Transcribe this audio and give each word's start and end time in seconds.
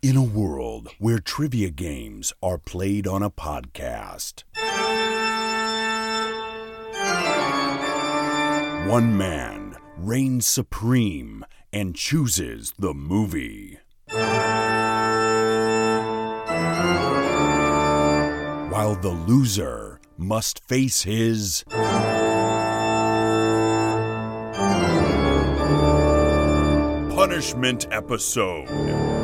In 0.00 0.16
a 0.16 0.22
world 0.22 0.90
where 1.00 1.18
trivia 1.18 1.70
games 1.70 2.32
are 2.40 2.56
played 2.56 3.08
on 3.08 3.20
a 3.20 3.30
podcast, 3.30 4.44
one 8.88 9.16
man 9.18 9.74
reigns 9.96 10.46
supreme 10.46 11.44
and 11.72 11.96
chooses 11.96 12.72
the 12.78 12.94
movie. 12.94 13.80
While 18.70 18.94
the 18.94 19.24
loser 19.26 20.00
must 20.16 20.64
face 20.68 21.02
his 21.02 21.64
punishment 27.18 27.88
episode. 27.90 29.17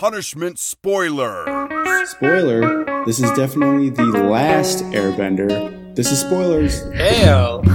Punishment 0.00 0.58
Spoiler. 0.58 1.44
Spoiler, 2.06 3.04
this 3.04 3.20
is 3.20 3.30
definitely 3.32 3.90
the 3.90 4.06
last 4.06 4.82
airbender. 4.84 5.94
This 5.94 6.10
is 6.10 6.20
spoilers. 6.20 6.80
Hell. 6.94 7.60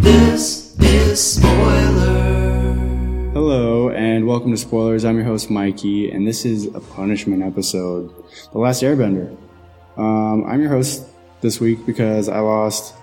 This 0.00 0.74
is 0.80 1.34
spoiler. 1.34 2.22
Hello, 3.34 3.90
and 3.90 4.26
welcome 4.26 4.52
to 4.52 4.56
Spoilers. 4.56 5.04
I'm 5.04 5.16
your 5.16 5.26
host, 5.26 5.50
Mikey, 5.50 6.12
and 6.12 6.26
this 6.26 6.46
is 6.46 6.74
a 6.74 6.80
punishment 6.80 7.42
episode. 7.42 8.10
The 8.52 8.58
last 8.58 8.82
airbender. 8.82 9.36
Um, 9.98 10.46
I'm 10.46 10.62
your 10.62 10.70
host 10.70 11.04
this 11.42 11.60
week 11.60 11.84
because 11.84 12.30
I 12.30 12.38
lost 12.38 12.94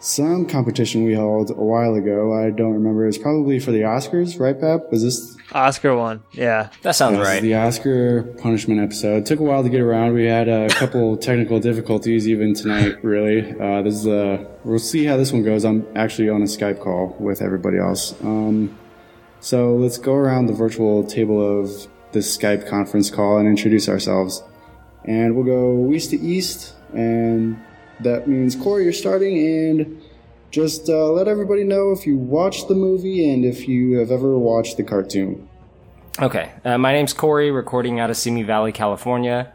some 0.00 0.46
competition 0.46 1.04
we 1.04 1.12
held 1.12 1.50
a 1.50 1.54
while 1.54 1.94
ago. 1.94 2.32
I 2.32 2.50
don't 2.50 2.72
remember. 2.72 3.06
It's 3.06 3.18
probably 3.18 3.58
for 3.60 3.70
the 3.70 3.80
Oscars, 3.82 4.40
right, 4.40 4.58
Pep? 4.58 4.90
Was 4.90 5.02
this 5.02 5.36
Oscar 5.52 5.94
one. 5.94 6.22
Yeah. 6.32 6.70
That 6.82 6.96
sounds 6.96 7.18
This 7.18 7.26
right. 7.26 7.42
the 7.42 7.54
Oscar 7.54 8.22
punishment 8.40 8.80
episode. 8.80 9.18
It 9.18 9.26
took 9.26 9.40
a 9.40 9.42
while 9.42 9.62
to 9.62 9.68
get 9.68 9.80
around. 9.80 10.14
We 10.14 10.24
had 10.24 10.48
a 10.48 10.68
couple 10.70 11.16
technical 11.28 11.60
difficulties 11.60 12.26
even 12.28 12.54
tonight, 12.54 13.04
really. 13.04 13.52
Uh, 13.60 13.82
this 13.82 13.94
is 13.96 14.06
uh, 14.06 14.44
we'll 14.64 14.78
see 14.78 15.04
how 15.04 15.16
this 15.16 15.32
one 15.32 15.42
goes. 15.42 15.64
I'm 15.64 15.86
actually 15.94 16.30
on 16.30 16.40
a 16.40 16.46
Skype 16.46 16.80
call 16.80 17.14
with 17.20 17.42
everybody 17.42 17.78
else. 17.78 18.14
Um, 18.22 18.78
so 19.40 19.74
let's 19.76 19.98
go 19.98 20.14
around 20.14 20.46
the 20.46 20.52
virtual 20.54 21.04
table 21.04 21.60
of 21.60 21.88
this 22.12 22.36
Skype 22.36 22.66
conference 22.68 23.10
call 23.10 23.38
and 23.38 23.48
introduce 23.48 23.88
ourselves. 23.88 24.42
And 25.04 25.34
we'll 25.34 25.44
go 25.44 25.74
west 25.74 26.10
to 26.10 26.20
east, 26.20 26.74
and 26.94 27.58
that 28.02 28.28
means 28.28 28.56
Corey, 28.56 28.84
you're 28.84 28.92
starting, 28.92 29.38
and 29.38 30.02
just 30.50 30.88
uh, 30.88 31.10
let 31.10 31.28
everybody 31.28 31.64
know 31.64 31.92
if 31.92 32.06
you 32.06 32.16
watched 32.16 32.68
the 32.68 32.74
movie 32.74 33.30
and 33.32 33.44
if 33.44 33.68
you 33.68 33.98
have 33.98 34.10
ever 34.10 34.38
watched 34.38 34.76
the 34.76 34.82
cartoon. 34.82 35.48
Okay, 36.20 36.52
uh, 36.64 36.76
my 36.76 36.92
name's 36.92 37.12
Corey, 37.12 37.50
recording 37.50 38.00
out 38.00 38.10
of 38.10 38.16
Simi 38.16 38.42
Valley, 38.42 38.72
California, 38.72 39.52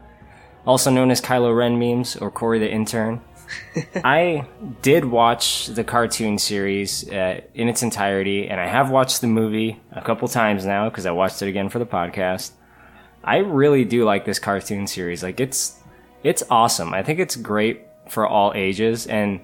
also 0.66 0.90
known 0.90 1.10
as 1.10 1.20
Kylo 1.20 1.56
Ren 1.56 1.78
memes 1.78 2.16
or 2.16 2.30
Corey 2.30 2.58
the 2.58 2.70
intern. 2.70 3.20
I 4.04 4.46
did 4.82 5.04
watch 5.04 5.66
the 5.66 5.84
cartoon 5.84 6.38
series 6.38 7.08
uh, 7.10 7.42
in 7.54 7.68
its 7.68 7.82
entirety, 7.82 8.48
and 8.48 8.60
I 8.60 8.66
have 8.66 8.90
watched 8.90 9.20
the 9.20 9.26
movie 9.26 9.80
a 9.92 10.02
couple 10.02 10.26
times 10.28 10.64
now 10.64 10.88
because 10.88 11.06
I 11.06 11.12
watched 11.12 11.42
it 11.42 11.48
again 11.48 11.68
for 11.68 11.78
the 11.78 11.86
podcast. 11.86 12.52
I 13.22 13.38
really 13.38 13.84
do 13.84 14.04
like 14.04 14.24
this 14.24 14.38
cartoon 14.38 14.86
series. 14.86 15.22
Like 15.22 15.40
it's 15.40 15.78
it's 16.22 16.42
awesome. 16.50 16.94
I 16.94 17.02
think 17.02 17.20
it's 17.20 17.36
great 17.36 17.85
for 18.08 18.26
all 18.26 18.52
ages, 18.54 19.06
and 19.06 19.40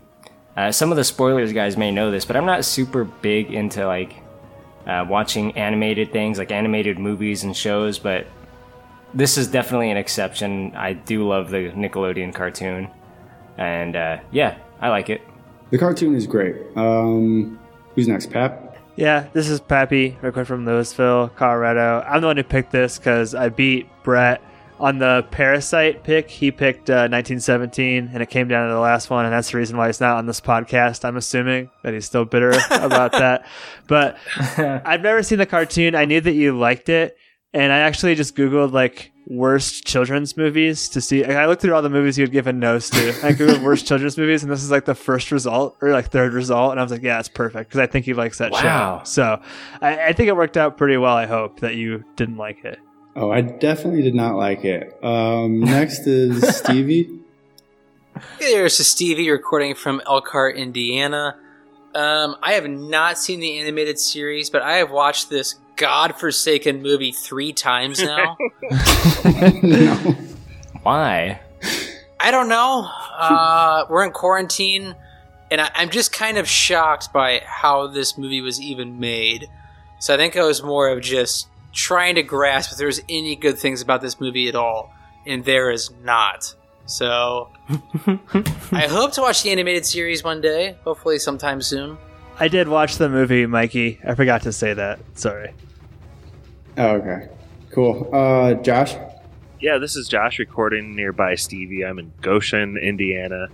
uh, 0.56 0.70
some 0.72 0.90
of 0.90 0.96
the 0.96 1.04
spoilers 1.04 1.52
guys 1.52 1.76
may 1.76 1.90
know 1.90 2.10
this, 2.10 2.24
but 2.24 2.36
I'm 2.36 2.46
not 2.46 2.64
super 2.64 3.04
big 3.04 3.52
into 3.52 3.86
like 3.86 4.14
uh, 4.86 5.04
watching 5.08 5.56
animated 5.56 6.12
things 6.12 6.38
like 6.38 6.50
animated 6.50 6.98
movies 6.98 7.44
and 7.44 7.56
shows, 7.56 7.98
but 7.98 8.26
this 9.14 9.38
is 9.38 9.48
definitely 9.48 9.90
an 9.90 9.96
exception. 9.96 10.74
I 10.74 10.94
do 10.94 11.26
love 11.26 11.50
the 11.50 11.70
Nickelodeon 11.70 12.34
cartoon, 12.34 12.88
and 13.58 13.96
uh, 13.96 14.18
yeah, 14.30 14.58
I 14.80 14.88
like 14.88 15.10
it. 15.10 15.22
The 15.70 15.78
cartoon 15.78 16.14
is 16.14 16.26
great. 16.26 16.56
Um, 16.76 17.58
who's 17.94 18.08
next, 18.08 18.30
Pap? 18.30 18.76
Yeah, 18.94 19.28
this 19.32 19.48
is 19.48 19.58
Pappy, 19.58 20.18
recording 20.20 20.44
from 20.44 20.66
Louisville, 20.66 21.30
Colorado. 21.30 22.04
I'm 22.06 22.20
the 22.20 22.26
one 22.26 22.36
who 22.36 22.42
picked 22.42 22.72
this 22.72 22.98
because 22.98 23.34
I 23.34 23.48
beat 23.48 23.88
Brett 24.02 24.42
on 24.82 24.98
the 24.98 25.24
Parasite 25.30 26.02
pick. 26.02 26.28
He 26.28 26.50
picked 26.50 26.90
uh, 26.90 27.06
1917, 27.08 28.10
and 28.12 28.22
it 28.22 28.28
came 28.28 28.48
down 28.48 28.66
to 28.68 28.74
the 28.74 28.80
last 28.80 29.08
one, 29.10 29.24
and 29.24 29.32
that's 29.32 29.52
the 29.52 29.56
reason 29.58 29.76
why 29.76 29.86
he's 29.86 30.00
not 30.00 30.16
on 30.16 30.26
this 30.26 30.40
podcast. 30.40 31.04
I'm 31.04 31.16
assuming 31.16 31.70
that 31.84 31.94
he's 31.94 32.04
still 32.04 32.24
bitter 32.24 32.50
about 32.70 33.12
that. 33.12 33.46
But 33.86 34.18
I've 34.58 35.00
never 35.00 35.22
seen 35.22 35.38
the 35.38 35.46
cartoon. 35.46 35.94
I 35.94 36.04
knew 36.04 36.20
that 36.20 36.32
you 36.34 36.58
liked 36.58 36.88
it, 36.88 37.16
and 37.54 37.72
I 37.72 37.78
actually 37.78 38.16
just 38.16 38.34
Googled 38.36 38.72
like 38.72 39.10
worst 39.28 39.86
children's 39.86 40.36
movies 40.36 40.88
to 40.88 41.00
see. 41.00 41.24
I 41.24 41.46
looked 41.46 41.62
through 41.62 41.74
all 41.76 41.82
the 41.82 41.88
movies 41.88 42.18
you 42.18 42.24
had 42.24 42.32
given 42.32 42.58
no's 42.58 42.90
to. 42.90 43.10
I 43.24 43.32
googled 43.32 43.62
worst 43.64 43.86
children's 43.86 44.18
movies, 44.18 44.42
and 44.42 44.50
this 44.50 44.64
is 44.64 44.70
like 44.72 44.84
the 44.84 44.96
first 44.96 45.30
result 45.30 45.76
or 45.80 45.90
like 45.90 46.10
third 46.10 46.32
result, 46.34 46.72
and 46.72 46.80
I 46.80 46.82
was 46.82 46.90
like, 46.90 47.02
yeah, 47.02 47.20
it's 47.20 47.28
perfect 47.28 47.70
because 47.70 47.78
I 47.78 47.86
think 47.86 48.04
he 48.04 48.14
likes 48.14 48.38
that 48.38 48.50
Wow. 48.50 48.98
show. 48.98 49.04
So 49.04 49.42
I, 49.80 50.06
I 50.08 50.12
think 50.12 50.28
it 50.28 50.34
worked 50.34 50.56
out 50.56 50.76
pretty 50.76 50.96
well. 50.96 51.14
I 51.14 51.26
hope 51.26 51.60
that 51.60 51.76
you 51.76 52.02
didn't 52.16 52.36
like 52.36 52.64
it. 52.64 52.80
Oh, 53.14 53.30
I 53.30 53.42
definitely 53.42 54.02
did 54.02 54.14
not 54.14 54.36
like 54.36 54.64
it. 54.64 54.98
Um, 55.04 55.60
next 55.60 56.06
is 56.06 56.56
Stevie. 56.56 57.18
Hey 58.38 58.52
there, 58.52 58.62
this 58.62 58.80
is 58.80 58.86
Stevie 58.86 59.30
recording 59.30 59.74
from 59.74 60.00
Elkhart, 60.06 60.56
Indiana. 60.56 61.36
Um, 61.94 62.36
I 62.42 62.52
have 62.52 62.66
not 62.68 63.18
seen 63.18 63.40
the 63.40 63.58
animated 63.58 63.98
series, 63.98 64.48
but 64.48 64.62
I 64.62 64.76
have 64.76 64.90
watched 64.90 65.28
this 65.28 65.56
godforsaken 65.76 66.80
movie 66.80 67.12
three 67.12 67.52
times 67.52 68.02
now. 68.02 68.38
no. 69.62 70.16
Why? 70.82 71.40
I 72.18 72.30
don't 72.30 72.48
know. 72.48 72.88
Uh, 73.18 73.84
we're 73.90 74.06
in 74.06 74.12
quarantine, 74.12 74.94
and 75.50 75.60
I, 75.60 75.70
I'm 75.74 75.90
just 75.90 76.12
kind 76.12 76.38
of 76.38 76.48
shocked 76.48 77.12
by 77.12 77.42
how 77.44 77.88
this 77.88 78.16
movie 78.16 78.40
was 78.40 78.58
even 78.58 79.00
made. 79.00 79.48
So 79.98 80.14
I 80.14 80.16
think 80.16 80.36
I 80.36 80.44
was 80.44 80.62
more 80.62 80.88
of 80.88 81.02
just 81.02 81.48
trying 81.72 82.16
to 82.16 82.22
grasp 82.22 82.72
if 82.72 82.78
there's 82.78 83.00
any 83.08 83.36
good 83.36 83.58
things 83.58 83.82
about 83.82 84.00
this 84.00 84.20
movie 84.20 84.48
at 84.48 84.54
all, 84.54 84.92
and 85.26 85.44
there 85.44 85.70
is 85.70 85.90
not. 86.02 86.54
So 86.86 87.48
I 88.72 88.86
hope 88.88 89.12
to 89.12 89.20
watch 89.20 89.42
the 89.42 89.50
animated 89.50 89.86
series 89.86 90.22
one 90.22 90.40
day, 90.40 90.76
hopefully 90.84 91.18
sometime 91.18 91.62
soon. 91.62 91.96
I 92.38 92.48
did 92.48 92.68
watch 92.68 92.96
the 92.96 93.08
movie, 93.08 93.46
Mikey. 93.46 94.00
I 94.04 94.14
forgot 94.14 94.42
to 94.42 94.52
say 94.52 94.74
that. 94.74 95.00
Sorry. 95.14 95.52
Oh, 96.76 96.96
okay. 96.96 97.28
Cool. 97.70 98.08
Uh, 98.12 98.54
Josh. 98.54 98.94
Yeah, 99.60 99.78
this 99.78 99.96
is 99.96 100.08
Josh 100.08 100.38
recording 100.38 100.96
nearby 100.96 101.36
Stevie. 101.36 101.84
I'm 101.84 101.98
in 101.98 102.12
Goshen, 102.20 102.76
Indiana. 102.76 103.48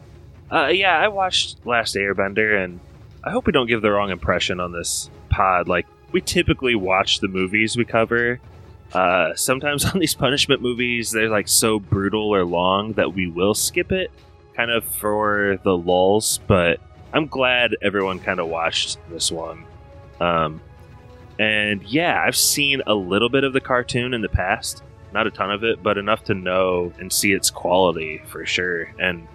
Uh, 0.50 0.68
yeah, 0.68 0.96
I 0.96 1.08
watched 1.08 1.66
Last 1.66 1.94
Airbender, 1.96 2.64
and 2.64 2.80
I 3.22 3.30
hope 3.30 3.46
we 3.46 3.52
don't 3.52 3.66
give 3.66 3.82
the 3.82 3.90
wrong 3.90 4.10
impression 4.10 4.58
on 4.60 4.72
this 4.72 5.10
pod. 5.28 5.68
Like, 5.68 5.86
we 6.12 6.20
typically 6.20 6.74
watch 6.74 7.20
the 7.20 7.28
movies 7.28 7.76
we 7.76 7.84
cover. 7.84 8.40
Uh, 8.92 9.34
sometimes 9.34 9.84
on 9.92 9.98
these 9.98 10.14
punishment 10.14 10.62
movies, 10.62 11.10
they're 11.10 11.28
like 11.28 11.48
so 11.48 11.78
brutal 11.78 12.34
or 12.34 12.44
long 12.44 12.92
that 12.94 13.14
we 13.14 13.26
will 13.26 13.54
skip 13.54 13.92
it, 13.92 14.10
kind 14.54 14.70
of 14.70 14.84
for 14.84 15.58
the 15.62 15.76
lulls. 15.76 16.40
But 16.46 16.80
I'm 17.12 17.26
glad 17.26 17.76
everyone 17.82 18.20
kind 18.20 18.40
of 18.40 18.48
watched 18.48 18.98
this 19.10 19.30
one. 19.30 19.64
Um, 20.20 20.60
and 21.38 21.82
yeah, 21.84 22.22
I've 22.24 22.36
seen 22.36 22.82
a 22.86 22.94
little 22.94 23.28
bit 23.28 23.44
of 23.44 23.52
the 23.52 23.60
cartoon 23.60 24.14
in 24.14 24.22
the 24.22 24.28
past 24.28 24.82
not 25.12 25.26
a 25.26 25.30
ton 25.30 25.50
of 25.50 25.64
it, 25.64 25.82
but 25.82 25.98
enough 25.98 26.24
to 26.24 26.34
know 26.34 26.92
and 26.98 27.12
see 27.12 27.32
its 27.32 27.50
quality 27.50 28.22
for 28.26 28.44
sure. 28.44 28.92
And 28.98 29.26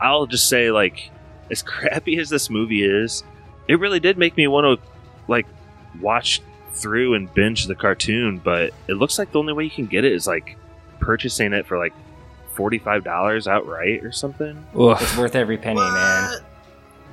I'll 0.00 0.26
just 0.26 0.48
say, 0.48 0.70
like, 0.70 1.10
as 1.50 1.62
crappy 1.62 2.18
as 2.18 2.30
this 2.30 2.48
movie 2.48 2.84
is, 2.84 3.24
it 3.68 3.78
really 3.80 4.00
did 4.00 4.18
make 4.18 4.36
me 4.36 4.46
want 4.46 4.80
to, 4.80 4.88
like, 5.28 5.46
watch 6.00 6.42
through 6.72 7.14
and 7.14 7.32
binge 7.34 7.66
the 7.66 7.74
cartoon. 7.74 8.38
But 8.38 8.72
it 8.88 8.94
looks 8.94 9.18
like 9.18 9.32
the 9.32 9.38
only 9.38 9.52
way 9.52 9.64
you 9.64 9.70
can 9.70 9.86
get 9.86 10.04
it 10.04 10.12
is, 10.12 10.26
like, 10.26 10.56
purchasing 11.00 11.52
it 11.52 11.66
for, 11.66 11.78
like, 11.78 11.92
$45 12.54 13.46
outright 13.46 14.04
or 14.04 14.12
something. 14.12 14.66
It's 14.74 15.16
worth 15.16 15.34
every 15.34 15.56
penny, 15.56 15.80
man. 15.80 16.40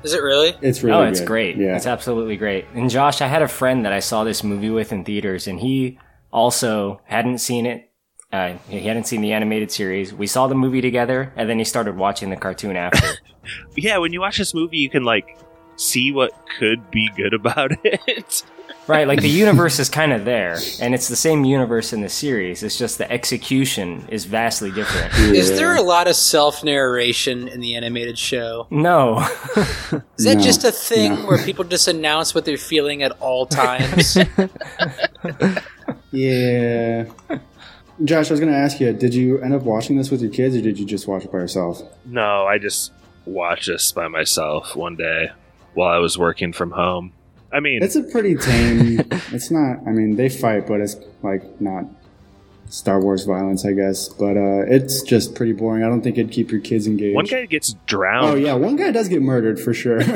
Is 0.04 0.14
it 0.14 0.22
really? 0.22 0.56
It's 0.62 0.84
really 0.84 0.98
oh, 0.98 1.04
it's 1.10 1.20
good. 1.20 1.28
great. 1.28 1.58
Yeah. 1.58 1.76
It's 1.76 1.88
absolutely 1.88 2.38
great. 2.38 2.66
And 2.74 2.90
Josh, 2.90 3.22
I 3.22 3.28
had 3.28 3.42
a 3.42 3.48
friend 3.48 3.86
that 3.86 3.94
I 3.94 4.00
saw 4.00 4.24
this 4.24 4.44
movie 4.44 4.70
with 4.70 4.92
in 4.92 5.04
theaters, 5.04 5.48
and 5.48 5.60
he 5.60 6.00
also 6.32 7.02
hadn't 7.06 7.40
seen 7.40 7.66
it. 7.66 7.90
Uh, 8.32 8.54
he 8.68 8.82
hadn't 8.82 9.08
seen 9.08 9.22
the 9.22 9.34
animated 9.34 9.72
series. 9.72 10.14
We 10.14 10.28
saw 10.28 10.48
the 10.48 10.56
movie 10.56 10.82
together, 10.82 11.34
and 11.36 11.50
then 11.50 11.58
he 11.58 11.64
started 11.64 11.96
watching 11.98 12.30
the 12.30 12.36
cartoon 12.36 12.76
after. 12.76 13.08
Yeah, 13.76 13.98
when 13.98 14.14
you 14.14 14.22
watch 14.22 14.38
this 14.38 14.54
movie, 14.54 14.78
you 14.78 14.90
can, 14.90 15.04
like, 15.04 15.38
see 15.78 16.12
what 16.12 16.32
could 16.60 16.92
be 16.92 17.10
good 17.16 17.34
about 17.34 17.72
it. 17.84 18.44
Right, 18.88 19.08
like 19.08 19.22
the 19.22 19.30
universe 19.46 19.80
is 19.80 19.90
kind 19.90 20.14
of 20.14 20.24
there, 20.26 20.58
and 20.82 20.94
it's 20.96 21.08
the 21.10 21.16
same 21.16 21.44
universe 21.44 21.92
in 21.94 22.02
the 22.02 22.10
series. 22.10 22.64
It's 22.64 22.78
just 22.78 22.98
the 22.98 23.12
execution 23.12 24.08
is 24.10 24.26
vastly 24.26 24.72
different. 24.72 25.14
Is 25.36 25.50
there 25.58 25.76
a 25.76 25.82
lot 25.82 26.08
of 26.08 26.16
self 26.16 26.64
narration 26.64 27.48
in 27.48 27.60
the 27.60 27.76
animated 27.76 28.18
show? 28.18 28.68
No, 28.70 29.20
Is 30.18 30.26
that 30.26 30.38
No, 30.38 30.42
just 30.42 30.64
a 30.64 30.72
thing 30.72 31.16
no. 31.16 31.26
where 31.28 31.38
people 31.44 31.64
just 31.66 31.88
announce 31.88 32.34
what 32.34 32.46
they're 32.46 32.58
feeling 32.58 33.04
at 33.04 33.12
all 33.20 33.46
times? 33.46 34.18
Yeah. 36.12 37.06
Josh, 38.04 38.30
I 38.30 38.34
was 38.34 38.40
going 38.40 38.52
to 38.52 38.58
ask 38.58 38.80
you, 38.80 38.94
did 38.94 39.14
you 39.14 39.40
end 39.40 39.54
up 39.54 39.64
watching 39.64 39.98
this 39.98 40.12
with 40.12 40.22
your 40.22 40.32
kids 40.32 40.56
or 40.56 40.62
did 40.62 40.78
you 40.80 40.86
just 40.86 41.08
watch 41.08 41.26
it 41.26 41.32
by 41.32 41.40
yourself? 41.40 41.82
No, 42.06 42.46
I 42.46 42.58
just 42.58 42.92
watched 43.26 43.68
this 43.68 43.92
by 43.92 44.08
myself 44.08 44.76
one 44.76 44.96
day 44.96 45.32
while 45.74 45.94
I 45.94 45.98
was 46.00 46.18
working 46.18 46.54
from 46.54 46.72
home. 46.72 47.14
I 47.52 47.60
mean, 47.60 47.82
It's 47.82 47.96
a 47.96 48.04
pretty 48.04 48.36
tame. 48.36 49.00
it's 49.32 49.50
not, 49.52 49.80
I 49.88 49.92
mean, 49.92 50.16
they 50.18 50.30
fight, 50.30 50.68
but 50.68 50.82
it's 50.82 50.96
like 51.24 51.62
not 51.62 51.86
Star 52.70 53.00
Wars 53.02 53.24
violence, 53.24 53.66
I 53.66 53.72
guess. 53.72 54.10
But 54.10 54.36
uh, 54.38 54.66
it's 54.68 55.02
just 55.02 55.34
pretty 55.36 55.54
boring. 55.54 55.84
I 55.84 55.88
don't 55.88 56.02
think 56.02 56.18
it'd 56.18 56.32
keep 56.32 56.52
your 56.52 56.60
kids 56.62 56.88
engaged. 56.88 57.16
one 57.16 57.26
guy 57.26 57.46
gets 57.46 57.74
drowned. 57.86 58.32
Oh, 58.32 58.36
yeah. 58.36 58.54
One 58.54 58.76
guy 58.76 58.92
does 58.92 59.08
get 59.08 59.22
murdered 59.22 59.60
for 59.60 59.74
sure. 59.74 60.00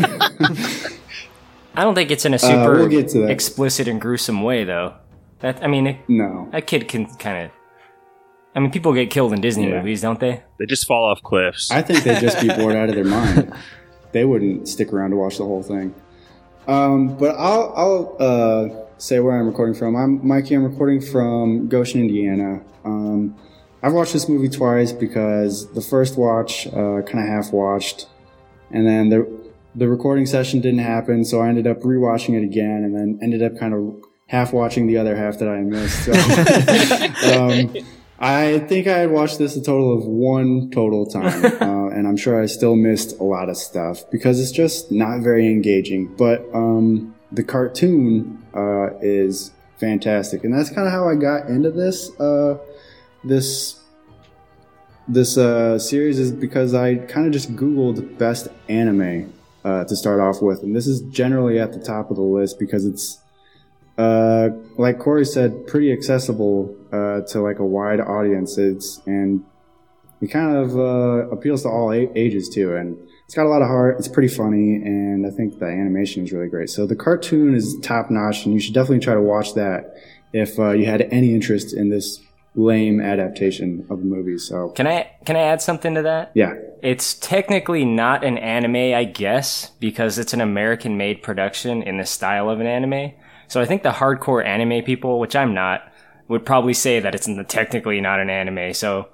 I 1.74 1.84
don't 1.84 1.96
think 1.96 2.12
it's 2.12 2.26
in 2.26 2.34
a 2.34 2.40
super 2.40 2.76
Uh, 2.76 2.80
we'll 2.80 2.88
get 2.90 3.08
to 3.10 3.20
that. 3.20 3.30
explicit 3.32 3.88
and 3.88 4.02
gruesome 4.02 4.44
way, 4.44 4.64
though. 4.66 4.94
That 5.40 5.64
I 5.64 5.68
mean, 5.68 5.88
it, 5.88 5.98
no. 6.10 6.50
a 6.54 6.62
kid 6.62 6.88
can 6.88 7.06
kind 7.16 7.46
of. 7.46 7.52
I 8.54 8.60
mean, 8.60 8.72
people 8.72 8.94
get 8.94 9.10
killed 9.10 9.32
in 9.32 9.40
Disney 9.40 9.70
Yeah. 9.70 9.78
movies, 9.78 10.02
don't 10.02 10.20
they? 10.20 10.44
They 10.60 10.66
just 10.66 10.86
fall 10.86 11.06
off 11.10 11.24
cliffs. 11.24 11.72
I 11.72 11.82
think 11.82 12.04
they'd 12.04 12.20
just 12.20 12.42
be 12.42 12.50
bored 12.50 12.76
out 12.76 12.90
of 12.90 12.96
their 12.96 13.06
mind. 13.20 13.54
They 14.12 14.26
wouldn't 14.26 14.68
stick 14.68 14.92
around 14.92 15.12
to 15.12 15.16
watch 15.16 15.38
the 15.38 15.46
whole 15.46 15.64
thing. 15.64 15.96
Um, 16.68 17.18
but 17.18 17.36
I'll, 17.38 17.74
I'll 17.76 18.16
uh, 18.20 18.70
say 18.98 19.20
where 19.20 19.38
I'm 19.38 19.48
recording 19.48 19.76
from. 19.76 19.96
I'm 19.96 20.26
Mikey. 20.26 20.56
I'm 20.56 20.64
recording 20.64 21.02
from 21.02 21.68
Goshen, 21.68 22.02
Indiana. 22.02 22.62
Um, 22.86 23.36
I've 23.84 23.94
watched 23.94 24.14
this 24.14 24.30
movie 24.30 24.50
twice 24.50 24.92
because 24.92 25.72
the 25.74 25.82
first 25.82 26.18
watch 26.18 26.68
uh, 26.68 27.02
kind 27.02 27.20
of 27.20 27.28
half 27.28 27.52
watched, 27.52 28.08
and 28.70 28.88
then 28.88 29.10
the 29.10 29.42
the 29.74 29.88
recording 29.88 30.26
session 30.26 30.62
didn't 30.62 30.80
happen, 30.80 31.26
so 31.26 31.42
I 31.42 31.48
ended 31.48 31.66
up 31.66 31.82
rewatching 31.82 32.38
it 32.38 32.44
again, 32.44 32.84
and 32.84 32.96
then 32.96 33.20
ended 33.24 33.42
up 33.42 33.58
kind 33.58 33.74
of 33.74 34.04
half 34.28 34.54
watching 34.54 34.86
the 34.88 34.98
other 34.98 35.16
half 35.16 35.40
that 35.40 35.50
I 35.50 35.62
missed. 35.62 36.06
So, 36.06 36.12
um, 37.40 37.76
I 38.24 38.60
think 38.60 38.86
I 38.86 39.00
had 39.00 39.10
watched 39.10 39.40
this 39.40 39.56
a 39.56 39.64
total 39.64 39.98
of 39.98 40.06
one 40.06 40.70
total 40.70 41.06
time, 41.08 41.44
uh, 41.44 41.88
and 41.88 42.08
I'm 42.08 42.18
sure 42.18 42.42
I 42.42 42.46
still 42.46 42.76
missed 42.76 43.20
a 43.20 43.24
lot 43.24 43.50
of 43.50 43.58
stuff 43.58 44.04
because 44.12 44.40
it's 44.40 44.52
just 44.52 44.92
not 44.92 45.22
very 45.22 45.48
engaging. 45.48 46.06
But 46.16 46.48
um, 46.54 47.16
the 47.32 47.44
cartoon 47.44 48.46
uh, 48.54 48.92
is 49.02 49.52
fantastic, 49.78 50.44
and 50.44 50.54
that's 50.54 50.70
kind 50.70 50.86
of 50.86 50.94
how 50.94 51.10
I 51.10 51.16
got 51.16 51.48
into 51.48 51.72
this. 51.72 52.12
Uh, 52.20 52.60
this 53.24 53.80
this 55.08 55.36
uh, 55.36 55.80
series 55.80 56.20
is 56.20 56.32
because 56.32 56.76
I 56.76 56.96
kind 56.96 57.26
of 57.26 57.34
just 57.34 57.56
Googled 57.56 58.20
best 58.20 58.50
anime 58.70 59.34
uh, 59.66 59.86
to 59.86 59.96
start 59.96 60.20
off 60.20 60.44
with, 60.44 60.62
and 60.62 60.76
this 60.76 60.86
is 60.86 61.02
generally 61.10 61.60
at 61.60 61.74
the 61.74 61.80
top 61.80 62.12
of 62.12 62.18
the 62.18 62.22
list 62.22 62.60
because 62.60 62.86
it's 62.86 63.18
uh, 63.98 64.50
like 64.78 65.00
Corey 65.00 65.26
said, 65.26 65.66
pretty 65.66 65.92
accessible 65.92 66.76
uh, 66.92 67.22
to 67.22 67.42
like 67.42 67.60
a 67.60 67.66
wide 67.66 68.00
audience. 68.00 68.58
It's 68.58 69.02
and 69.06 69.44
it 70.22 70.28
kind 70.28 70.56
of 70.58 70.78
uh, 70.78 71.30
appeals 71.32 71.64
to 71.64 71.70
all 71.70 71.92
a- 71.92 72.12
ages 72.16 72.50
too, 72.50 72.76
and 72.76 72.98
it's 73.26 73.36
got 73.36 73.46
a 73.46 73.50
lot 73.50 73.62
of 73.62 73.68
heart. 73.68 73.98
It's 73.98 74.08
pretty 74.08 74.28
funny, 74.28 74.76
and 74.76 75.26
I 75.26 75.30
think 75.32 75.60
the 75.60 75.66
animation 75.66 76.24
is 76.24 76.32
really 76.32 76.50
great. 76.50 76.70
So 76.70 76.86
the 76.86 76.96
cartoon 76.96 77.56
is 77.56 77.76
top 77.82 78.12
notch, 78.12 78.46
and 78.46 78.54
you 78.54 78.60
should 78.60 78.74
definitely 78.74 79.00
try 79.00 79.14
to 79.16 79.22
watch 79.22 79.54
that 79.56 79.96
if 80.34 80.60
uh, 80.60 80.72
you 80.72 80.86
had 80.86 81.02
any 81.12 81.34
interest 81.34 81.74
in 81.74 81.90
this 81.90 82.22
lame 82.54 83.00
adaptation 83.00 83.86
of 83.90 84.00
the 84.00 84.06
movie. 84.06 84.38
So 84.38 84.70
Can 84.72 84.86
I 84.86 85.10
can 85.26 85.38
I 85.38 85.42
add 85.44 85.62
something 85.62 85.96
to 85.96 86.02
that? 86.02 86.32
yeah, 86.36 86.54
It's 86.84 87.14
technically 87.14 87.86
not 87.86 88.26
an 88.26 88.38
anime, 88.38 88.94
I 88.94 89.06
guess, 89.06 89.70
because 89.80 90.20
it's 90.20 90.34
an 90.34 90.42
American 90.42 90.98
made 90.98 91.24
production 91.24 91.82
in 91.82 91.98
the 91.98 92.06
style 92.06 92.50
of 92.50 92.60
an 92.60 92.68
anime. 92.68 93.14
So 93.48 93.62
I 93.62 93.66
think 93.66 93.84
the 93.84 93.92
hardcore 93.92 94.46
anime 94.46 94.84
people, 94.84 95.20
which 95.20 95.36
I'm 95.36 95.54
not, 95.54 95.91
would 96.32 96.46
probably 96.46 96.74
say 96.74 97.00
that 97.00 97.14
it's 97.14 97.28
n- 97.28 97.44
technically 97.48 98.00
not 98.02 98.20
an 98.20 98.30
anime. 98.30 98.74
So 98.74 99.10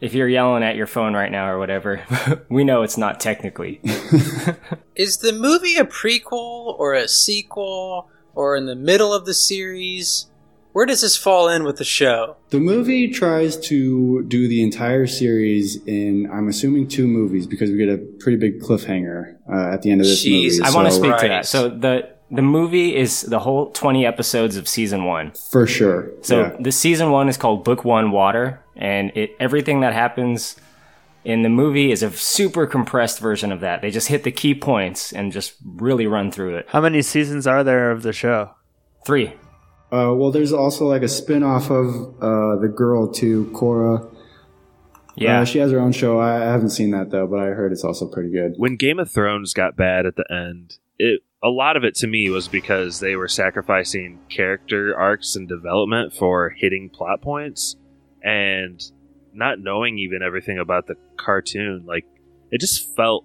if 0.00 0.14
you're 0.14 0.28
yelling 0.28 0.62
at 0.62 0.76
your 0.76 0.86
phone 0.86 1.14
right 1.14 1.30
now 1.30 1.48
or 1.50 1.58
whatever, 1.58 2.00
we 2.48 2.64
know 2.64 2.82
it's 2.82 2.96
not 2.96 3.20
technically. 3.20 3.80
Is 4.96 5.18
the 5.18 5.32
movie 5.32 5.76
a 5.76 5.84
prequel 5.84 6.78
or 6.78 6.94
a 6.94 7.08
sequel 7.08 8.08
or 8.34 8.56
in 8.56 8.66
the 8.66 8.76
middle 8.76 9.12
of 9.12 9.26
the 9.26 9.34
series? 9.34 10.26
Where 10.72 10.86
does 10.86 11.00
this 11.00 11.16
fall 11.16 11.48
in 11.48 11.64
with 11.64 11.78
the 11.78 11.84
show? 11.84 12.36
The 12.50 12.60
movie 12.60 13.08
tries 13.08 13.56
to 13.68 14.22
do 14.22 14.46
the 14.46 14.62
entire 14.62 15.08
series 15.08 15.82
in, 15.84 16.30
I'm 16.32 16.46
assuming, 16.48 16.86
two 16.86 17.08
movies 17.08 17.48
because 17.48 17.70
we 17.72 17.76
get 17.76 17.88
a 17.88 17.98
pretty 17.98 18.38
big 18.38 18.60
cliffhanger 18.60 19.36
uh, 19.52 19.74
at 19.74 19.82
the 19.82 19.90
end 19.90 20.00
of 20.00 20.06
this 20.06 20.22
Jesus. 20.22 20.60
movie. 20.60 20.70
I 20.70 20.74
want 20.74 20.86
to 20.86 20.92
So- 20.94 21.02
speak 21.02 21.16
to 21.18 21.28
that. 21.28 21.46
So 21.46 21.68
the 21.68 22.10
the 22.30 22.42
movie 22.42 22.94
is 22.96 23.22
the 23.22 23.40
whole 23.40 23.70
20 23.70 24.06
episodes 24.06 24.56
of 24.56 24.68
season 24.68 25.04
1. 25.04 25.32
for 25.50 25.66
sure. 25.66 26.10
So 26.22 26.42
yeah. 26.42 26.56
the 26.60 26.72
season 26.72 27.10
one 27.10 27.28
is 27.28 27.36
called 27.36 27.64
Book 27.64 27.84
One 27.84 28.12
Water, 28.12 28.60
and 28.76 29.10
it 29.16 29.36
everything 29.40 29.80
that 29.80 29.92
happens 29.92 30.56
in 31.24 31.42
the 31.42 31.48
movie 31.48 31.90
is 31.92 32.02
a 32.02 32.10
super 32.10 32.66
compressed 32.66 33.18
version 33.18 33.52
of 33.52 33.60
that. 33.60 33.82
They 33.82 33.90
just 33.90 34.08
hit 34.08 34.22
the 34.22 34.32
key 34.32 34.54
points 34.54 35.12
and 35.12 35.32
just 35.32 35.54
really 35.64 36.06
run 36.06 36.30
through 36.30 36.56
it. 36.56 36.66
How 36.68 36.80
many 36.80 37.02
seasons 37.02 37.46
are 37.46 37.62
there 37.62 37.90
of 37.90 38.02
the 38.02 38.12
show? 38.12 38.54
Three. 39.04 39.34
Uh, 39.92 40.14
well, 40.14 40.30
there's 40.30 40.52
also 40.52 40.86
like 40.86 41.02
a 41.02 41.08
spin 41.08 41.42
off 41.42 41.70
of 41.70 42.14
uh, 42.22 42.56
the 42.60 42.72
girl 42.74 43.12
too, 43.12 43.50
Korra. 43.52 44.08
Yeah. 45.16 45.40
Uh, 45.40 45.44
she 45.44 45.58
has 45.58 45.72
her 45.72 45.80
own 45.80 45.92
show. 45.92 46.20
I, 46.20 46.36
I 46.36 46.52
haven't 46.52 46.70
seen 46.70 46.92
that 46.92 47.10
though, 47.10 47.26
but 47.26 47.40
I 47.40 47.46
heard 47.46 47.72
it's 47.72 47.84
also 47.84 48.06
pretty 48.06 48.30
good. 48.30 48.54
when 48.56 48.76
Game 48.76 48.98
of 48.98 49.10
Thrones 49.10 49.52
got 49.52 49.76
bad 49.76 50.06
at 50.06 50.16
the 50.16 50.24
end, 50.32 50.78
it 50.98 51.22
a 51.42 51.48
lot 51.48 51.76
of 51.76 51.84
it 51.84 51.94
to 51.96 52.06
me 52.06 52.28
was 52.28 52.48
because 52.48 53.00
they 53.00 53.16
were 53.16 53.28
sacrificing 53.28 54.20
character 54.28 54.96
arcs 54.96 55.36
and 55.36 55.48
development 55.48 56.12
for 56.12 56.50
hitting 56.50 56.90
plot 56.90 57.22
points 57.22 57.76
and 58.22 58.82
not 59.32 59.58
knowing 59.58 59.98
even 59.98 60.22
everything 60.22 60.58
about 60.58 60.86
the 60.86 60.96
cartoon. 61.16 61.84
Like 61.86 62.04
it 62.50 62.60
just 62.60 62.94
felt 62.94 63.24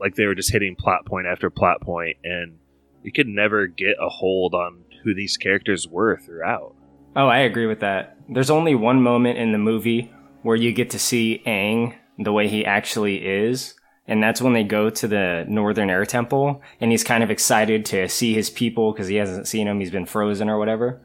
like 0.00 0.16
they 0.16 0.26
were 0.26 0.34
just 0.34 0.50
hitting 0.50 0.74
plot 0.74 1.06
point 1.06 1.26
after 1.26 1.50
plot 1.50 1.80
point 1.80 2.16
and 2.24 2.58
you 3.02 3.12
could 3.12 3.28
never 3.28 3.66
get 3.66 3.96
a 4.00 4.08
hold 4.08 4.54
on 4.54 4.84
who 5.04 5.14
these 5.14 5.36
characters 5.36 5.86
were 5.88 6.16
throughout. 6.16 6.74
Oh, 7.14 7.26
I 7.26 7.38
agree 7.38 7.66
with 7.66 7.80
that. 7.80 8.16
There's 8.28 8.50
only 8.50 8.74
one 8.74 9.02
moment 9.02 9.38
in 9.38 9.52
the 9.52 9.58
movie 9.58 10.12
where 10.42 10.56
you 10.56 10.72
get 10.72 10.90
to 10.90 10.98
see 10.98 11.42
Aang 11.46 11.94
the 12.18 12.32
way 12.32 12.48
he 12.48 12.64
actually 12.64 13.16
is. 13.24 13.74
And 14.12 14.22
that's 14.22 14.42
when 14.42 14.52
they 14.52 14.62
go 14.62 14.90
to 14.90 15.08
the 15.08 15.46
Northern 15.48 15.88
Air 15.88 16.04
Temple, 16.04 16.60
and 16.82 16.90
he's 16.90 17.02
kind 17.02 17.24
of 17.24 17.30
excited 17.30 17.86
to 17.86 18.10
see 18.10 18.34
his 18.34 18.50
people 18.50 18.92
because 18.92 19.08
he 19.08 19.16
hasn't 19.16 19.48
seen 19.48 19.66
them. 19.66 19.80
He's 19.80 19.90
been 19.90 20.04
frozen 20.04 20.50
or 20.50 20.58
whatever. 20.58 21.00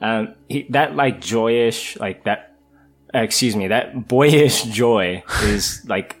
Um, 0.00 0.36
he, 0.48 0.66
that 0.70 0.96
like 0.96 1.20
joyish, 1.20 2.00
like 2.00 2.24
that, 2.24 2.56
uh, 3.14 3.18
excuse 3.18 3.54
me, 3.54 3.68
that 3.68 4.08
boyish 4.08 4.62
joy 4.62 5.22
is 5.42 5.84
like 5.86 6.16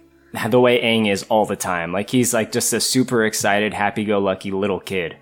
the 0.50 0.60
way 0.60 0.78
Aang 0.82 1.10
is 1.10 1.22
all 1.30 1.46
the 1.46 1.56
time. 1.56 1.90
Like 1.90 2.10
he's 2.10 2.34
like 2.34 2.52
just 2.52 2.70
a 2.74 2.80
super 2.80 3.24
excited, 3.24 3.72
happy-go-lucky 3.72 4.50
little 4.50 4.80
kid, 4.80 5.16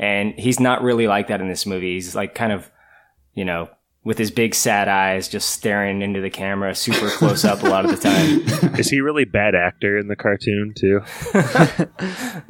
and 0.00 0.34
he's 0.36 0.58
not 0.58 0.82
really 0.82 1.06
like 1.06 1.28
that 1.28 1.40
in 1.40 1.48
this 1.48 1.66
movie. 1.66 1.94
He's 1.94 2.16
like 2.16 2.34
kind 2.34 2.50
of, 2.50 2.68
you 3.32 3.44
know, 3.44 3.68
with 4.04 4.16
his 4.16 4.30
big 4.30 4.54
sad 4.54 4.88
eyes, 4.88 5.28
just 5.28 5.50
staring 5.50 6.02
into 6.02 6.20
the 6.20 6.30
camera, 6.30 6.74
super 6.74 7.10
close 7.10 7.44
up 7.44 7.62
a 7.62 7.68
lot 7.68 7.84
of 7.84 7.90
the 7.90 7.96
time. 7.96 8.74
Is 8.78 8.88
he 8.88 9.00
really 9.00 9.24
bad 9.24 9.54
actor 9.54 9.98
in 9.98 10.08
the 10.08 10.16
cartoon 10.16 10.72
too? 10.76 11.02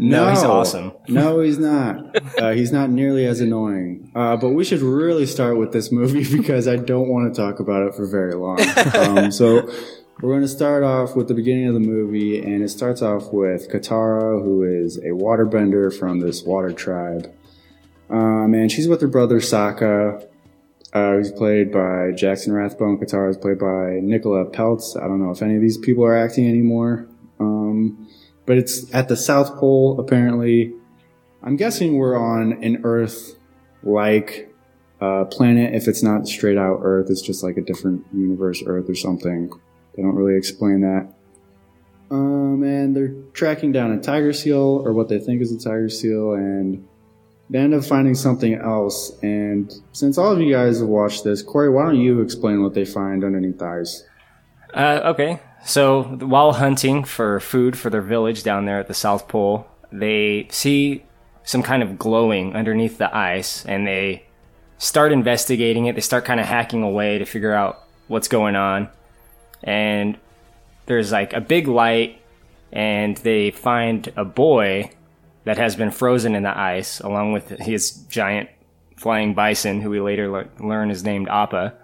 No, 0.00 0.30
he's 0.30 0.44
awesome. 0.44 0.92
No, 1.08 1.40
he's 1.40 1.58
not. 1.58 2.38
Uh, 2.40 2.52
he's 2.52 2.70
not 2.70 2.88
nearly 2.90 3.26
as 3.26 3.40
annoying. 3.40 4.12
Uh, 4.14 4.36
but 4.36 4.50
we 4.50 4.62
should 4.62 4.80
really 4.80 5.26
start 5.26 5.58
with 5.58 5.72
this 5.72 5.90
movie 5.90 6.36
because 6.36 6.68
I 6.68 6.76
don't 6.76 7.08
want 7.08 7.34
to 7.34 7.40
talk 7.40 7.58
about 7.58 7.88
it 7.88 7.94
for 7.94 8.06
very 8.06 8.34
long. 8.34 8.60
Um, 8.94 9.32
so 9.32 9.68
we're 10.20 10.30
going 10.30 10.42
to 10.42 10.48
start 10.48 10.84
off 10.84 11.16
with 11.16 11.28
the 11.28 11.34
beginning 11.34 11.66
of 11.66 11.74
the 11.74 11.80
movie, 11.80 12.38
and 12.40 12.62
it 12.62 12.68
starts 12.68 13.02
off 13.02 13.32
with 13.32 13.70
Katara, 13.70 14.42
who 14.42 14.62
is 14.62 14.98
a 14.98 15.10
waterbender 15.10 15.96
from 15.96 16.20
this 16.20 16.42
water 16.42 16.72
tribe. 16.72 17.32
Um, 18.10 18.54
and 18.54 18.70
she's 18.70 18.86
with 18.88 19.00
her 19.00 19.08
brother 19.08 19.40
Sokka, 19.40 20.26
uh, 20.98 21.12
who's 21.12 21.30
played 21.30 21.70
by 21.72 22.12
Jackson 22.12 22.52
Rathbone. 22.52 22.98
Katara 22.98 23.30
is 23.30 23.36
played 23.36 23.58
by 23.58 24.00
Nicola 24.02 24.44
Peltz. 24.46 24.96
I 24.96 25.06
don't 25.06 25.22
know 25.22 25.30
if 25.30 25.42
any 25.42 25.54
of 25.54 25.60
these 25.60 25.78
people 25.78 26.04
are 26.04 26.16
acting 26.16 26.48
anymore. 26.48 27.08
Um, 27.38 28.08
but 28.46 28.58
it's 28.58 28.92
at 28.94 29.08
the 29.08 29.16
South 29.16 29.56
Pole, 29.58 30.00
apparently. 30.00 30.74
I'm 31.42 31.56
guessing 31.56 31.96
we're 31.96 32.16
on 32.16 32.64
an 32.64 32.80
Earth 32.84 33.36
like 33.82 34.52
uh, 35.00 35.26
planet. 35.26 35.74
If 35.74 35.86
it's 35.86 36.02
not 36.02 36.26
straight 36.26 36.58
out 36.58 36.80
Earth, 36.82 37.08
it's 37.10 37.22
just 37.22 37.44
like 37.44 37.56
a 37.56 37.62
different 37.62 38.04
universe 38.12 38.62
Earth 38.66 38.90
or 38.90 38.94
something. 38.96 39.50
They 39.94 40.02
don't 40.02 40.16
really 40.16 40.36
explain 40.36 40.80
that. 40.80 41.12
Um, 42.10 42.62
and 42.62 42.96
they're 42.96 43.14
tracking 43.34 43.70
down 43.70 43.92
a 43.92 44.00
tiger 44.00 44.32
seal, 44.32 44.82
or 44.84 44.92
what 44.94 45.08
they 45.08 45.18
think 45.18 45.42
is 45.42 45.52
a 45.52 45.58
tiger 45.58 45.90
seal, 45.90 46.32
and 46.32 46.88
they 47.50 47.58
end 47.58 47.74
up 47.74 47.84
finding 47.84 48.14
something 48.14 48.54
else. 48.54 49.12
And 49.22 49.72
since 49.92 50.18
all 50.18 50.32
of 50.32 50.40
you 50.40 50.52
guys 50.52 50.80
have 50.80 50.88
watched 50.88 51.24
this, 51.24 51.42
Corey, 51.42 51.70
why 51.70 51.84
don't 51.84 52.00
you 52.00 52.20
explain 52.20 52.62
what 52.62 52.74
they 52.74 52.84
find 52.84 53.24
underneath 53.24 53.58
the 53.58 53.66
ice? 53.66 54.04
Uh, 54.74 55.00
okay. 55.04 55.40
So 55.64 56.02
while 56.02 56.52
hunting 56.52 57.04
for 57.04 57.40
food 57.40 57.76
for 57.76 57.90
their 57.90 58.02
village 58.02 58.42
down 58.42 58.66
there 58.66 58.78
at 58.78 58.86
the 58.86 58.94
South 58.94 59.28
Pole, 59.28 59.66
they 59.90 60.46
see 60.50 61.04
some 61.44 61.62
kind 61.62 61.82
of 61.82 61.98
glowing 61.98 62.54
underneath 62.54 62.98
the 62.98 63.14
ice 63.16 63.64
and 63.64 63.86
they 63.86 64.26
start 64.76 65.12
investigating 65.12 65.86
it. 65.86 65.94
They 65.94 66.02
start 66.02 66.24
kind 66.24 66.40
of 66.40 66.46
hacking 66.46 66.82
away 66.82 67.18
to 67.18 67.24
figure 67.24 67.54
out 67.54 67.82
what's 68.06 68.28
going 68.28 68.54
on. 68.54 68.90
And 69.62 70.18
there's 70.86 71.10
like 71.10 71.32
a 71.32 71.40
big 71.40 71.66
light 71.66 72.20
and 72.70 73.16
they 73.18 73.50
find 73.50 74.12
a 74.16 74.24
boy 74.24 74.90
that 75.44 75.56
has 75.58 75.76
been 75.76 75.90
frozen 75.90 76.34
in 76.34 76.42
the 76.42 76.56
ice 76.58 77.00
along 77.00 77.32
with 77.32 77.48
his 77.60 77.90
giant 78.08 78.48
flying 78.96 79.34
bison 79.34 79.80
who 79.80 79.90
we 79.90 80.00
later 80.00 80.28
le- 80.28 80.48
learn 80.60 80.90
is 80.90 81.04
named 81.04 81.28
Appa 81.28 81.74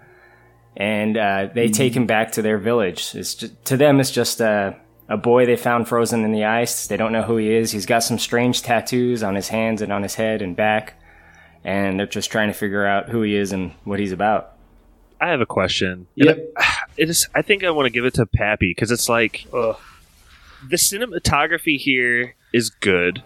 and 0.77 1.17
uh, 1.17 1.47
they 1.53 1.69
take 1.69 1.95
him 1.95 2.05
back 2.05 2.33
to 2.33 2.41
their 2.41 2.57
village. 2.57 3.15
It's 3.15 3.33
just, 3.35 3.63
to 3.65 3.77
them, 3.77 3.99
it's 4.01 4.11
just 4.11 4.41
a, 4.41 4.75
a 5.07 5.15
boy 5.15 5.45
they 5.45 5.55
found 5.55 5.87
frozen 5.87 6.25
in 6.25 6.33
the 6.33 6.43
ice. 6.43 6.87
They 6.87 6.97
don't 6.97 7.13
know 7.13 7.21
who 7.23 7.37
he 7.37 7.53
is. 7.53 7.71
He's 7.71 7.85
got 7.85 7.99
some 8.03 8.19
strange 8.19 8.61
tattoos 8.61 9.23
on 9.23 9.35
his 9.35 9.47
hands 9.47 9.81
and 9.81 9.93
on 9.93 10.03
his 10.03 10.15
head 10.15 10.41
and 10.41 10.53
back, 10.53 10.99
and 11.63 11.97
they're 11.97 12.07
just 12.07 12.29
trying 12.29 12.49
to 12.49 12.53
figure 12.53 12.85
out 12.85 13.07
who 13.07 13.21
he 13.21 13.37
is 13.37 13.53
and 13.53 13.71
what 13.85 13.99
he's 14.01 14.11
about. 14.11 14.51
I 15.21 15.29
have 15.29 15.39
a 15.39 15.45
question. 15.45 16.07
Yep. 16.15 16.37
And 16.37 16.47
I- 16.57 16.77
It 16.97 17.09
is. 17.09 17.25
I 17.33 17.41
think 17.41 17.63
I 17.63 17.69
want 17.71 17.85
to 17.85 17.89
give 17.89 18.03
it 18.03 18.15
to 18.15 18.25
Pappy 18.25 18.71
because 18.71 18.91
it's 18.91 19.07
like 19.07 19.45
ugh, 19.53 19.77
the 20.69 20.75
cinematography 20.75 21.77
here 21.77 22.35
is 22.53 22.69
good. 22.69 23.23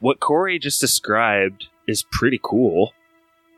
What 0.00 0.20
Corey 0.20 0.58
just 0.58 0.80
described 0.80 1.66
is 1.86 2.02
pretty 2.10 2.40
cool. 2.42 2.92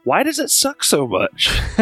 Why 0.05 0.23
does 0.25 0.39
it 0.39 0.51
suck 0.51 0.83
so 0.83 1.07
much? 1.07 1.49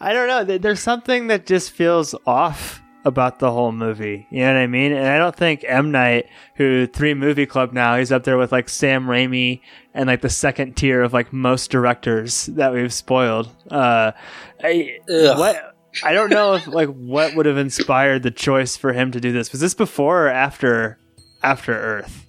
I 0.00 0.12
don't 0.12 0.26
know. 0.48 0.58
There's 0.58 0.80
something 0.80 1.26
that 1.26 1.46
just 1.46 1.70
feels 1.70 2.14
off 2.26 2.80
about 3.04 3.38
the 3.40 3.50
whole 3.50 3.72
movie. 3.72 4.26
You 4.30 4.40
know 4.40 4.54
what 4.54 4.60
I 4.60 4.66
mean? 4.66 4.92
And 4.92 5.06
I 5.06 5.18
don't 5.18 5.36
think 5.36 5.64
M 5.66 5.90
Night, 5.90 6.26
who 6.56 6.86
three 6.86 7.14
movie 7.14 7.46
club 7.46 7.72
now, 7.72 7.96
he's 7.96 8.12
up 8.12 8.24
there 8.24 8.38
with 8.38 8.52
like 8.52 8.68
Sam 8.68 9.06
Raimi 9.06 9.60
and 9.92 10.06
like 10.06 10.22
the 10.22 10.30
second 10.30 10.76
tier 10.76 11.02
of 11.02 11.12
like 11.12 11.32
most 11.32 11.70
directors 11.70 12.46
that 12.46 12.72
we've 12.72 12.92
spoiled. 12.92 13.50
Uh, 13.70 14.12
I, 14.62 14.98
Ugh. 15.10 15.38
what? 15.38 15.76
I 16.02 16.14
don't 16.14 16.30
know 16.30 16.54
if 16.54 16.66
like 16.68 16.88
what 16.88 17.34
would 17.34 17.44
have 17.44 17.58
inspired 17.58 18.22
the 18.22 18.30
choice 18.30 18.76
for 18.78 18.94
him 18.94 19.10
to 19.10 19.20
do 19.20 19.30
this. 19.32 19.52
Was 19.52 19.60
this 19.60 19.74
before 19.74 20.26
or 20.26 20.30
after 20.30 20.98
After 21.42 21.74
Earth? 21.74 22.26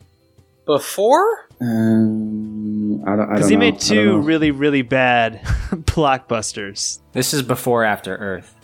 Before? 0.66 1.43
Um, 1.62 3.04
I 3.08 3.16
don't, 3.16 3.30
I 3.30 3.34
Because 3.34 3.50
he 3.50 3.56
know. 3.56 3.60
made 3.60 3.80
two 3.80 4.20
really 4.20 4.52
really 4.52 4.82
bad 4.82 5.42
blockbusters 5.72 7.00
This 7.14 7.34
is 7.34 7.42
before 7.42 7.84
After 7.84 8.16
Earth, 8.16 8.56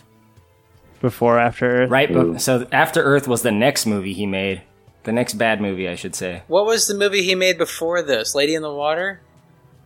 before 1.00 1.38
After 1.38 1.82
Earth. 1.84 1.90
right? 1.90 2.10
Ooh. 2.10 2.38
So 2.38 2.66
After 2.72 3.02
Earth 3.02 3.26
was 3.28 3.42
the 3.42 3.52
next 3.52 3.86
movie 3.86 4.12
he 4.12 4.26
made, 4.26 4.62
the 5.04 5.12
next 5.12 5.34
bad 5.34 5.60
movie, 5.60 5.88
I 5.88 5.94
should 5.94 6.14
say. 6.14 6.42
What 6.46 6.66
was 6.66 6.86
the 6.88 6.94
movie 6.94 7.22
he 7.22 7.34
made 7.34 7.58
before 7.58 8.02
this? 8.02 8.34
Lady 8.34 8.54
in 8.54 8.62
the 8.62 8.72
Water? 8.72 9.20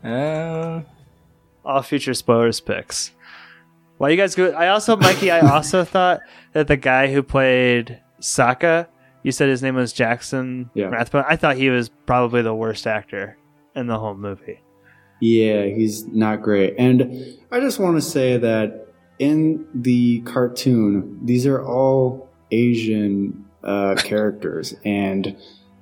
Um, 0.03 0.85
all 1.65 1.83
future 1.83 2.15
spoilers 2.15 2.61
picks. 2.61 3.11
Why 3.97 4.11
you 4.11 4.17
guys 4.17 4.35
go? 4.35 4.51
I 4.51 4.69
also, 4.69 4.97
Mikey, 4.97 5.31
I 5.31 5.41
also 5.41 5.85
thought 5.95 6.21
that 6.53 6.67
the 6.69 6.77
guy 6.77 7.13
who 7.13 7.23
played 7.23 8.01
Sokka, 8.21 8.89
you 9.25 9.33
said 9.33 9.49
his 9.49 9.63
name 9.63 9.75
was 9.75 9.93
Jackson 9.93 10.71
Yeah. 10.75 10.87
Rathbone. 10.87 11.25
I 11.29 11.35
thought 11.35 11.57
he 11.57 11.71
was 11.71 11.89
probably 12.07 12.43
the 12.43 12.55
worst 12.55 12.87
actor 12.87 13.37
in 13.75 13.89
the 13.89 13.99
whole 13.99 14.15
movie. 14.15 14.61
Yeah, 15.21 15.65
he's 15.65 16.07
not 16.07 16.43
great. 16.43 16.75
And 16.79 17.37
I 17.51 17.59
just 17.59 17.81
want 17.81 17.97
to 17.97 18.03
say 18.03 18.37
that 18.37 18.87
in 19.19 19.67
the 19.75 20.21
cartoon, 20.21 21.19
these 21.25 21.47
are 21.47 21.65
all 21.65 22.29
Asian 22.51 23.45
uh, 23.63 23.95
characters. 23.97 24.75
And 24.85 25.37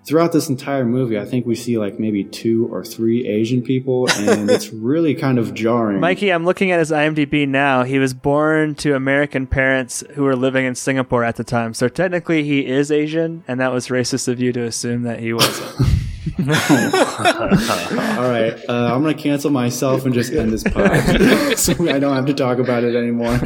throughout 0.04 0.32
this 0.32 0.49
entire 0.49 0.85
movie, 0.85 1.18
I 1.18 1.25
think 1.25 1.47
we 1.47 1.54
see 1.54 1.78
like 1.78 1.99
maybe 1.99 2.25
two 2.25 2.68
or 2.73 2.85
three 2.85 3.26
Asian 3.26 3.62
people, 3.62 4.09
and 4.11 4.50
it's 4.50 4.71
really 4.73 5.14
kind 5.14 5.38
of 5.38 5.54
jarring. 5.54 6.00
Mikey, 6.00 6.30
I'm 6.32 6.44
looking 6.44 6.71
at 6.71 6.78
his 6.78 6.90
IMDb 6.90 7.47
now. 7.47 7.85
He 7.85 7.99
was 7.99 8.14
born 8.14 8.75
to 8.76 8.94
American 8.94 9.47
parents 9.47 10.02
who 10.14 10.25
were 10.25 10.37
living 10.37 10.64
in 10.64 10.75
Singapore 10.75 11.25
at 11.25 11.37
the 11.37 11.44
time. 11.44 11.75
So 11.75 11.88
technically, 11.88 12.44
he 12.44 12.66
is 12.66 12.90
Asian, 12.90 13.44
and 13.47 13.61
that 13.61 13.73
was 13.73 13.88
racist 13.88 14.28
of 14.28 14.40
you 14.40 14.52
to 14.52 14.62
assume 14.62 15.02
that 15.02 15.21
he 15.21 15.32
wasn't. 15.32 15.80
All 16.38 16.47
right, 18.30 18.54
uh, 18.68 18.94
I'm 18.94 19.02
going 19.02 19.16
to 19.16 19.23
cancel 19.23 19.50
myself 19.50 20.04
and 20.04 20.14
just 20.14 20.32
end 20.32 20.52
this 20.52 20.62
pod 20.62 21.59
so 21.59 21.73
I 21.88 21.99
don't 21.99 22.14
have 22.14 22.26
to 22.26 22.35
talk 22.35 22.59
about 22.59 22.85
it 22.85 22.94
anymore. 22.94 23.40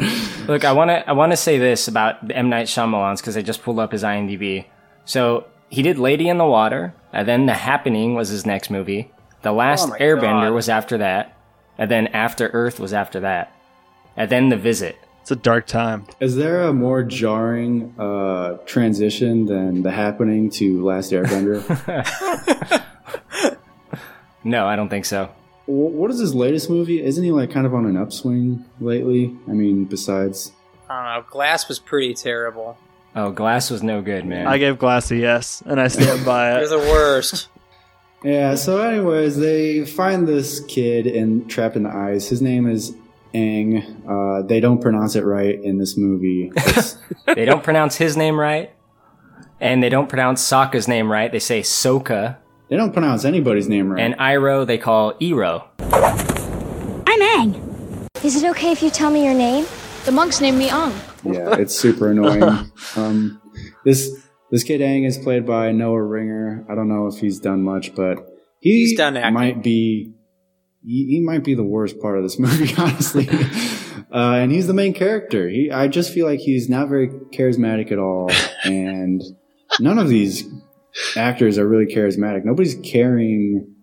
Look, 0.47 0.63
I 0.63 0.73
want 0.73 0.89
to 0.89 1.09
I 1.09 1.13
want 1.13 1.31
to 1.31 1.37
say 1.37 1.57
this 1.57 1.87
about 1.87 2.31
M 2.31 2.49
Night 2.49 2.67
Shyamalan's 2.67 3.19
because 3.19 3.35
I 3.35 3.41
just 3.41 3.63
pulled 3.63 3.79
up 3.79 3.91
his 3.91 4.03
IMDb. 4.03 4.65
So 5.05 5.47
he 5.69 5.81
did 5.81 5.97
Lady 5.97 6.29
in 6.29 6.37
the 6.37 6.45
Water, 6.45 6.93
and 7.13 7.27
then 7.27 7.45
The 7.45 7.53
Happening 7.53 8.13
was 8.15 8.29
his 8.29 8.45
next 8.45 8.69
movie. 8.69 9.11
The 9.41 9.51
Last 9.51 9.89
Oh 9.89 9.95
Airbender 9.99 10.47
God. 10.49 10.53
was 10.53 10.69
after 10.69 10.97
that, 10.99 11.37
and 11.77 11.89
then 11.91 12.07
After 12.07 12.47
Earth 12.49 12.79
was 12.79 12.93
after 12.93 13.19
that, 13.21 13.51
and 14.15 14.29
then 14.29 14.49
The 14.49 14.57
Visit. 14.57 14.97
it's 15.21 15.31
a 15.31 15.35
dark 15.35 15.67
time. 15.67 16.07
Is 16.19 16.35
there 16.35 16.61
a 16.63 16.73
more 16.73 17.03
jarring 17.03 17.93
uh, 17.99 18.57
transition 18.65 19.45
than 19.45 19.83
the 19.83 19.91
happening 19.91 20.49
to 20.51 20.83
Last 20.85 21.11
Airbender? 21.11 21.63
No, 24.43 24.65
I 24.65 24.77
don't 24.77 24.87
think 24.87 25.03
so. 25.03 25.29
What 25.65 26.09
is 26.09 26.19
his 26.19 26.33
latest 26.33 26.69
movie? 26.69 27.03
Isn't 27.03 27.21
he 27.23 27.31
like 27.31 27.51
kind 27.51 27.65
of 27.67 27.73
on 27.73 27.85
an 27.85 27.97
upswing 27.97 28.63
lately? 28.79 29.35
I 29.45 29.51
mean, 29.51 29.83
besides. 29.85 30.53
I 30.89 30.95
don't 31.15 31.23
know. 31.25 31.29
Glass 31.29 31.67
was 31.67 31.79
pretty 31.79 32.13
terrible. 32.13 32.77
Oh, 33.17 33.31
Glass 33.31 33.71
was 33.71 33.81
no 33.81 34.03
good, 34.03 34.25
man. 34.25 34.45
I 34.45 34.59
gave 34.59 34.77
Glass 34.77 35.09
a 35.09 35.15
yes, 35.15 35.63
and 35.65 35.81
I 35.81 35.87
stand 35.87 36.23
by 36.23 36.53
it. 36.55 36.59
You're 36.69 36.79
the 36.79 36.89
worst. 36.91 37.49
Yeah, 38.23 38.55
so, 38.55 38.81
anyways, 38.81 39.37
they 39.37 39.85
find 39.85 40.27
this 40.27 40.59
kid 40.61 41.05
in, 41.05 41.47
trapped 41.47 41.75
in 41.75 41.83
the 41.83 41.95
ice. 41.95 42.27
His 42.27 42.41
name 42.41 42.67
is 42.67 42.95
Aang. 43.35 43.77
Uh, 44.09 44.41
they 44.41 44.59
don't 44.59 44.81
pronounce 44.81 45.15
it 45.15 45.23
right 45.23 45.53
in 45.63 45.77
this 45.77 45.95
movie. 45.95 46.51
They 47.35 47.45
don't 47.45 47.63
pronounce 47.63 47.95
his 47.95 48.17
name 48.17 48.39
right, 48.39 48.71
and 49.59 49.83
they 49.83 49.89
don't 49.89 50.09
pronounce 50.09 50.41
Sokka's 50.41 50.87
name 50.87 51.11
right. 51.11 51.31
They 51.31 51.39
say 51.39 51.61
Soka, 51.61 52.37
they 52.69 52.75
don't 52.75 52.91
pronounce 52.91 53.23
anybody's 53.23 53.69
name 53.69 53.91
right. 53.91 54.01
and 54.01 54.15
Iroh 54.15 54.65
they 54.65 54.79
call 54.79 55.13
Iro. 55.19 55.65
I'm 55.79 57.21
Aang. 57.51 58.07
Is 58.23 58.41
it 58.41 58.49
okay 58.49 58.71
if 58.71 58.81
you 58.81 58.89
tell 58.89 59.11
me 59.11 59.23
your 59.23 59.35
name? 59.35 59.65
The 60.07 60.13
monks 60.13 60.39
named 60.39 60.57
me 60.57 60.69
Ung. 60.69 60.93
yeah, 61.25 61.55
it's 61.57 61.77
super 61.77 62.11
annoying. 62.11 62.41
Um, 62.95 63.41
this 63.83 64.09
this 64.49 64.63
kid 64.63 64.79
Aang 64.79 65.05
is 65.05 65.17
played 65.17 65.45
by 65.45 65.73
Noah 65.73 66.01
Ringer. 66.01 66.65
I 66.69 66.75
don't 66.75 66.87
know 66.87 67.07
if 67.07 67.19
he's 67.19 67.41
done 67.41 67.61
much, 67.61 67.93
but 67.93 68.19
he 68.61 68.85
He's 68.85 68.97
done 68.97 69.17
acting. 69.17 69.33
might 69.33 69.61
be 69.61 70.13
he, 70.85 71.07
he 71.09 71.19
might 71.19 71.43
be 71.43 71.55
the 71.55 71.65
worst 71.65 71.99
part 71.99 72.17
of 72.17 72.23
this 72.23 72.39
movie, 72.45 72.73
honestly. 72.77 73.27
uh, 74.09 74.35
and 74.39 74.49
he's 74.49 74.67
the 74.67 74.73
main 74.73 74.93
character. 74.93 75.49
He, 75.49 75.69
I 75.69 75.89
just 75.89 76.13
feel 76.13 76.25
like 76.25 76.39
he's 76.39 76.69
not 76.69 76.87
very 76.87 77.09
charismatic 77.09 77.91
at 77.91 77.99
all, 77.99 78.31
and 78.63 79.21
none 79.81 79.99
of 79.99 80.07
these 80.07 80.45
actors 81.17 81.57
are 81.57 81.67
really 81.67 81.93
charismatic. 81.93 82.45
Nobody's 82.45 82.75
carrying 82.75 83.75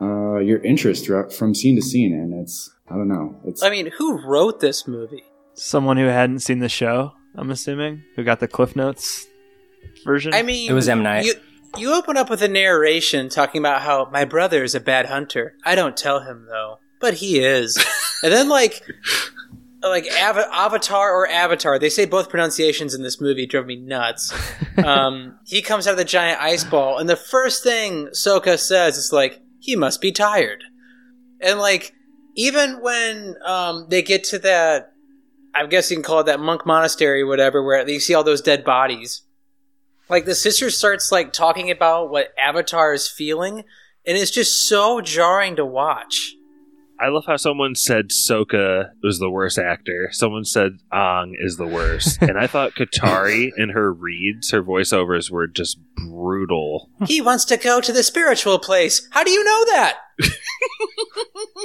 uh, 0.00 0.36
your 0.38 0.60
interest 0.62 1.10
from 1.36 1.52
scene 1.56 1.74
to 1.74 1.82
scene, 1.82 2.14
and 2.14 2.32
it's 2.40 2.70
I 2.88 2.94
don't 2.94 3.08
know. 3.08 3.40
It's 3.44 3.60
I 3.64 3.70
mean, 3.70 3.90
who 3.98 4.24
wrote 4.24 4.60
this 4.60 4.86
movie? 4.86 5.24
Someone 5.54 5.96
who 5.96 6.06
hadn't 6.06 6.40
seen 6.40 6.60
the 6.60 6.68
show, 6.68 7.12
I'm 7.34 7.50
assuming, 7.50 8.02
who 8.16 8.24
got 8.24 8.40
the 8.40 8.48
Cliff 8.48 8.74
Notes 8.76 9.26
version. 10.04 10.34
I 10.34 10.42
mean, 10.42 10.70
It 10.70 10.74
was 10.74 10.88
M. 10.88 11.02
Night. 11.02 11.24
You, 11.24 11.34
you 11.76 11.94
open 11.94 12.16
up 12.16 12.30
with 12.30 12.42
a 12.42 12.48
narration 12.48 13.28
talking 13.28 13.60
about 13.60 13.82
how 13.82 14.08
my 14.12 14.24
brother 14.24 14.62
is 14.62 14.74
a 14.74 14.80
bad 14.80 15.06
hunter. 15.06 15.54
I 15.64 15.74
don't 15.74 15.96
tell 15.96 16.20
him 16.20 16.46
though, 16.48 16.78
but 17.00 17.14
he 17.14 17.40
is. 17.40 17.76
and 18.22 18.32
then 18.32 18.48
like, 18.48 18.82
like 19.82 20.06
Av- 20.20 20.36
Avatar 20.52 21.12
or 21.12 21.28
Avatar, 21.28 21.78
they 21.78 21.88
say 21.88 22.04
both 22.04 22.28
pronunciations 22.28 22.94
in 22.94 23.02
this 23.02 23.20
movie 23.20 23.46
drove 23.46 23.66
me 23.66 23.76
nuts. 23.76 24.32
Um, 24.82 25.38
he 25.44 25.60
comes 25.60 25.86
out 25.86 25.92
of 25.92 25.98
the 25.98 26.04
giant 26.04 26.40
ice 26.40 26.64
ball, 26.64 26.96
and 26.96 27.06
the 27.06 27.14
first 27.14 27.62
thing 27.62 28.06
Soka 28.06 28.58
says 28.58 28.96
is 28.96 29.12
like, 29.12 29.42
"He 29.60 29.76
must 29.76 30.00
be 30.00 30.10
tired," 30.10 30.64
and 31.42 31.58
like, 31.58 31.94
even 32.36 32.80
when 32.80 33.36
um, 33.44 33.86
they 33.90 34.00
get 34.00 34.24
to 34.24 34.38
that, 34.38 34.91
I 35.54 35.66
guess 35.66 35.90
you 35.90 35.96
can 35.96 36.04
call 36.04 36.20
it 36.20 36.26
that 36.26 36.40
monk 36.40 36.64
monastery 36.66 37.24
whatever, 37.24 37.62
where 37.62 37.88
you 37.88 38.00
see 38.00 38.14
all 38.14 38.24
those 38.24 38.40
dead 38.40 38.64
bodies 38.64 39.22
like 40.12 40.26
the 40.26 40.34
sister 40.34 40.70
starts 40.70 41.10
like 41.10 41.32
talking 41.32 41.70
about 41.70 42.10
what 42.10 42.34
avatar 42.42 42.92
is 42.92 43.08
feeling 43.08 43.64
and 44.06 44.18
it's 44.18 44.30
just 44.30 44.68
so 44.68 45.00
jarring 45.00 45.56
to 45.56 45.64
watch 45.64 46.34
I 47.00 47.08
love 47.08 47.24
how 47.26 47.36
someone 47.36 47.74
said 47.74 48.10
Soka 48.10 48.90
was 49.02 49.18
the 49.18 49.28
worst 49.28 49.58
actor. 49.58 50.10
Someone 50.12 50.44
said 50.44 50.78
Ang 50.92 51.34
is 51.36 51.56
the 51.56 51.66
worst. 51.66 52.18
and 52.22 52.38
I 52.38 52.46
thought 52.46 52.76
Katara 52.76 53.50
in 53.56 53.70
her 53.70 53.92
reads, 53.92 54.52
her 54.52 54.62
voiceovers 54.62 55.28
were 55.28 55.48
just 55.48 55.80
brutal. 55.96 56.90
he 57.06 57.20
wants 57.20 57.44
to 57.46 57.56
go 57.56 57.80
to 57.80 57.92
the 57.92 58.04
spiritual 58.04 58.60
place 58.60 59.08
how 59.10 59.24
do 59.24 59.32
you 59.32 59.42
know 59.42 59.64
that 59.66 59.98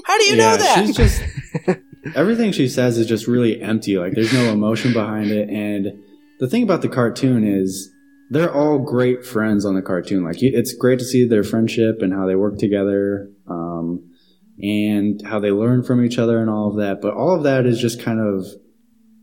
How 0.05 0.17
do 0.17 0.25
you 0.25 0.37
know 0.37 0.57
that? 0.57 0.85
she's 0.85 0.95
just 0.95 1.21
everything 2.15 2.51
she 2.51 2.67
says 2.67 2.97
is 2.97 3.07
just 3.07 3.27
really 3.27 3.61
empty. 3.61 3.97
Like 3.97 4.13
there's 4.13 4.33
no 4.33 4.51
emotion 4.51 4.93
behind 4.93 5.31
it. 5.31 5.49
And 5.49 6.03
the 6.39 6.47
thing 6.47 6.63
about 6.63 6.81
the 6.81 6.89
cartoon 6.89 7.43
is 7.43 7.91
they're 8.29 8.53
all 8.53 8.79
great 8.79 9.25
friends 9.25 9.65
on 9.65 9.75
the 9.75 9.81
cartoon. 9.81 10.23
Like 10.23 10.41
it's 10.41 10.73
great 10.73 10.99
to 10.99 11.05
see 11.05 11.27
their 11.27 11.43
friendship 11.43 12.01
and 12.01 12.13
how 12.13 12.25
they 12.27 12.35
work 12.35 12.57
together, 12.57 13.29
um, 13.49 14.11
and 14.59 15.21
how 15.25 15.39
they 15.39 15.51
learn 15.51 15.83
from 15.83 16.03
each 16.03 16.17
other 16.17 16.39
and 16.39 16.49
all 16.49 16.69
of 16.71 16.77
that. 16.77 17.01
But 17.01 17.13
all 17.13 17.35
of 17.35 17.43
that 17.43 17.65
is 17.65 17.79
just 17.79 18.01
kind 18.01 18.19
of 18.19 18.45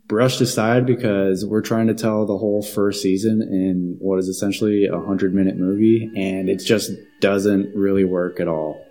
brushed 0.06 0.40
aside 0.40 0.86
because 0.86 1.44
we're 1.44 1.62
trying 1.62 1.86
to 1.88 1.94
tell 1.94 2.26
the 2.26 2.36
whole 2.36 2.62
first 2.62 3.02
season 3.02 3.42
in 3.42 3.96
what 3.98 4.18
is 4.18 4.28
essentially 4.28 4.86
a 4.86 5.00
hundred 5.00 5.34
minute 5.34 5.56
movie, 5.56 6.10
and 6.16 6.48
it 6.48 6.58
just 6.58 6.92
doesn't 7.20 7.74
really 7.74 8.04
work 8.04 8.38
at 8.40 8.48
all. 8.48 8.83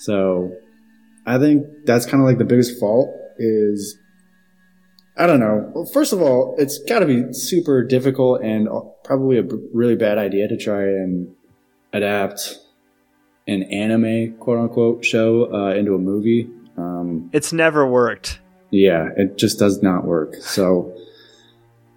So 0.00 0.52
I 1.26 1.38
think 1.38 1.66
that's 1.84 2.06
kind 2.06 2.22
of 2.22 2.26
like 2.26 2.38
the 2.38 2.44
biggest 2.44 2.78
fault 2.80 3.08
is 3.38 3.96
I 5.16 5.26
don't 5.26 5.40
know. 5.40 5.70
Well, 5.74 5.84
first 5.86 6.12
of 6.14 6.22
all, 6.22 6.54
it's 6.58 6.78
got 6.84 7.00
to 7.00 7.06
be 7.06 7.32
super 7.34 7.84
difficult 7.84 8.42
and 8.42 8.68
probably 9.04 9.38
a 9.38 9.42
b- 9.42 9.56
really 9.74 9.96
bad 9.96 10.16
idea 10.16 10.48
to 10.48 10.56
try 10.56 10.82
and 10.82 11.34
adapt 11.92 12.58
an 13.46 13.64
anime 13.64 14.36
quote 14.38 14.58
unquote 14.58 15.04
show 15.04 15.52
uh, 15.52 15.74
into 15.74 15.94
a 15.94 15.98
movie. 15.98 16.48
Um, 16.78 17.28
It's 17.32 17.52
never 17.52 17.86
worked. 17.86 18.40
yeah, 18.70 19.08
it 19.16 19.36
just 19.36 19.58
does 19.58 19.82
not 19.82 20.04
work. 20.04 20.36
So 20.36 20.96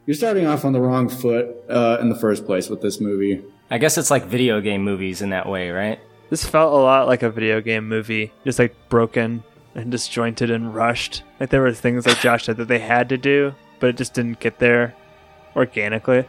you're 0.05 0.15
starting 0.15 0.45
off 0.47 0.65
on 0.65 0.73
the 0.73 0.81
wrong 0.81 1.07
foot 1.07 1.47
uh, 1.69 1.99
in 2.01 2.09
the 2.09 2.15
first 2.15 2.45
place 2.45 2.69
with 2.69 2.81
this 2.81 2.99
movie. 2.99 3.41
I 3.71 3.77
guess 3.77 3.97
it's 3.97 4.11
like 4.11 4.25
video 4.25 4.59
game 4.59 4.83
movies 4.83 5.21
in 5.21 5.29
that 5.29 5.47
way, 5.47 5.69
right? 5.69 5.99
This 6.29 6.45
felt 6.45 6.73
a 6.73 6.77
lot 6.77 7.07
like 7.07 7.23
a 7.23 7.29
video 7.29 7.61
game 7.61 7.87
movie, 7.87 8.31
just 8.43 8.59
like 8.59 8.75
broken 8.89 9.43
and 9.75 9.91
disjointed 9.91 10.51
and 10.51 10.73
rushed. 10.73 11.23
Like 11.39 11.49
there 11.49 11.61
were 11.61 11.73
things 11.73 12.05
like 12.05 12.19
Josh 12.19 12.45
said 12.45 12.57
that 12.57 12.67
they 12.67 12.79
had 12.79 13.09
to 13.09 13.17
do, 13.17 13.53
but 13.79 13.89
it 13.89 13.97
just 13.97 14.13
didn't 14.13 14.39
get 14.39 14.59
there 14.59 14.95
organically. 15.55 16.25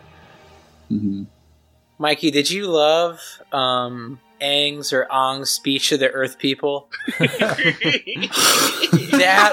Mikey, 1.99 2.31
did 2.31 2.51
you 2.51 2.67
love 2.67 3.21
um, 3.53 4.21
Aang's 4.41 4.93
or 4.93 5.11
Ong's 5.11 5.51
speech 5.51 5.89
to 5.91 5.97
the 5.97 6.11
Earth 6.11 6.39
people? 6.39 6.89
that 7.19 7.95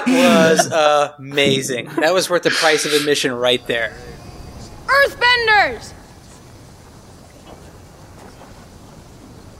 was 0.06 0.70
amazing. 1.18 1.86
That 1.96 2.12
was 2.12 2.28
worth 2.28 2.42
the 2.42 2.50
price 2.50 2.84
of 2.84 2.92
admission 2.92 3.32
right 3.32 3.64
there. 3.66 3.94
Earthbenders! 4.86 5.92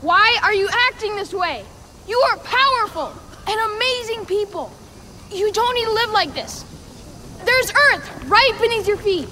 Why 0.02 0.36
are 0.42 0.52
you 0.52 0.68
acting 0.88 1.14
this 1.14 1.32
way? 1.32 1.64
You 2.08 2.18
are 2.30 2.36
powerful 2.38 3.12
and 3.48 3.74
amazing 3.76 4.26
people. 4.26 4.72
You 5.30 5.52
don't 5.52 5.74
need 5.74 5.84
to 5.84 5.92
live 5.92 6.10
like 6.10 6.34
this. 6.34 6.64
There's 7.44 7.70
Earth 7.70 8.24
right 8.24 8.58
beneath 8.60 8.88
your 8.88 8.96
feet. 8.96 9.28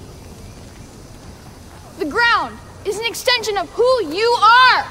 The 1.99 2.05
ground 2.05 2.57
is 2.85 2.97
an 2.97 3.05
extension 3.05 3.57
of 3.57 3.69
who 3.71 4.05
you 4.05 4.37
are. 4.41 4.87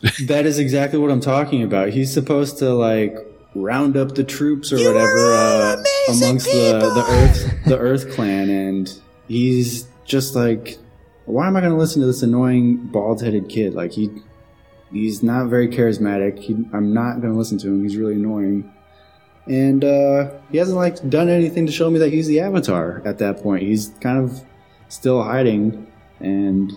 That 0.26 0.46
is 0.46 0.60
exactly 0.60 0.98
what 0.98 1.10
I'm 1.10 1.20
talking 1.20 1.64
about. 1.64 1.88
He's 1.88 2.12
supposed 2.12 2.58
to 2.58 2.72
like 2.72 3.16
round 3.54 3.96
up 3.96 4.14
the 4.14 4.22
troops 4.22 4.72
or 4.72 4.76
whatever 4.76 5.34
uh, 5.34 5.76
amongst 6.08 6.46
the 6.46 6.78
the 6.94 7.04
Earth 7.08 7.64
the 7.66 7.78
Earth 7.90 8.14
clan, 8.14 8.48
and 8.48 8.92
he's 9.26 9.88
just 10.04 10.36
like, 10.36 10.78
why 11.24 11.48
am 11.48 11.56
I 11.56 11.60
going 11.60 11.72
to 11.72 11.78
listen 11.78 12.00
to 12.00 12.06
this 12.06 12.22
annoying 12.22 12.76
bald 12.76 13.22
headed 13.22 13.48
kid? 13.48 13.74
Like 13.74 13.90
he 13.90 14.08
he's 14.92 15.22
not 15.22 15.48
very 15.48 15.68
charismatic. 15.68 16.38
He, 16.38 16.54
I'm 16.72 16.92
not 16.92 17.20
going 17.20 17.32
to 17.32 17.38
listen 17.38 17.58
to 17.58 17.68
him. 17.68 17.82
He's 17.82 17.96
really 17.96 18.14
annoying. 18.14 18.72
And 19.46 19.84
uh, 19.84 20.30
he 20.50 20.58
hasn't 20.58 20.76
like 20.76 21.08
done 21.08 21.28
anything 21.28 21.66
to 21.66 21.72
show 21.72 21.90
me 21.90 21.98
that 22.00 22.12
he's 22.12 22.26
the 22.26 22.40
Avatar. 22.40 23.02
At 23.04 23.18
that 23.18 23.42
point, 23.42 23.62
he's 23.62 23.88
kind 24.00 24.18
of 24.18 24.42
still 24.88 25.22
hiding, 25.22 25.90
and 26.20 26.72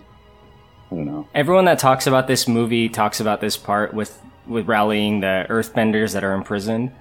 I 0.89 0.95
don't 0.95 1.05
know. 1.05 1.27
Everyone 1.35 1.65
that 1.65 1.79
talks 1.79 2.07
about 2.07 2.27
this 2.27 2.47
movie 2.47 2.87
talks 2.87 3.19
about 3.19 3.41
this 3.41 3.57
part 3.57 3.93
with 3.93 4.17
with 4.47 4.67
rallying 4.67 5.19
the 5.19 5.45
earthbenders 5.49 6.13
that 6.13 6.23
are 6.23 6.33
imprisoned. 6.33 6.91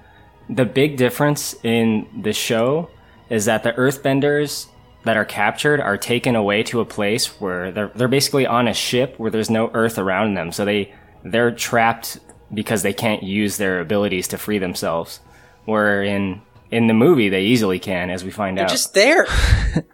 The 0.49 0.65
big 0.65 0.97
difference 0.97 1.55
in 1.63 2.07
the 2.21 2.33
show 2.33 2.89
is 3.29 3.45
that 3.45 3.63
the 3.63 3.71
earthbenders 3.73 4.67
that 5.03 5.17
are 5.17 5.25
captured 5.25 5.79
are 5.79 5.97
taken 5.97 6.35
away 6.35 6.63
to 6.63 6.79
a 6.81 6.85
place 6.85 7.39
where 7.39 7.71
they're 7.71 7.91
they're 7.95 8.07
basically 8.07 8.45
on 8.45 8.67
a 8.67 8.73
ship 8.73 9.15
where 9.17 9.31
there's 9.31 9.49
no 9.49 9.71
earth 9.73 9.97
around 9.97 10.33
them. 10.33 10.51
So 10.51 10.65
they 10.65 10.93
they're 11.23 11.51
trapped 11.51 12.19
because 12.53 12.83
they 12.83 12.93
can't 12.93 13.23
use 13.23 13.57
their 13.57 13.79
abilities 13.79 14.27
to 14.29 14.37
free 14.37 14.57
themselves. 14.59 15.19
Where 15.65 16.03
in 16.03 16.41
in 16.71 16.87
the 16.87 16.93
movie 16.93 17.29
they 17.29 17.43
easily 17.43 17.79
can, 17.79 18.09
as 18.09 18.23
we 18.23 18.31
find 18.31 18.57
They're 18.57 18.65
out. 18.65 18.71
just 18.71 18.93
there. 18.93 19.27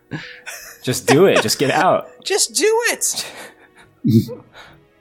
just 0.83 1.07
do 1.07 1.25
it. 1.25 1.41
Just 1.41 1.59
get 1.59 1.71
out. 1.71 2.09
Just 2.23 2.55
do 2.55 2.81
it. 2.89 3.25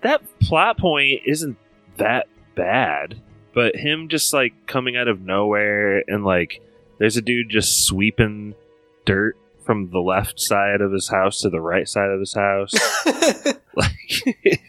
that 0.03 0.23
plot 0.41 0.79
point 0.79 1.23
isn't 1.27 1.57
that 1.97 2.29
bad, 2.55 3.21
but 3.53 3.75
him 3.75 4.09
just 4.09 4.33
like 4.33 4.53
coming 4.67 4.97
out 4.97 5.09
of 5.09 5.21
nowhere 5.21 6.05
and 6.09 6.25
like 6.25 6.61
there's 6.99 7.17
a 7.17 7.23
dude 7.23 7.51
just 7.51 7.85
sweeping 7.85 8.55
dirt 9.05 9.37
from 9.65 9.91
the 9.91 9.99
left 9.99 10.39
side 10.41 10.81
of 10.81 10.93
his 10.93 11.09
house 11.09 11.41
to 11.41 11.51
the 11.51 11.61
right 11.61 11.89
side 11.89 12.11
of 12.11 12.21
his 12.21 12.33
house. 12.33 12.73
like 13.75 14.62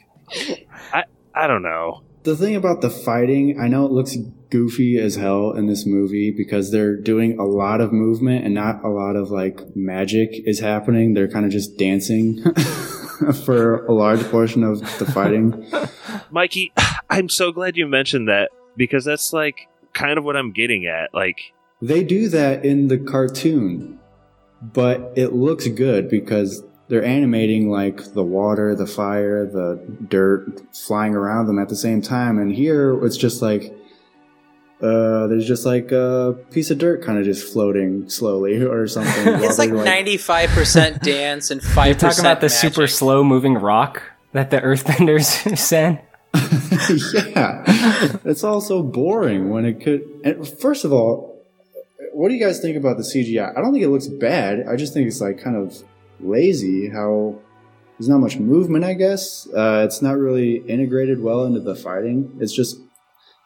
I 1.37 1.45
don't 1.47 1.61
know. 1.61 2.03
The 2.23 2.35
thing 2.35 2.55
about 2.55 2.81
the 2.81 2.89
fighting, 2.89 3.59
I 3.59 3.67
know 3.67 3.85
it 3.85 3.91
looks 3.91 4.17
goofy 4.49 4.97
as 4.97 5.15
hell 5.15 5.51
in 5.51 5.67
this 5.67 5.85
movie 5.85 6.31
because 6.31 6.71
they're 6.71 6.95
doing 6.95 7.39
a 7.39 7.45
lot 7.45 7.79
of 7.79 7.93
movement 7.93 8.43
and 8.43 8.53
not 8.53 8.83
a 8.83 8.89
lot 8.89 9.15
of 9.15 9.29
like 9.29 9.75
magic 9.75 10.31
is 10.45 10.59
happening. 10.59 11.13
They're 11.13 11.27
kind 11.27 11.45
of 11.45 11.51
just 11.51 11.77
dancing 11.77 12.43
for 13.45 13.85
a 13.85 13.93
large 13.93 14.23
portion 14.31 14.63
of 14.63 14.79
the 14.97 15.05
fighting. 15.05 15.69
Mikey, 16.31 16.73
I'm 17.09 17.29
so 17.29 17.51
glad 17.51 17.77
you 17.77 17.87
mentioned 17.87 18.27
that 18.27 18.49
because 18.75 19.05
that's 19.05 19.31
like 19.31 19.67
kind 19.93 20.17
of 20.17 20.23
what 20.23 20.35
I'm 20.35 20.51
getting 20.51 20.85
at. 20.85 21.13
Like 21.13 21.53
They 21.81 22.03
do 22.03 22.29
that 22.29 22.65
in 22.65 22.87
the 22.87 22.97
cartoon, 22.97 23.99
but 24.61 25.13
it 25.15 25.33
looks 25.33 25.67
good 25.67 26.09
because 26.09 26.63
they're 26.87 27.03
animating 27.03 27.69
like 27.69 28.13
the 28.13 28.23
water, 28.23 28.75
the 28.75 28.87
fire, 28.87 29.45
the 29.45 29.81
dirt 30.07 30.61
flying 30.75 31.15
around 31.15 31.47
them 31.47 31.59
at 31.59 31.69
the 31.69 31.75
same 31.75 32.01
time. 32.01 32.39
And 32.39 32.51
here 32.51 33.03
it's 33.05 33.17
just 33.17 33.41
like, 33.41 33.73
uh, 34.81 35.27
there's 35.27 35.47
just 35.47 35.65
like 35.65 35.91
a 35.91 36.37
piece 36.51 36.69
of 36.71 36.77
dirt 36.77 37.03
kind 37.03 37.17
of 37.17 37.25
just 37.25 37.51
floating 37.51 38.09
slowly 38.09 38.61
or 38.63 38.87
something. 38.87 39.43
It's 39.43 39.57
like 39.57 39.71
ninety-five 39.71 40.49
percent 40.51 41.01
dance 41.03 41.51
and 41.51 41.61
five 41.61 41.87
You're 41.87 41.95
talking 41.95 42.19
about 42.19 42.41
the 42.41 42.49
super 42.49 42.87
slow 42.87 43.23
moving 43.23 43.55
rock 43.55 44.03
that 44.33 44.51
the 44.51 44.61
earthbenders 44.61 45.57
send? 45.57 45.99
yeah, 46.35 47.63
it's 48.23 48.43
all 48.43 48.61
so 48.61 48.83
boring 48.83 49.49
when 49.49 49.65
it 49.65 49.81
could. 49.81 50.03
And 50.23 50.47
first 50.47 50.85
of 50.85 50.93
all, 50.93 51.43
what 52.13 52.29
do 52.29 52.35
you 52.35 52.39
guys 52.39 52.59
think 52.59 52.77
about 52.77 52.97
the 52.97 53.03
CGI? 53.03 53.57
I 53.57 53.61
don't 53.61 53.73
think 53.73 53.83
it 53.83 53.89
looks 53.89 54.07
bad. 54.07 54.67
I 54.67 54.75
just 54.75 54.93
think 54.93 55.07
it's 55.07 55.21
like 55.21 55.41
kind 55.41 55.55
of 55.55 55.83
lazy. 56.19 56.89
How 56.89 57.39
there's 57.97 58.09
not 58.09 58.19
much 58.19 58.37
movement. 58.37 58.83
I 58.83 58.93
guess 58.93 59.47
uh, 59.55 59.83
it's 59.85 60.01
not 60.01 60.17
really 60.17 60.57
integrated 60.57 61.21
well 61.21 61.45
into 61.45 61.59
the 61.59 61.75
fighting. 61.75 62.37
It's 62.39 62.53
just 62.53 62.79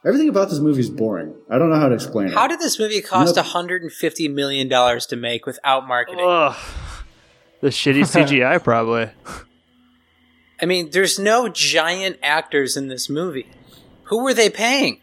everything 0.06 0.30
about 0.30 0.50
this 0.50 0.60
movie 0.60 0.82
is 0.82 0.90
boring. 0.90 1.34
I 1.50 1.58
don't 1.58 1.70
know 1.70 1.80
how 1.80 1.90
to 1.90 1.96
explain 1.96 2.28
it. 2.28 2.34
How 2.34 2.48
did 2.48 2.60
this 2.60 2.80
movie 2.80 3.02
cost 3.02 3.36
Nope. 3.36 3.46
hundred 3.46 3.82
and 3.84 3.92
fifty 3.92 4.28
million 4.28 4.68
dollars 4.68 5.06
to 5.08 5.16
make 5.16 5.46
without 5.46 5.88
marketing? 5.88 6.26
Ugh. 6.28 6.56
The 7.62 7.68
shitty 7.70 8.02
CGI, 8.26 8.64
probably. 8.64 9.10
I 10.62 10.66
mean, 10.66 10.90
there's 10.92 11.18
no 11.18 11.50
giant 11.50 12.18
actors 12.22 12.78
in 12.78 12.88
this 12.88 13.10
movie. 13.10 13.48
Who 14.06 14.24
were 14.24 14.34
they 14.34 14.50
paying? 14.50 15.02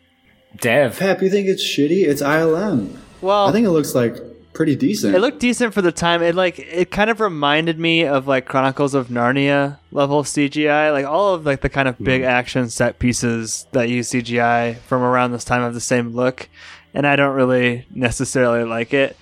Dev. 0.56 0.98
Pep, 0.98 1.22
you 1.22 1.30
think 1.30 1.48
it's 1.48 1.62
shitty? 1.64 2.06
It's 2.06 2.22
ILM. 2.22 2.96
Well, 3.20 3.46
I 3.48 3.52
think 3.52 3.66
it 3.66 3.70
looks 3.70 3.94
like 3.94 4.16
pretty 4.58 4.74
decent. 4.74 5.14
It 5.14 5.20
looked 5.20 5.38
decent 5.38 5.72
for 5.72 5.82
the 5.82 5.92
time. 5.92 6.20
It 6.20 6.34
like 6.34 6.58
it 6.58 6.90
kind 6.90 7.10
of 7.10 7.20
reminded 7.20 7.78
me 7.78 8.04
of 8.04 8.26
like 8.26 8.44
Chronicles 8.44 8.92
of 8.92 9.06
Narnia 9.06 9.78
level 9.92 10.24
CGI, 10.24 10.92
like 10.92 11.06
all 11.06 11.32
of 11.32 11.46
like 11.46 11.60
the 11.60 11.68
kind 11.68 11.86
of 11.86 11.96
big 11.96 12.22
mm. 12.22 12.26
action 12.26 12.68
set 12.68 12.98
pieces 12.98 13.68
that 13.70 13.88
use 13.88 14.10
CGI 14.10 14.78
from 14.78 15.02
around 15.02 15.30
this 15.30 15.44
time 15.44 15.62
have 15.62 15.74
the 15.74 15.80
same 15.80 16.08
look, 16.08 16.48
and 16.92 17.06
I 17.06 17.14
don't 17.14 17.36
really 17.36 17.86
necessarily 17.94 18.64
like 18.64 18.92
it. 18.92 19.16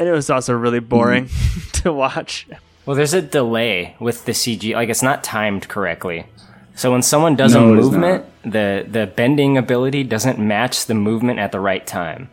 And 0.00 0.08
it 0.08 0.12
was 0.12 0.28
also 0.28 0.54
really 0.54 0.80
mm. 0.80 0.88
boring 0.88 1.28
to 1.74 1.92
watch. 1.92 2.48
Well, 2.84 2.96
there's 2.96 3.14
a 3.14 3.22
delay 3.22 3.94
with 4.00 4.24
the 4.24 4.32
CG. 4.32 4.74
Like 4.74 4.88
it's 4.88 5.04
not 5.04 5.22
timed 5.22 5.68
correctly. 5.68 6.26
So 6.74 6.90
when 6.90 7.02
someone 7.02 7.36
does 7.36 7.54
No, 7.54 7.70
a 7.70 7.74
movement, 7.76 8.24
the 8.42 8.84
the 8.88 9.06
bending 9.06 9.56
ability 9.56 10.02
doesn't 10.02 10.40
match 10.40 10.86
the 10.86 10.94
movement 10.94 11.38
at 11.38 11.52
the 11.52 11.60
right 11.60 11.86
time. 11.86 12.28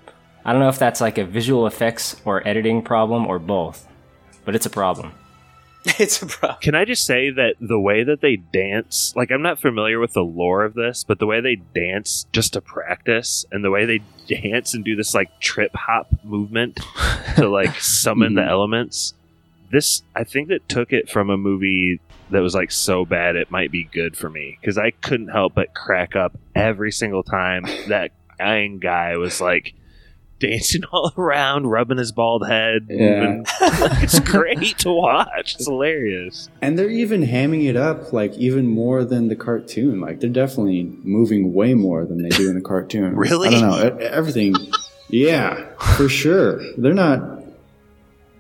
I 0.49 0.51
don't 0.51 0.61
know 0.61 0.69
if 0.69 0.79
that's 0.79 0.99
like 0.99 1.19
a 1.19 1.25
visual 1.25 1.67
effects 1.67 2.15
or 2.25 2.41
editing 2.47 2.81
problem 2.81 3.27
or 3.27 3.37
both, 3.37 3.87
but 4.45 4.55
it's 4.55 4.65
a 4.65 4.71
problem. 4.71 5.11
it's 5.99 6.23
a 6.23 6.25
problem. 6.25 6.57
Can 6.59 6.73
I 6.73 6.85
just 6.85 7.05
say 7.05 7.29
that 7.29 7.53
the 7.61 7.79
way 7.79 8.03
that 8.03 8.21
they 8.21 8.37
dance, 8.37 9.13
like 9.15 9.29
I'm 9.29 9.43
not 9.43 9.59
familiar 9.59 9.99
with 9.99 10.13
the 10.13 10.23
lore 10.23 10.65
of 10.65 10.73
this, 10.73 11.03
but 11.03 11.19
the 11.19 11.27
way 11.27 11.39
they 11.39 11.57
dance 11.75 12.25
just 12.31 12.53
to 12.53 12.61
practice 12.61 13.45
and 13.51 13.63
the 13.63 13.69
way 13.69 13.85
they 13.85 13.99
dance 14.41 14.73
and 14.73 14.83
do 14.83 14.95
this 14.95 15.13
like 15.13 15.39
trip 15.39 15.69
hop 15.75 16.07
movement 16.23 16.79
to 17.35 17.47
like 17.47 17.75
summon 17.79 18.33
the 18.33 18.41
mm-hmm. 18.41 18.49
elements, 18.49 19.13
this 19.71 20.01
I 20.15 20.23
think 20.23 20.47
that 20.47 20.67
took 20.67 20.93
it 20.93 21.11
from 21.11 21.29
a 21.29 21.37
movie 21.37 21.99
that 22.31 22.41
was 22.41 22.55
like 22.55 22.71
so 22.71 23.05
bad 23.05 23.35
it 23.35 23.51
might 23.51 23.71
be 23.71 23.83
good 23.83 24.17
for 24.17 24.31
me 24.31 24.57
because 24.59 24.79
I 24.79 24.89
couldn't 24.89 25.27
help 25.27 25.53
but 25.53 25.75
crack 25.75 26.15
up 26.15 26.35
every 26.55 26.91
single 26.91 27.21
time 27.21 27.65
that 27.87 28.13
Aang 28.39 28.79
guy 28.79 29.15
was 29.17 29.39
like 29.39 29.75
dancing 30.39 30.83
all 30.91 31.11
around, 31.17 31.67
rubbing 31.67 31.97
his 31.97 32.11
bald 32.11 32.47
head. 32.47 32.87
Yeah. 32.89 33.43
it's 34.01 34.19
great 34.19 34.77
to 34.79 34.91
watch. 34.91 35.55
It's 35.55 35.65
hilarious. 35.65 36.49
And 36.61 36.77
they're 36.77 36.89
even 36.89 37.23
hamming 37.23 37.67
it 37.67 37.75
up 37.75 38.13
like 38.13 38.33
even 38.37 38.67
more 38.67 39.03
than 39.03 39.27
the 39.27 39.35
cartoon. 39.35 40.01
Like 40.01 40.19
they're 40.19 40.29
definitely 40.29 40.83
moving 41.03 41.53
way 41.53 41.73
more 41.73 42.05
than 42.05 42.21
they 42.21 42.29
do 42.29 42.49
in 42.49 42.55
the 42.55 42.61
cartoon. 42.61 43.15
Really? 43.19 43.49
I 43.49 43.51
don't 43.51 43.61
know. 43.61 43.97
Everything. 43.97 44.55
Yeah, 45.09 45.65
for 45.97 46.07
sure. 46.07 46.61
They're 46.77 46.93
not. 46.93 47.19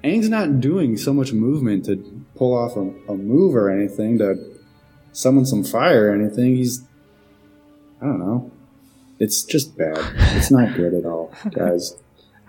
Aang's 0.03 0.29
not 0.29 0.61
doing 0.61 0.95
so 0.95 1.11
much 1.11 1.33
movement 1.33 1.85
to 1.85 1.97
pull 2.35 2.55
off 2.55 2.77
a, 2.77 3.11
a 3.11 3.17
move 3.17 3.55
or 3.55 3.69
anything 3.69 4.17
to 4.19 4.35
summon 5.11 5.45
some 5.45 5.63
fire 5.63 6.09
or 6.09 6.13
anything. 6.13 6.55
He's. 6.55 6.83
I 8.01 8.05
don't 8.05 8.19
know. 8.19 8.51
It's 9.19 9.43
just 9.43 9.77
bad. 9.77 9.97
It's 10.37 10.49
not 10.51 10.75
good 10.75 10.93
at 10.93 11.05
all, 11.05 11.33
guys. 11.51 11.95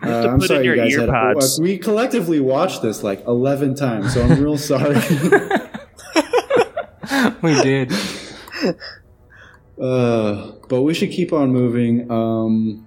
Uh, 0.02 0.06
have 0.06 0.22
to 0.24 0.30
I'm 0.30 0.38
put 0.38 0.42
in 0.44 0.48
sorry 0.48 0.64
your 0.64 0.76
you 0.76 0.82
guys 0.82 0.94
had 0.96 1.08
earpods. 1.10 1.60
we 1.60 1.76
collectively 1.78 2.40
watched 2.40 2.80
this 2.80 3.02
like 3.02 3.26
11 3.26 3.74
times, 3.74 4.14
so 4.14 4.22
I'm 4.22 4.40
real 4.42 4.56
sorry. 4.56 4.94
we 7.42 7.54
did. 7.62 7.92
Uh, 9.80 10.52
but 10.68 10.82
we 10.82 10.94
should 10.94 11.10
keep 11.10 11.32
on 11.32 11.50
moving. 11.52 12.10
Um, 12.10 12.86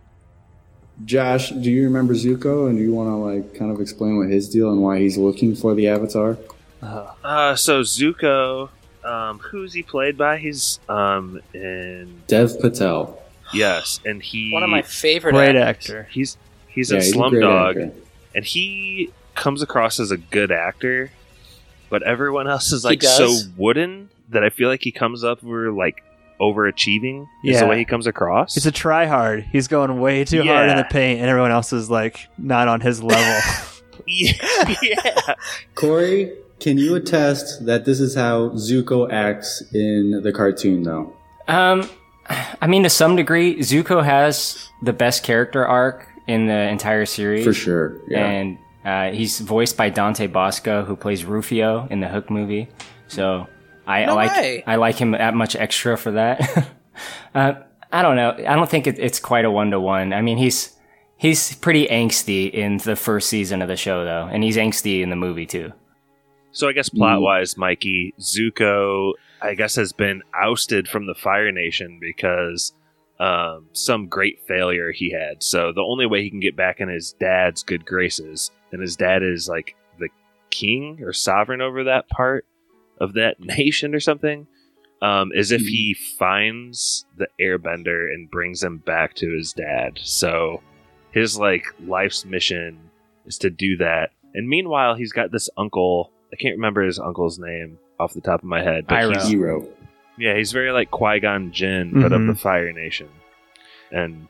Josh, 1.05 1.49
do 1.49 1.71
you 1.71 1.83
remember 1.85 2.13
Zuko, 2.13 2.67
and 2.69 2.77
do 2.77 2.83
you 2.83 2.93
want 2.93 3.09
to 3.09 3.15
like 3.15 3.55
kind 3.55 3.71
of 3.71 3.81
explain 3.81 4.17
what 4.17 4.29
his 4.29 4.47
deal 4.49 4.71
and 4.71 4.81
why 4.81 4.99
he's 4.99 5.17
looking 5.17 5.55
for 5.55 5.73
the 5.75 5.87
Avatar? 5.87 6.37
Uh, 6.81 7.55
so 7.55 7.81
Zuko, 7.81 8.69
um, 9.03 9.39
who's 9.39 9.73
he 9.73 9.81
played 9.83 10.17
by? 10.17 10.37
He's 10.37 10.79
um 10.89 11.41
in 11.53 12.21
Dev 12.27 12.59
Patel. 12.59 13.19
Yes, 13.53 13.99
and 14.05 14.21
he 14.21 14.51
One 14.51 14.63
of 14.63 14.69
my 14.69 14.81
favorite 14.81 15.33
Great 15.33 15.55
actors. 15.55 15.89
actor. 15.89 16.07
he's 16.11 16.37
he's 16.67 16.91
Yeah, 16.91 16.97
in 16.97 17.03
he's 17.03 17.13
a 17.13 17.17
great 17.17 17.31
Slumdog, 17.31 17.93
and 18.35 18.45
he 18.45 19.11
comes 19.35 19.61
across 19.61 19.99
as 19.99 20.11
a 20.11 20.17
good 20.17 20.51
actor, 20.51 21.11
but 21.89 22.03
everyone 22.03 22.47
else 22.47 22.71
is 22.71 22.83
like 22.85 23.01
so 23.03 23.35
wooden 23.57 24.09
that 24.29 24.43
I 24.43 24.49
feel 24.49 24.69
like 24.69 24.83
he 24.83 24.91
comes 24.91 25.23
up 25.23 25.43
over 25.43 25.71
like 25.71 26.03
overachieving. 26.41 27.21
Is 27.43 27.53
Yeah. 27.55 27.59
the 27.61 27.67
way 27.67 27.77
he 27.77 27.85
comes 27.85 28.07
across. 28.07 28.53
He's 28.55 28.65
a 28.65 28.71
try 28.71 29.05
hard. 29.05 29.43
He's 29.51 29.67
going 29.67 29.99
way 29.99 30.25
too 30.25 30.43
hard 30.43 30.69
in 30.69 30.77
the 30.77 30.83
paint, 30.83 31.19
and 31.21 31.29
everyone 31.29 31.51
else 31.51 31.73
is 31.73 31.89
like 31.89 32.19
not 32.37 32.67
on 32.67 32.81
his 32.81 33.01
level. 33.03 33.41
yeah, 34.07 34.75
yeah. 34.81 35.35
Corey, 35.75 36.33
can 36.59 36.77
you 36.77 36.95
attest 36.95 37.65
that 37.67 37.85
this 37.85 37.99
is 37.99 38.15
how 38.15 38.49
Zuko 38.49 39.09
acts 39.11 39.61
in 39.73 40.21
the 40.23 40.31
cartoon, 40.33 40.81
though? 40.83 41.13
Um, 41.47 41.87
I 42.29 42.67
mean, 42.67 42.83
to 42.83 42.89
some 42.89 43.15
degree, 43.15 43.57
Zuko 43.57 44.03
has 44.03 44.69
the 44.81 44.93
best 44.93 45.23
character 45.23 45.65
arc 45.65 46.07
in 46.27 46.47
the 46.47 46.53
entire 46.69 47.05
series. 47.05 47.43
For 47.43 47.53
sure. 47.53 47.99
Yeah. 48.07 48.25
And 48.25 48.57
uh, 48.85 49.11
he's 49.11 49.39
voiced 49.39 49.77
by 49.77 49.89
Dante 49.89 50.27
Basco, 50.27 50.83
who 50.83 50.95
plays 50.95 51.25
Rufio 51.25 51.87
in 51.89 51.99
the 51.99 52.07
Hook 52.07 52.29
movie. 52.29 52.69
So 53.07 53.47
I, 53.85 54.03
I 54.03 54.05
No 54.05 54.15
like 54.15 54.31
way. 54.31 54.63
I 54.65 54.75
like 54.75 54.95
him 54.95 55.11
that 55.11 55.33
much 55.33 55.55
extra 55.55 55.97
for 55.97 56.11
that. 56.11 56.67
uh, 57.35 57.53
I 57.91 58.01
don't 58.01 58.15
know. 58.15 58.31
I 58.31 58.55
don't 58.55 58.69
think 58.69 58.87
it, 58.87 58.99
it's 58.99 59.19
quite 59.19 59.45
a 59.45 59.51
one 59.51 59.71
to 59.71 59.79
one. 59.79 60.13
I 60.13 60.21
mean, 60.21 60.37
he's 60.37 60.73
he's 61.17 61.55
pretty 61.55 61.87
angsty 61.87 62.51
in 62.51 62.77
the 62.77 62.95
first 62.95 63.29
season 63.29 63.61
of 63.61 63.67
the 63.67 63.77
show, 63.77 64.03
though, 64.03 64.27
and 64.31 64.43
he's 64.43 64.57
angsty 64.57 65.01
in 65.01 65.09
the 65.09 65.15
movie 65.15 65.45
too. 65.45 65.71
So 66.51 66.67
I 66.67 66.73
guess 66.73 66.89
plot 66.89 67.21
wise, 67.21 67.57
Mikey 67.57 68.13
Zuko, 68.19 69.13
I 69.43 69.55
guess 69.55 69.75
has 69.75 69.91
been 69.91 70.23
ousted 70.33 70.87
from 70.87 71.05
the 71.05 71.15
Fire 71.15 71.51
Nation 71.51 71.99
because 71.99 72.71
um, 73.19 73.67
some 73.73 74.07
great 74.07 74.39
failure 74.47 74.91
he 74.91 75.11
had. 75.11 75.43
So 75.43 75.73
the 75.73 75.81
only 75.81 76.05
way 76.05 76.23
he 76.23 76.29
can 76.29 76.39
get 76.39 76.55
back 76.55 76.79
in 76.79 76.87
his 76.87 77.13
dad's 77.19 77.61
good 77.61 77.85
graces, 77.85 78.51
and 78.71 78.81
his 78.81 78.95
dad 78.95 79.21
is 79.21 79.49
like 79.49 79.75
the 79.99 80.07
king 80.49 81.03
or 81.03 81.11
sovereign 81.11 81.61
over 81.61 81.83
that 81.83 82.07
part 82.07 82.45
of 83.01 83.13
that 83.13 83.39
nation 83.57 83.93
or 83.93 83.99
something, 83.99 84.47
um, 85.01 85.31
is 85.35 85.51
if 85.51 85.61
he 85.61 85.93
finds 85.93 87.05
the 87.17 87.27
Airbender 87.39 88.13
and 88.13 88.31
brings 88.31 88.63
him 88.63 88.77
back 88.77 89.13
to 89.15 89.29
his 89.29 89.51
dad. 89.51 89.99
So 90.01 90.61
his 91.11 91.37
like 91.37 91.65
life's 91.85 92.23
mission 92.23 92.79
is 93.25 93.37
to 93.39 93.49
do 93.49 93.75
that. 93.77 94.11
And 94.33 94.47
meanwhile, 94.47 94.95
he's 94.95 95.11
got 95.11 95.31
this 95.31 95.49
uncle. 95.57 96.11
I 96.31 96.37
can't 96.37 96.55
remember 96.55 96.81
his 96.83 96.97
uncle's 96.97 97.37
name 97.37 97.77
off 97.99 98.13
the 98.13 98.21
top 98.21 98.39
of 98.39 98.45
my 98.45 98.61
head, 98.61 98.85
but 98.87 98.95
Iroh. 98.99 99.13
he's, 99.15 99.27
Hero. 99.27 99.67
yeah, 100.17 100.35
he's 100.35 100.51
very 100.51 100.71
like 100.71 100.91
Qui 100.91 101.19
Gon 101.19 101.51
Jinn, 101.51 101.91
but 101.93 102.11
of 102.11 102.21
Mhm. 102.21 102.27
the 102.27 102.35
Fire 102.35 102.71
Nation, 102.71 103.07
and 103.91 104.27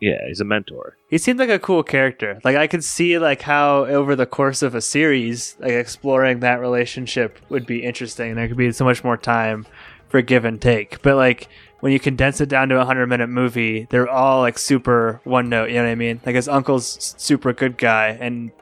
yeah, 0.00 0.18
he's 0.28 0.40
a 0.40 0.44
mentor. 0.44 0.96
he 1.10 1.18
seemed 1.18 1.38
like 1.40 1.48
a 1.50 1.58
cool 1.58 1.82
character. 1.82 2.38
Like 2.44 2.56
I 2.56 2.66
could 2.68 2.84
see 2.84 3.18
like 3.18 3.42
how 3.42 3.84
over 3.86 4.14
the 4.14 4.26
course 4.26 4.62
of 4.62 4.74
a 4.76 4.80
series, 4.80 5.56
like 5.58 5.72
exploring 5.72 6.40
that 6.40 6.60
relationship 6.60 7.38
would 7.48 7.66
be 7.66 7.82
interesting. 7.82 8.34
There 8.36 8.46
could 8.46 8.56
be 8.56 8.70
so 8.72 8.84
much 8.84 9.02
more 9.02 9.16
time 9.16 9.66
for 10.08 10.22
give 10.22 10.44
and 10.44 10.60
take. 10.62 11.02
But 11.02 11.16
like 11.16 11.48
when 11.80 11.92
you 11.92 11.98
condense 11.98 12.40
it 12.40 12.48
down 12.48 12.68
to 12.68 12.80
a 12.80 12.84
hundred 12.84 13.08
minute 13.08 13.28
movie, 13.28 13.88
they're 13.90 14.08
all 14.08 14.40
like 14.40 14.56
super 14.58 15.20
one 15.24 15.48
note. 15.48 15.68
You 15.70 15.76
know 15.76 15.84
what 15.84 15.90
I 15.90 15.94
mean? 15.96 16.20
Like 16.24 16.36
his 16.36 16.48
uncle's 16.48 16.96
s- 16.96 17.14
super 17.18 17.52
good 17.52 17.76
guy, 17.76 18.16
and 18.20 18.52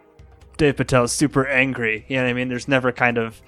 Dave 0.57 0.77
Patel's 0.79 1.13
super 1.13 1.47
angry. 1.47 2.07
You 2.09 2.17
know 2.17 2.23
what 2.25 2.31
I 2.31 2.33
mean? 2.33 2.49
There's 2.49 2.67
never 2.69 2.93
kind 2.93 3.19
of 3.19 3.43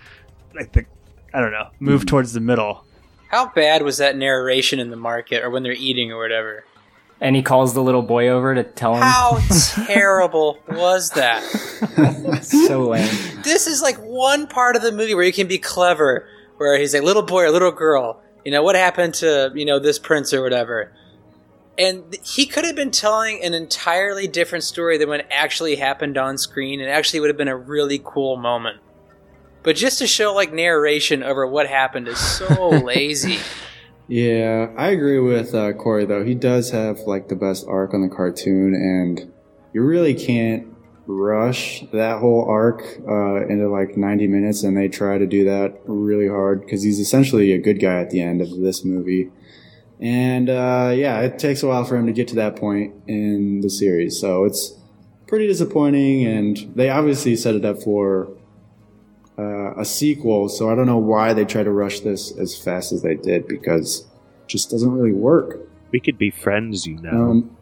like 0.54 0.72
the 0.72 0.84
I 1.32 1.40
don't 1.40 1.52
know 1.52 1.68
move 1.80 2.02
hmm. 2.02 2.06
towards 2.06 2.32
the 2.32 2.40
middle. 2.40 2.84
How 3.28 3.50
bad 3.50 3.82
was 3.82 3.98
that 3.98 4.16
narration 4.16 4.78
in 4.78 4.90
the 4.90 4.96
market 4.96 5.44
or 5.44 5.50
when 5.50 5.62
they're 5.62 5.72
eating 5.72 6.10
or 6.12 6.18
whatever? 6.18 6.64
And 7.20 7.34
he 7.34 7.42
calls 7.42 7.74
the 7.74 7.82
little 7.82 8.02
boy 8.02 8.28
over 8.28 8.54
to 8.54 8.62
tell 8.62 8.94
him. 8.94 9.02
How 9.02 9.38
terrible 9.86 10.58
was 10.68 11.10
that? 11.10 11.42
so 12.42 12.88
lame. 12.88 13.08
This 13.42 13.66
is 13.66 13.82
like 13.82 13.96
one 13.96 14.46
part 14.46 14.76
of 14.76 14.82
the 14.82 14.92
movie 14.92 15.14
where 15.14 15.24
you 15.24 15.32
can 15.32 15.48
be 15.48 15.58
clever, 15.58 16.28
where 16.58 16.78
he's 16.78 16.94
a 16.94 17.00
little 17.00 17.22
boy 17.22 17.42
or 17.42 17.50
little 17.50 17.72
girl. 17.72 18.22
You 18.44 18.52
know, 18.52 18.62
what 18.62 18.76
happened 18.76 19.14
to, 19.14 19.52
you 19.54 19.64
know, 19.64 19.78
this 19.80 19.98
prince 19.98 20.32
or 20.32 20.42
whatever. 20.42 20.92
And 21.76 22.12
th- 22.12 22.34
he 22.34 22.46
could 22.46 22.64
have 22.64 22.76
been 22.76 22.92
telling 22.92 23.42
an 23.42 23.52
entirely 23.52 24.28
different 24.28 24.64
story 24.64 24.96
than 24.96 25.08
what 25.08 25.26
actually 25.30 25.76
happened 25.76 26.16
on 26.16 26.38
screen. 26.38 26.80
and 26.80 26.88
actually 26.88 27.20
would 27.20 27.30
have 27.30 27.36
been 27.36 27.48
a 27.48 27.56
really 27.56 28.00
cool 28.02 28.36
moment. 28.36 28.78
But 29.68 29.76
just 29.76 29.98
to 29.98 30.06
show 30.06 30.32
like 30.32 30.50
narration 30.50 31.22
over 31.22 31.46
what 31.46 31.66
happened 31.66 32.08
is 32.08 32.18
so 32.18 32.68
lazy. 32.70 33.38
Yeah, 34.06 34.72
I 34.78 34.88
agree 34.88 35.18
with 35.18 35.54
uh, 35.54 35.74
Corey 35.74 36.06
though. 36.06 36.24
He 36.24 36.34
does 36.34 36.70
have 36.70 37.00
like 37.00 37.28
the 37.28 37.36
best 37.36 37.66
arc 37.68 37.92
on 37.92 38.00
the 38.00 38.08
cartoon, 38.08 38.72
and 38.72 39.30
you 39.74 39.82
really 39.82 40.14
can't 40.14 40.68
rush 41.04 41.84
that 41.92 42.18
whole 42.18 42.48
arc 42.48 42.80
uh, 43.06 43.46
into 43.46 43.68
like 43.68 43.94
90 43.94 44.26
minutes. 44.28 44.62
And 44.62 44.74
they 44.74 44.88
try 44.88 45.18
to 45.18 45.26
do 45.26 45.44
that 45.44 45.78
really 45.84 46.28
hard 46.28 46.62
because 46.62 46.82
he's 46.82 46.98
essentially 46.98 47.52
a 47.52 47.58
good 47.58 47.78
guy 47.78 48.00
at 48.00 48.08
the 48.08 48.22
end 48.22 48.40
of 48.40 48.48
this 48.60 48.86
movie. 48.86 49.30
And 50.00 50.48
uh, 50.48 50.94
yeah, 50.96 51.20
it 51.20 51.38
takes 51.38 51.62
a 51.62 51.66
while 51.66 51.84
for 51.84 51.94
him 51.98 52.06
to 52.06 52.12
get 52.14 52.28
to 52.28 52.36
that 52.36 52.56
point 52.56 52.94
in 53.06 53.60
the 53.60 53.68
series, 53.68 54.18
so 54.18 54.44
it's 54.44 54.78
pretty 55.26 55.46
disappointing. 55.46 56.24
And 56.24 56.56
they 56.74 56.88
obviously 56.88 57.36
set 57.36 57.54
it 57.54 57.66
up 57.66 57.82
for 57.82 58.30
uh, 59.38 59.74
a 59.76 59.84
sequel, 59.84 60.48
so 60.48 60.70
I 60.70 60.74
don't 60.74 60.86
know 60.86 60.98
why 60.98 61.32
they 61.32 61.44
try 61.44 61.62
to 61.62 61.70
rush 61.70 62.00
this 62.00 62.36
as 62.36 62.56
fast 62.56 62.92
as 62.92 63.02
they 63.02 63.14
did 63.14 63.46
because 63.46 64.00
it 64.00 64.48
just 64.48 64.70
doesn't 64.70 64.90
really 64.90 65.12
work. 65.12 65.60
We 65.92 66.00
could 66.00 66.18
be 66.18 66.30
friends, 66.30 66.86
you 66.86 67.00
know. 67.00 67.10
Um, 67.10 67.56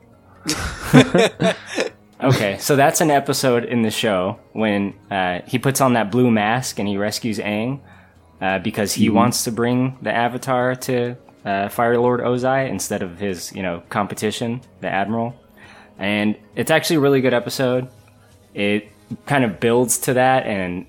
Okay, 2.19 2.57
so 2.59 2.77
that's 2.77 3.03
an 3.03 3.11
episode 3.11 3.65
in 3.65 3.83
the 3.83 3.91
show 3.91 4.39
when 4.53 4.95
uh, 5.11 5.41
he 5.47 5.59
puts 5.59 5.83
on 5.83 5.93
that 5.93 6.11
blue 6.11 6.31
mask 6.31 6.79
and 6.79 6.89
he 6.89 6.97
rescues 6.97 7.39
Aang 7.39 7.81
uh, 8.41 8.59
because 8.59 8.95
he 8.95 9.11
wants 9.11 9.45
to 9.45 9.53
bring 9.53 9.99
the 10.01 10.13
Avatar 10.13 10.75
to 10.77 11.17
uh, 11.45 11.69
Fire 11.69 11.99
Lord 11.99 12.21
Ozai 12.21 12.71
instead 12.71 13.03
of 13.03 13.19
his, 13.19 13.53
you 13.53 13.63
know, 13.63 13.83
competition, 13.91 14.63
the 14.81 14.89
Admiral. 14.89 15.39
And 15.99 16.39
it's 16.55 16.71
actually 16.71 16.97
a 16.97 17.01
really 17.01 17.21
good 17.21 17.35
episode. 17.35 17.89
It 18.55 18.89
kind 19.27 19.45
of 19.45 19.61
builds 19.61 19.99
to 19.99 20.15
that, 20.15 20.47
and 20.47 20.87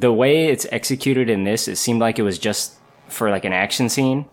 the 0.00 0.12
way 0.12 0.46
it's 0.46 0.66
executed 0.72 1.30
in 1.30 1.44
this, 1.44 1.68
it 1.68 1.76
seemed 1.76 2.00
like 2.00 2.18
it 2.18 2.22
was 2.22 2.38
just 2.38 2.74
for 3.08 3.30
like 3.30 3.44
an 3.44 3.52
action 3.52 3.88
scene. 3.88 4.26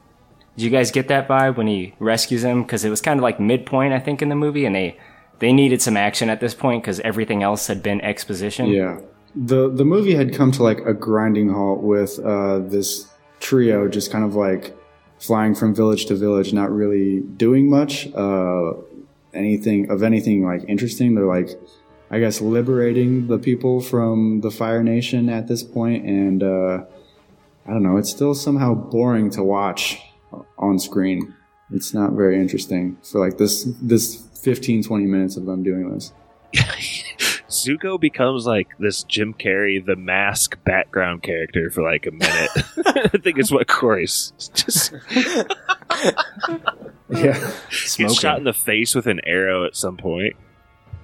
Did 0.57 0.63
you 0.63 0.69
guys 0.69 0.91
get 0.91 1.07
that 1.07 1.27
vibe 1.27 1.55
when 1.55 1.67
he 1.67 1.93
rescues 1.99 2.43
him? 2.43 2.63
Because 2.63 2.83
it 2.83 2.89
was 2.89 3.01
kind 3.01 3.19
of 3.19 3.23
like 3.23 3.39
midpoint, 3.39 3.93
I 3.93 3.99
think, 3.99 4.21
in 4.21 4.29
the 4.29 4.35
movie, 4.35 4.65
and 4.65 4.75
they 4.75 4.97
they 5.39 5.53
needed 5.53 5.81
some 5.81 5.97
action 5.97 6.29
at 6.29 6.39
this 6.39 6.53
point 6.53 6.83
because 6.83 6.99
everything 6.99 7.41
else 7.41 7.67
had 7.67 7.81
been 7.81 8.01
exposition. 8.01 8.67
yeah. 8.67 8.99
the 9.35 9.69
the 9.69 9.85
movie 9.85 10.15
had 10.15 10.33
come 10.33 10.51
to 10.51 10.63
like 10.63 10.79
a 10.79 10.93
grinding 10.93 11.49
halt 11.49 11.81
with 11.81 12.19
uh, 12.19 12.59
this 12.59 13.07
trio 13.39 13.87
just 13.87 14.11
kind 14.11 14.23
of 14.23 14.35
like 14.35 14.77
flying 15.19 15.55
from 15.55 15.73
village 15.73 16.05
to 16.07 16.15
village, 16.15 16.51
not 16.53 16.71
really 16.71 17.21
doing 17.21 17.69
much, 17.69 18.11
uh, 18.13 18.71
anything 19.33 19.89
of 19.89 20.03
anything 20.03 20.45
like 20.45 20.63
interesting. 20.67 21.15
They're 21.15 21.25
like, 21.25 21.49
I 22.11 22.19
guess, 22.19 22.41
liberating 22.41 23.27
the 23.27 23.39
people 23.39 23.79
from 23.79 24.41
the 24.41 24.51
Fire 24.51 24.83
Nation 24.83 25.29
at 25.29 25.47
this 25.47 25.63
point, 25.63 26.05
and 26.05 26.43
uh, 26.43 26.83
I 27.65 27.71
don't 27.71 27.83
know, 27.83 27.95
it's 27.95 28.09
still 28.09 28.35
somehow 28.35 28.73
boring 28.75 29.29
to 29.31 29.43
watch 29.43 29.97
on 30.57 30.77
screen. 30.77 31.33
It's 31.71 31.93
not 31.93 32.11
very 32.11 32.37
interesting 32.39 32.97
for 33.01 33.19
like 33.25 33.37
this 33.37 33.63
this 33.81 34.27
15 34.43 34.83
20 34.83 35.05
minutes 35.05 35.37
of 35.37 35.45
them 35.45 35.63
doing 35.63 35.89
this. 35.93 36.11
Zuko 37.49 37.99
becomes 37.99 38.45
like 38.45 38.67
this 38.79 39.03
Jim 39.03 39.33
Carrey, 39.33 39.85
the 39.85 39.95
mask 39.95 40.61
background 40.65 41.23
character 41.23 41.69
for 41.69 41.81
like 41.83 42.05
a 42.07 42.11
minute. 42.11 42.49
I 42.85 43.17
think 43.17 43.37
it's 43.37 43.51
what 43.51 43.67
Corey's 43.67 44.33
just 44.53 44.93
Yeah, 47.09 47.33
gets 47.69 47.91
Smoking. 47.91 48.15
shot 48.15 48.37
in 48.37 48.43
the 48.45 48.53
face 48.53 48.95
with 48.95 49.07
an 49.07 49.19
arrow 49.25 49.65
at 49.65 49.75
some 49.75 49.97
point. 49.97 50.35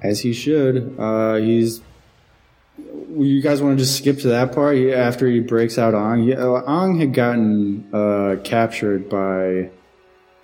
As 0.01 0.21
he 0.21 0.33
should. 0.33 0.95
Uh, 0.99 1.35
he's. 1.35 1.81
You 3.09 3.41
guys 3.41 3.61
want 3.61 3.77
to 3.79 3.83
just 3.83 3.97
skip 3.97 4.19
to 4.19 4.27
that 4.29 4.53
part 4.53 4.75
He- 4.75 4.93
after 4.93 5.27
he 5.27 5.39
breaks 5.39 5.77
out 5.79 5.95
Ong? 5.95 6.23
Yeah, 6.23 6.35
uh, 6.35 6.63
Ong 6.67 6.99
had 6.99 7.13
gotten 7.13 7.87
uh, 7.91 8.35
captured 8.43 9.09
by 9.09 9.71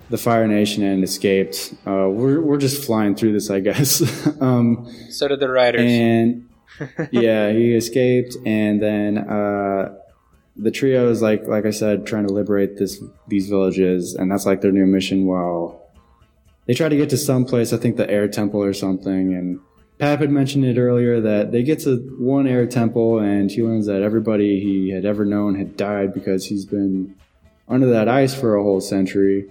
the 0.10 0.18
Fire 0.18 0.48
Nation 0.48 0.84
and 0.84 1.04
escaped. 1.04 1.74
Uh, 1.86 2.08
we're 2.10 2.42
we're 2.42 2.58
just 2.58 2.84
flying 2.84 3.13
through 3.16 3.34
this, 3.34 3.50
I 3.52 3.60
guess. 3.60 4.02
um, 4.42 4.92
So 5.10 5.28
did 5.28 5.39
the 5.39 5.50
writers. 5.50 5.82
and 5.84 6.50
yeah, 7.12 7.52
he 7.52 7.76
escaped, 7.76 8.36
and 8.48 8.82
then 8.82 9.20
uh, 9.20 9.94
the 10.56 10.72
trio 10.72 11.10
is 11.12 11.22
like, 11.22 11.46
like 11.46 11.68
I 11.68 11.72
said, 11.72 12.08
trying 12.08 12.26
to 12.28 12.34
liberate 12.34 12.78
this 12.78 13.00
these 13.28 13.48
villages, 13.48 14.16
and 14.16 14.32
that's 14.32 14.48
like 14.48 14.62
their 14.62 14.72
new 14.72 14.88
mission. 14.88 15.26
While 15.28 15.83
they 16.65 16.73
try 16.73 16.89
to 16.89 16.95
get 16.95 17.10
to 17.10 17.17
some 17.17 17.45
place, 17.45 17.73
I 17.73 17.78
think 17.78 17.97
the 17.97 18.10
air 18.10 18.28
temple 18.28 18.63
or 18.63 18.73
something, 18.73 19.34
and 19.34 19.60
Pap 19.99 20.19
had 20.19 20.32
mentioned 20.32 20.65
it 20.65 20.78
earlier 20.78 21.21
that 21.21 21.52
they 21.52 21.63
get 21.63 21.80
to 21.82 21.97
one 22.17 22.47
air 22.47 22.65
temple, 22.65 23.19
and 23.19 23.52
he 23.52 23.62
learns 23.62 23.86
that 23.86 24.02
everybody 24.02 24.60
he 24.60 24.89
had 24.89 25.06
ever 25.06 25.23
known 25.26 25.56
had 25.56 25.78
died 25.78 26.13
because 26.13 26.45
he's 26.45 26.65
been 26.65 27.15
under 27.67 27.88
that 27.88 28.08
ice 28.08 28.34
for 28.34 28.56
a 28.56 28.63
whole 28.63 28.82
century. 28.82 29.49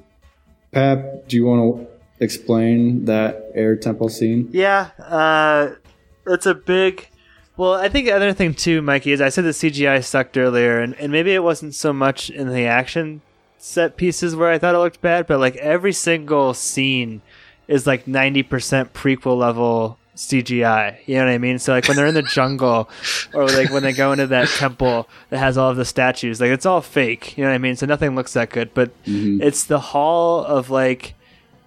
Pap, 0.72 1.28
do 1.28 1.36
you 1.36 1.44
want 1.44 1.88
to 1.88 2.24
explain 2.24 3.04
that 3.04 3.50
air 3.54 3.76
temple 3.76 4.08
scene? 4.08 4.48
Yeah, 4.52 4.90
uh, 4.98 5.74
it's 6.26 6.46
a 6.46 6.54
big. 6.54 7.08
Well, 7.56 7.74
I 7.74 7.88
think 7.88 8.06
the 8.06 8.12
other 8.12 8.32
thing 8.32 8.54
too, 8.54 8.82
Mikey, 8.82 9.12
is 9.12 9.20
I 9.20 9.28
said 9.28 9.44
the 9.44 9.50
CGI 9.50 10.02
sucked 10.02 10.36
earlier, 10.36 10.80
and, 10.80 10.94
and 10.96 11.12
maybe 11.12 11.32
it 11.32 11.42
wasn't 11.42 11.74
so 11.74 11.92
much 11.92 12.30
in 12.30 12.48
the 12.48 12.66
action 12.66 13.20
set 13.62 13.96
pieces 13.96 14.34
where 14.34 14.50
I 14.50 14.58
thought 14.58 14.74
it 14.74 14.78
looked 14.78 15.00
bad, 15.00 15.28
but 15.28 15.38
like 15.38 15.54
every 15.56 15.92
single 15.92 16.52
scene 16.52 17.22
is 17.68 17.86
like 17.86 18.06
90% 18.06 18.48
prequel 18.90 19.38
level 19.38 19.98
CGI. 20.16 20.98
You 21.06 21.18
know 21.18 21.26
what 21.26 21.30
I 21.30 21.38
mean? 21.38 21.60
So 21.60 21.72
like 21.72 21.86
when 21.86 21.96
they're 21.96 22.08
in 22.08 22.14
the 22.14 22.22
jungle 22.22 22.90
or 23.34 23.46
like 23.46 23.70
when 23.70 23.84
they 23.84 23.92
go 23.92 24.10
into 24.10 24.26
that 24.26 24.48
temple 24.48 25.08
that 25.30 25.38
has 25.38 25.56
all 25.56 25.70
of 25.70 25.76
the 25.76 25.84
statues, 25.84 26.40
like 26.40 26.50
it's 26.50 26.66
all 26.66 26.80
fake. 26.80 27.38
You 27.38 27.44
know 27.44 27.50
what 27.50 27.54
I 27.54 27.58
mean? 27.58 27.76
So 27.76 27.86
nothing 27.86 28.16
looks 28.16 28.32
that 28.32 28.50
good, 28.50 28.74
but 28.74 28.90
mm-hmm. 29.04 29.40
it's 29.40 29.62
the 29.62 29.78
hall 29.78 30.44
of 30.44 30.68
like 30.68 31.14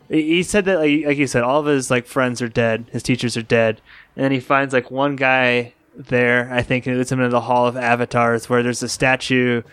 he 0.10 0.43
said 0.43 0.65
that 0.65 0.79
like, 0.79 1.05
like 1.05 1.17
you 1.17 1.27
said 1.27 1.43
all 1.43 1.62
of 1.62 1.65
his 1.65 1.89
like 1.89 2.05
friends 2.05 2.39
are 2.39 2.47
dead 2.47 2.86
his 2.91 3.01
teachers 3.01 3.36
are 3.36 3.41
dead 3.41 3.81
and 4.15 4.23
then 4.23 4.31
he 4.31 4.39
finds 4.39 4.71
like 4.71 4.91
one 4.91 5.15
guy 5.15 5.73
there 5.95 6.47
i 6.53 6.62
think 6.62 6.86
and 6.86 7.01
it's 7.01 7.12
him 7.12 7.19
in 7.19 7.31
the 7.31 7.41
hall 7.41 7.65
of 7.65 7.75
avatars 7.75 8.47
where 8.47 8.62
there's 8.62 8.84
a 8.84 8.88
statue 8.88 9.63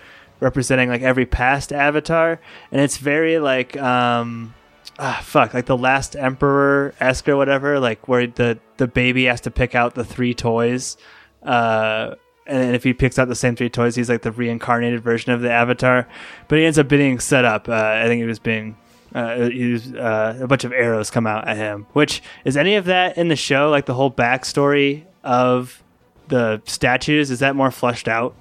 representing 0.42 0.88
like 0.88 1.02
every 1.02 1.24
past 1.24 1.72
avatar 1.72 2.40
and 2.70 2.80
it's 2.80 2.96
very 2.96 3.38
like 3.38 3.76
um 3.76 4.52
ah 4.98 5.20
fuck 5.22 5.54
like 5.54 5.66
the 5.66 5.76
last 5.76 6.16
emperor 6.16 6.94
esque 7.00 7.28
or 7.28 7.36
whatever 7.36 7.78
like 7.78 8.08
where 8.08 8.26
the 8.26 8.58
the 8.76 8.86
baby 8.86 9.24
has 9.24 9.40
to 9.40 9.50
pick 9.50 9.74
out 9.74 9.94
the 9.94 10.04
three 10.04 10.34
toys 10.34 10.96
uh 11.44 12.14
and 12.44 12.74
if 12.74 12.82
he 12.82 12.92
picks 12.92 13.20
out 13.20 13.28
the 13.28 13.36
same 13.36 13.54
three 13.54 13.70
toys, 13.70 13.94
he's 13.94 14.08
like 14.08 14.22
the 14.22 14.32
reincarnated 14.32 15.00
version 15.00 15.30
of 15.32 15.42
the 15.42 15.50
avatar. 15.50 16.08
But 16.48 16.58
he 16.58 16.64
ends 16.64 16.76
up 16.76 16.88
being 16.88 17.20
set 17.20 17.44
up. 17.44 17.68
Uh, 17.68 17.74
I 17.74 18.06
think 18.08 18.18
he 18.18 18.26
was 18.26 18.40
being 18.40 18.76
uh, 19.14 19.48
he 19.48 19.72
was, 19.72 19.92
uh, 19.92 20.38
a 20.40 20.46
bunch 20.46 20.64
of 20.64 20.72
arrows 20.72 21.10
come 21.10 21.26
out 21.26 21.46
at 21.46 21.56
him. 21.56 21.86
Which 21.92 22.22
is 22.44 22.56
any 22.56 22.76
of 22.76 22.86
that 22.86 23.16
in 23.16 23.28
the 23.28 23.36
show? 23.36 23.70
Like 23.70 23.86
the 23.86 23.94
whole 23.94 24.10
backstory 24.10 25.04
of 25.22 25.82
the 26.28 26.62
statues 26.64 27.30
is 27.30 27.40
that 27.40 27.54
more 27.54 27.70
fleshed 27.70 28.08
out? 28.08 28.34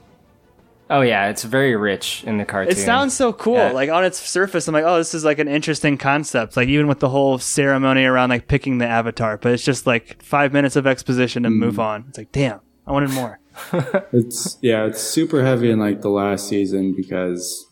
Oh 0.92 1.00
yeah, 1.00 1.30
it's 1.30 1.44
very 1.44 1.74
rich 1.78 2.26
in 2.26 2.38
the 2.38 2.44
cartoon. 2.44 2.74
It 2.74 2.78
sounds 2.78 3.16
so 3.16 3.32
cool. 3.32 3.56
Yeah. 3.56 3.72
Like 3.72 3.90
on 3.90 4.04
its 4.04 4.20
surface, 4.20 4.68
I'm 4.68 4.74
like, 4.74 4.84
oh, 4.84 4.98
this 4.98 5.14
is 5.14 5.24
like 5.24 5.40
an 5.40 5.48
interesting 5.48 5.98
concept. 5.98 6.58
Like 6.58 6.68
even 6.68 6.88
with 6.88 7.00
the 7.00 7.08
whole 7.08 7.38
ceremony 7.38 8.04
around 8.04 8.30
like 8.30 8.50
picking 8.50 8.78
the 8.78 8.88
avatar, 8.88 9.38
but 9.38 9.54
it's 9.54 9.64
just 9.64 9.88
like 9.88 10.22
five 10.22 10.52
minutes 10.52 10.76
of 10.76 10.86
exposition 10.86 11.46
and 11.46 11.54
hmm. 11.56 11.62
move 11.62 11.80
on. 11.80 12.06
It's 12.10 12.18
like, 12.18 12.34
damn, 12.34 12.60
I 12.86 12.92
wanted 12.92 13.12
more. 13.12 13.40
It's 14.12 14.58
yeah, 14.62 14.86
it's 14.86 15.02
super 15.02 15.46
heavy 15.46 15.72
in 15.72 15.80
like 15.80 16.02
the 16.02 16.10
last 16.10 16.50
season 16.50 16.94
because 16.94 17.66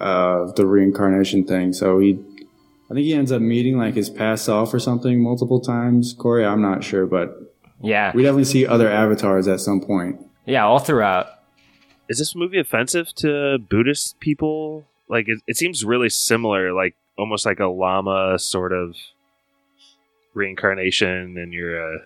uh, 0.00 0.42
of 0.42 0.54
the 0.54 0.64
reincarnation 0.64 1.44
thing. 1.44 1.72
So 1.72 1.98
he, 1.98 2.20
I 2.88 2.94
think 2.94 3.04
he 3.04 3.14
ends 3.14 3.32
up 3.32 3.42
meeting 3.42 3.76
like 3.76 3.94
his 3.94 4.08
past 4.10 4.44
self 4.44 4.72
or 4.72 4.78
something 4.78 5.20
multiple 5.20 5.60
times. 5.60 6.14
Corey, 6.16 6.44
I'm 6.44 6.62
not 6.62 6.84
sure, 6.84 7.06
but 7.06 7.34
yeah, 7.80 8.12
we 8.14 8.22
definitely 8.22 8.44
see 8.44 8.64
other 8.64 8.88
avatars 8.88 9.48
at 9.48 9.58
some 9.58 9.80
point. 9.80 10.20
yeah, 10.46 10.64
all 10.64 10.78
throughout. 10.78 11.33
Is 12.08 12.18
this 12.18 12.34
movie 12.34 12.58
offensive 12.58 13.14
to 13.16 13.58
Buddhist 13.58 14.20
people? 14.20 14.84
Like, 15.08 15.28
it, 15.28 15.40
it 15.46 15.56
seems 15.56 15.84
really 15.84 16.10
similar, 16.10 16.72
like 16.72 16.94
almost 17.16 17.46
like 17.46 17.60
a 17.60 17.66
lama 17.66 18.38
sort 18.38 18.72
of 18.72 18.96
reincarnation, 20.34 21.36
and 21.38 21.52
you're 21.52 21.96
a 21.96 21.98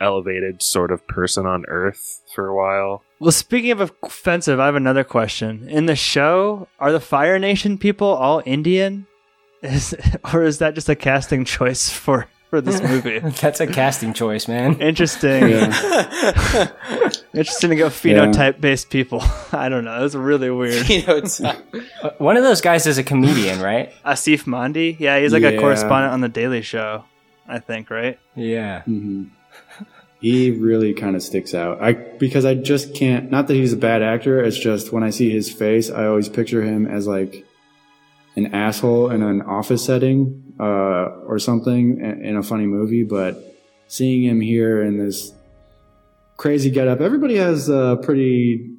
elevated 0.00 0.62
sort 0.62 0.92
of 0.92 1.06
person 1.08 1.46
on 1.46 1.64
Earth 1.66 2.22
for 2.34 2.46
a 2.46 2.54
while. 2.54 3.02
Well, 3.18 3.32
speaking 3.32 3.72
of 3.72 3.92
offensive, 4.02 4.60
I 4.60 4.66
have 4.66 4.76
another 4.76 5.04
question. 5.04 5.68
In 5.68 5.86
the 5.86 5.96
show, 5.96 6.68
are 6.78 6.92
the 6.92 7.00
Fire 7.00 7.38
Nation 7.38 7.78
people 7.78 8.08
all 8.08 8.42
Indian? 8.46 9.06
Is, 9.62 9.94
or 10.32 10.44
is 10.44 10.58
that 10.58 10.74
just 10.74 10.88
a 10.88 10.94
casting 10.94 11.44
choice 11.44 11.90
for, 11.90 12.28
for 12.50 12.60
this 12.60 12.80
movie? 12.82 13.18
That's 13.40 13.60
a 13.60 13.66
casting 13.66 14.12
choice, 14.14 14.48
man. 14.48 14.80
Interesting. 14.80 15.48
Yeah. 15.48 16.70
Interesting 17.34 17.70
to 17.70 17.76
go 17.76 17.88
phenotype 17.88 18.60
based 18.60 18.90
people. 18.90 19.22
I 19.52 19.68
don't 19.68 19.84
know. 19.84 20.00
That's 20.00 20.14
really 20.14 20.50
weird. 20.50 20.88
you 20.88 21.06
know, 21.06 21.16
it's 21.16 21.40
Uh, 21.40 21.54
One 22.18 22.36
of 22.36 22.42
those 22.42 22.60
guys 22.60 22.86
is 22.86 22.98
a 22.98 23.04
comedian, 23.04 23.60
right? 23.60 23.92
Aasif 24.04 24.44
Mandvi? 24.44 24.96
Yeah, 24.98 25.18
he's 25.20 25.32
like 25.32 25.42
a 25.44 25.58
correspondent 25.58 26.12
on 26.12 26.20
The 26.20 26.28
Daily 26.28 26.62
Show, 26.62 27.04
I 27.46 27.58
think, 27.58 27.90
right? 27.90 28.18
Yeah. 28.34 28.82
hmm 28.82 29.24
He 30.20 30.50
really 30.50 30.94
kind 30.94 31.14
of 31.16 31.22
sticks 31.22 31.54
out. 31.54 31.80
I 31.82 31.92
because 31.92 32.44
I 32.44 32.54
just 32.54 32.94
can't. 32.94 33.30
Not 33.30 33.46
that 33.48 33.54
he's 33.54 33.72
a 33.72 33.76
bad 33.76 34.02
actor. 34.02 34.42
It's 34.42 34.58
just 34.58 34.92
when 34.92 35.02
I 35.04 35.10
see 35.10 35.30
his 35.30 35.52
face, 35.52 35.90
I 35.90 36.06
always 36.06 36.28
picture 36.28 36.62
him 36.62 36.86
as 36.86 37.06
like 37.06 37.44
an 38.38 38.54
asshole 38.54 39.10
in 39.10 39.22
an 39.22 39.42
office 39.42 39.84
setting 39.84 40.54
uh, 40.60 41.24
or 41.26 41.38
something 41.38 42.00
in 42.00 42.36
a 42.36 42.42
funny 42.42 42.66
movie. 42.66 43.04
But 43.04 43.56
seeing 43.88 44.22
him 44.22 44.40
here 44.40 44.82
in 44.82 44.98
this 44.98 45.32
crazy 46.36 46.70
getup, 46.70 47.00
everybody 47.00 47.36
has 47.36 47.68
uh, 47.68 47.96
pretty 47.96 48.70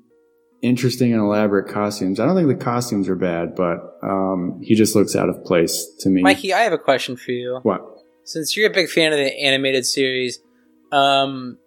interesting 0.61 1.13
and 1.13 1.21
elaborate 1.21 1.71
costumes. 1.71 2.19
I 2.19 2.25
don't 2.25 2.35
think 2.35 2.47
the 2.47 2.63
costumes 2.63 3.07
are 3.09 3.15
bad, 3.15 3.55
but 3.55 3.97
um, 4.01 4.59
he 4.61 4.75
just 4.75 4.95
looks 4.95 5.15
out 5.15 5.29
of 5.29 5.43
place 5.45 5.85
to 5.99 6.09
me. 6.09 6.21
Mikey, 6.21 6.53
I 6.53 6.61
have 6.61 6.73
a 6.73 6.77
question 6.77 7.15
for 7.15 7.31
you. 7.31 7.59
what? 7.63 7.81
Since 8.23 8.55
you're 8.55 8.69
a 8.69 8.73
big 8.73 8.89
fan 8.89 9.11
of 9.11 9.17
the 9.17 9.41
animated 9.41 9.85
series, 9.85 10.39
um, 10.91 11.57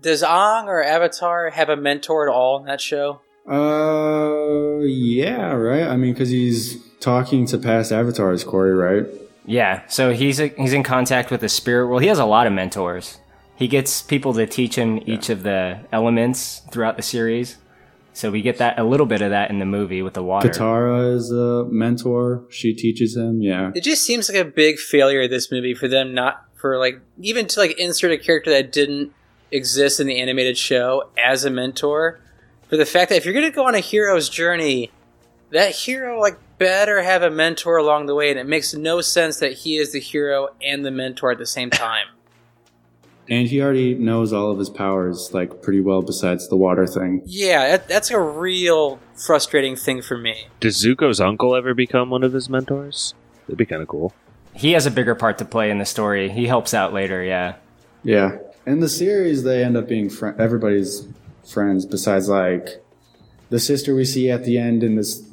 does 0.00 0.22
Ong 0.22 0.68
or 0.68 0.82
Avatar 0.82 1.50
have 1.50 1.68
a 1.68 1.76
mentor 1.76 2.28
at 2.28 2.32
all 2.32 2.58
in 2.58 2.66
that 2.66 2.80
show? 2.80 3.20
Uh, 3.48 4.80
yeah, 4.84 5.52
right. 5.52 5.86
I 5.86 5.96
mean, 5.96 6.14
because 6.14 6.30
he's 6.30 6.85
talking 7.00 7.46
to 7.46 7.58
past 7.58 7.92
avatars, 7.92 8.44
Corey, 8.44 8.74
right? 8.74 9.06
Yeah. 9.44 9.86
So 9.88 10.12
he's 10.12 10.40
a, 10.40 10.48
he's 10.48 10.72
in 10.72 10.82
contact 10.82 11.30
with 11.30 11.40
the 11.40 11.48
spirit 11.48 11.86
world. 11.88 12.02
He 12.02 12.08
has 12.08 12.18
a 12.18 12.24
lot 12.24 12.46
of 12.46 12.52
mentors. 12.52 13.18
He 13.56 13.68
gets 13.68 14.02
people 14.02 14.34
to 14.34 14.46
teach 14.46 14.76
him 14.76 15.00
each 15.06 15.30
of 15.30 15.42
the 15.42 15.80
elements 15.92 16.62
throughout 16.70 16.96
the 16.96 17.02
series. 17.02 17.56
So 18.12 18.30
we 18.30 18.42
get 18.42 18.58
that 18.58 18.78
a 18.78 18.84
little 18.84 19.06
bit 19.06 19.22
of 19.22 19.30
that 19.30 19.50
in 19.50 19.58
the 19.58 19.66
movie 19.66 20.02
with 20.02 20.14
the 20.14 20.22
water. 20.22 20.48
Katara 20.48 21.14
is 21.14 21.30
a 21.30 21.64
mentor. 21.70 22.44
She 22.50 22.74
teaches 22.74 23.16
him. 23.16 23.40
Yeah. 23.42 23.72
It 23.74 23.82
just 23.82 24.04
seems 24.04 24.28
like 24.28 24.38
a 24.38 24.44
big 24.44 24.78
failure 24.78 25.22
of 25.22 25.30
this 25.30 25.50
movie 25.52 25.74
for 25.74 25.86
them 25.86 26.14
not 26.14 26.44
for 26.54 26.78
like 26.78 27.00
even 27.20 27.46
to 27.46 27.60
like 27.60 27.78
insert 27.78 28.12
a 28.12 28.18
character 28.18 28.50
that 28.50 28.72
didn't 28.72 29.12
exist 29.50 30.00
in 30.00 30.06
the 30.06 30.18
animated 30.18 30.56
show 30.58 31.10
as 31.22 31.44
a 31.44 31.50
mentor. 31.50 32.20
For 32.68 32.76
the 32.76 32.86
fact 32.86 33.10
that 33.10 33.16
if 33.16 33.24
you're 33.24 33.34
gonna 33.34 33.50
go 33.50 33.66
on 33.66 33.74
a 33.74 33.80
hero's 33.80 34.28
journey, 34.28 34.90
that 35.56 35.74
hero 35.74 36.20
like 36.20 36.38
better 36.58 37.02
have 37.02 37.22
a 37.22 37.30
mentor 37.30 37.76
along 37.76 38.06
the 38.06 38.14
way, 38.14 38.30
and 38.30 38.38
it 38.38 38.46
makes 38.46 38.74
no 38.74 39.00
sense 39.00 39.38
that 39.38 39.52
he 39.52 39.76
is 39.76 39.92
the 39.92 40.00
hero 40.00 40.48
and 40.62 40.84
the 40.84 40.90
mentor 40.90 41.30
at 41.30 41.38
the 41.38 41.46
same 41.46 41.70
time. 41.70 42.06
And 43.28 43.48
he 43.48 43.60
already 43.60 43.96
knows 43.96 44.32
all 44.32 44.52
of 44.52 44.58
his 44.60 44.70
powers 44.70 45.34
like 45.34 45.60
pretty 45.60 45.80
well 45.80 46.00
besides 46.00 46.48
the 46.48 46.54
water 46.54 46.86
thing. 46.86 47.22
Yeah, 47.24 47.70
that, 47.70 47.88
that's 47.88 48.12
a 48.12 48.20
real 48.20 49.00
frustrating 49.16 49.74
thing 49.74 50.00
for 50.00 50.16
me. 50.16 50.46
Does 50.60 50.80
Zuko's 50.80 51.20
uncle 51.20 51.56
ever 51.56 51.74
become 51.74 52.08
one 52.08 52.22
of 52.22 52.32
his 52.32 52.48
mentors? 52.48 53.14
That'd 53.40 53.58
be 53.58 53.66
kind 53.66 53.82
of 53.82 53.88
cool. 53.88 54.14
He 54.54 54.74
has 54.74 54.86
a 54.86 54.92
bigger 54.92 55.16
part 55.16 55.38
to 55.38 55.44
play 55.44 55.72
in 55.72 55.78
the 55.78 55.84
story. 55.84 56.30
He 56.30 56.46
helps 56.46 56.72
out 56.72 56.92
later, 56.92 57.20
yeah. 57.20 57.56
Yeah. 58.04 58.38
In 58.64 58.78
the 58.78 58.88
series, 58.88 59.42
they 59.42 59.64
end 59.64 59.76
up 59.76 59.88
being 59.88 60.08
fri 60.08 60.30
everybody's 60.38 61.08
friends 61.44 61.84
besides 61.84 62.28
like 62.28 62.80
the 63.50 63.58
sister 63.58 63.96
we 63.96 64.04
see 64.04 64.30
at 64.30 64.44
the 64.44 64.56
end 64.56 64.84
in 64.84 64.94
this 64.94 65.25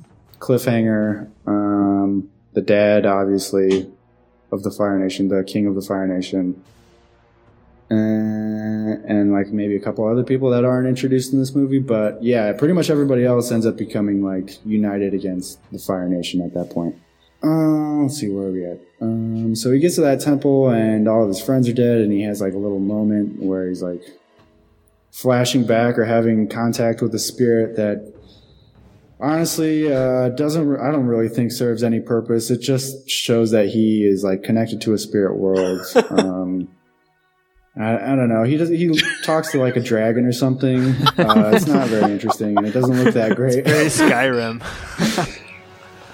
cliffhanger, 0.44 1.30
um, 1.48 2.30
the 2.52 2.62
dad, 2.62 3.06
obviously, 3.06 3.90
of 4.52 4.64
the 4.64 4.72
Fire 4.72 5.00
Nation, 5.00 5.30
the 5.30 5.44
king 5.44 5.66
of 5.68 5.76
the 5.76 5.82
Fire 5.82 6.06
Nation, 6.06 6.62
uh, 7.90 7.96
and 7.96 9.32
like 9.32 9.48
maybe 9.48 9.76
a 9.76 9.80
couple 9.80 10.06
other 10.06 10.24
people 10.24 10.50
that 10.50 10.66
aren't 10.66 10.88
introduced 10.88 11.32
in 11.32 11.40
this 11.40 11.56
movie. 11.56 11.80
But 11.80 12.22
yeah, 12.22 12.52
pretty 12.52 12.74
much 12.74 12.90
everybody 12.90 13.24
else 13.24 13.52
ends 13.52 13.66
up 13.66 13.78
becoming 13.78 14.24
like 14.24 14.58
united 14.66 15.14
against 15.14 15.60
the 15.72 15.80
Fire 15.80 16.10
Nation 16.10 16.42
at 16.42 16.54
that 16.54 16.70
point. 16.70 16.96
Uh, 17.42 18.04
let's 18.04 18.18
see 18.20 18.30
where 18.30 18.48
are 18.48 18.52
we 18.52 18.66
at. 18.66 18.80
Um, 19.02 19.56
so 19.56 19.72
he 19.72 19.80
gets 19.80 19.96
to 19.96 20.02
that 20.02 20.22
temple 20.22 20.70
and 20.70 21.08
all 21.08 21.24
of 21.24 21.30
his 21.30 21.42
friends 21.42 21.70
are 21.70 21.74
dead, 21.74 22.02
and 22.02 22.12
he 22.12 22.24
has 22.24 22.42
like 22.42 22.54
a 22.54 22.58
little 22.58 22.80
moment 22.80 23.42
where 23.42 23.70
he's 23.70 23.82
like 23.82 24.04
flashing 25.12 25.66
back 25.66 25.98
or 25.98 26.06
having 26.06 26.50
contact 26.50 27.02
with 27.02 27.12
the 27.12 27.20
spirit 27.20 27.76
that 27.78 28.14
honestly 29.24 29.92
uh, 29.92 30.30
doesn't. 30.30 30.80
I 30.80 30.92
don't 30.92 31.08
really 31.08 31.30
think 31.30 31.52
serves 31.52 31.82
any 31.84 32.00
purpose. 32.00 32.52
It 32.52 32.60
just 32.60 33.10
shows 33.10 33.52
that 33.52 33.70
he 33.70 34.06
is 34.06 34.24
like 34.24 34.44
connected 34.44 34.82
to 34.82 34.94
a 34.94 34.98
spirit 34.98 35.38
world. 35.38 35.82
um, 36.10 36.68
I, 37.76 37.96
I 37.96 38.16
don't 38.16 38.30
know. 38.30 38.44
He 38.44 38.58
does. 38.58 38.70
He 38.70 38.94
talks 39.24 39.52
to 39.54 39.60
like 39.60 39.76
a 39.78 39.80
dragon 39.80 40.26
or 40.26 40.34
something. 40.34 40.80
Uh, 41.18 41.52
it's 41.54 41.66
not 41.66 41.88
very 41.88 42.12
interesting, 42.12 42.58
and 42.58 42.68
it 42.68 42.72
doesn't 42.72 43.04
look 43.04 43.14
that 43.16 43.36
great. 43.36 43.66
Very 43.66 43.88
Skyrim. 43.88 44.62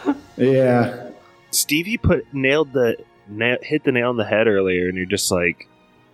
yeah, 0.37 1.09
Stevie 1.51 1.97
put 1.97 2.31
nailed 2.33 2.71
the 2.71 2.95
na- 3.27 3.57
hit 3.61 3.83
the 3.83 3.91
nail 3.91 4.09
on 4.09 4.17
the 4.17 4.25
head 4.25 4.47
earlier, 4.47 4.87
and 4.87 4.95
you're 4.95 5.05
just 5.05 5.31
like, 5.31 5.67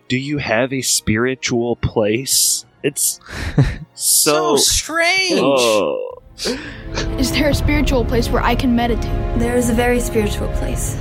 "Do 0.08 0.18
you 0.18 0.40
have 0.40 0.74
a 0.74 0.82
spiritual 0.82 1.76
place?" 1.76 2.66
It's 2.82 3.20
So 3.94 4.56
so. 4.56 4.58
strange. 4.58 5.42
oh. 5.44 6.15
Is 6.38 7.32
there 7.32 7.50
a 7.50 7.56
spiritual 7.56 8.04
place 8.06 8.30
where 8.30 8.44
I 8.44 8.56
can 8.56 8.76
meditate? 8.76 9.40
There 9.40 9.56
is 9.56 9.70
a 9.70 9.74
very 9.74 10.00
spiritual 10.00 10.50
place. 10.54 10.96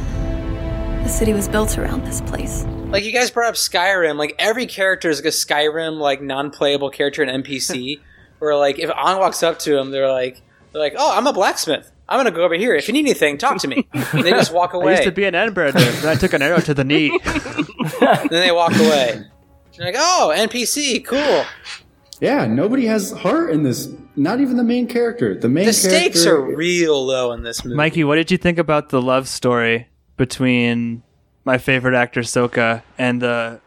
The 1.02 1.08
city 1.08 1.32
was 1.32 1.48
built 1.48 1.76
around 1.76 2.04
this 2.04 2.20
place. 2.22 2.64
Like 2.88 3.04
you 3.04 3.12
guys 3.12 3.30
brought 3.30 3.48
up 3.48 3.54
Skyrim, 3.56 4.16
like 4.16 4.34
every 4.38 4.66
character 4.66 5.10
is 5.10 5.18
like 5.18 5.26
a 5.26 5.28
Skyrim 5.36 5.98
like 5.98 6.22
non-playable 6.22 6.90
character 6.90 7.22
an 7.22 7.42
NPC. 7.42 8.00
where 8.38 8.56
like 8.56 8.78
if 8.78 8.90
Aang 8.90 9.18
walks 9.18 9.42
up 9.42 9.58
to 9.60 9.76
him, 9.78 9.90
they're 9.90 10.10
like 10.10 10.42
they're 10.72 10.80
like, 10.82 10.94
"Oh, 10.96 11.16
I'm 11.16 11.26
a 11.26 11.32
blacksmith. 11.32 11.90
I'm 12.08 12.18
gonna 12.18 12.30
go 12.30 12.44
over 12.44 12.54
here. 12.54 12.74
If 12.74 12.88
you 12.88 12.92
need 12.94 13.00
anything, 13.06 13.38
talk 13.38 13.58
to 13.58 13.68
me." 13.68 13.86
And 14.12 14.22
they 14.24 14.30
just 14.30 14.52
walk 14.52 14.74
I 14.74 14.76
away. 14.78 14.92
used 14.92 15.04
to 15.04 15.12
be 15.12 15.24
an 15.24 15.34
earthbender, 15.34 15.72
then 16.02 16.06
I 16.08 16.14
took 16.14 16.32
an 16.32 16.42
arrow 16.42 16.60
to 16.60 16.74
the 16.74 16.84
knee. 16.84 17.10
and 17.24 17.66
then 18.00 18.28
they 18.30 18.52
walk 18.52 18.74
away. 18.76 19.24
You're 19.72 19.86
like, 19.86 19.96
"Oh, 19.98 20.32
NPC, 20.36 21.04
cool." 21.04 21.44
yeah. 22.20 22.46
Nobody 22.46 22.86
has 22.86 23.10
heart 23.12 23.50
in 23.50 23.62
this. 23.62 23.88
Not 24.16 24.40
even 24.40 24.56
the 24.56 24.64
main 24.64 24.86
character. 24.86 25.34
The 25.38 25.48
main 25.48 25.66
The 25.66 25.72
stakes 25.72 26.24
are 26.26 26.40
real 26.40 27.04
low 27.04 27.32
in 27.32 27.42
this 27.42 27.64
movie. 27.64 27.76
Mikey, 27.76 28.04
what 28.04 28.16
did 28.16 28.30
you 28.30 28.38
think 28.38 28.58
about 28.58 28.90
the 28.90 29.02
love 29.02 29.26
story 29.28 29.88
between 30.16 31.02
my 31.44 31.58
favorite 31.58 31.94
actor 31.96 32.20
Sokka 32.20 32.82
and 32.96 33.20
the 33.20 33.60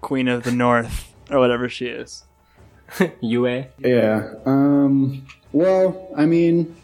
Queen 0.00 0.28
of 0.28 0.42
the 0.44 0.52
North 0.52 1.12
or 1.30 1.38
whatever 1.38 1.68
she 1.68 1.86
is? 1.86 2.24
Yue. 3.20 3.64
Yeah. 3.78 4.34
Um. 4.46 5.26
Well, 5.52 6.10
I 6.16 6.26
mean, 6.26 6.76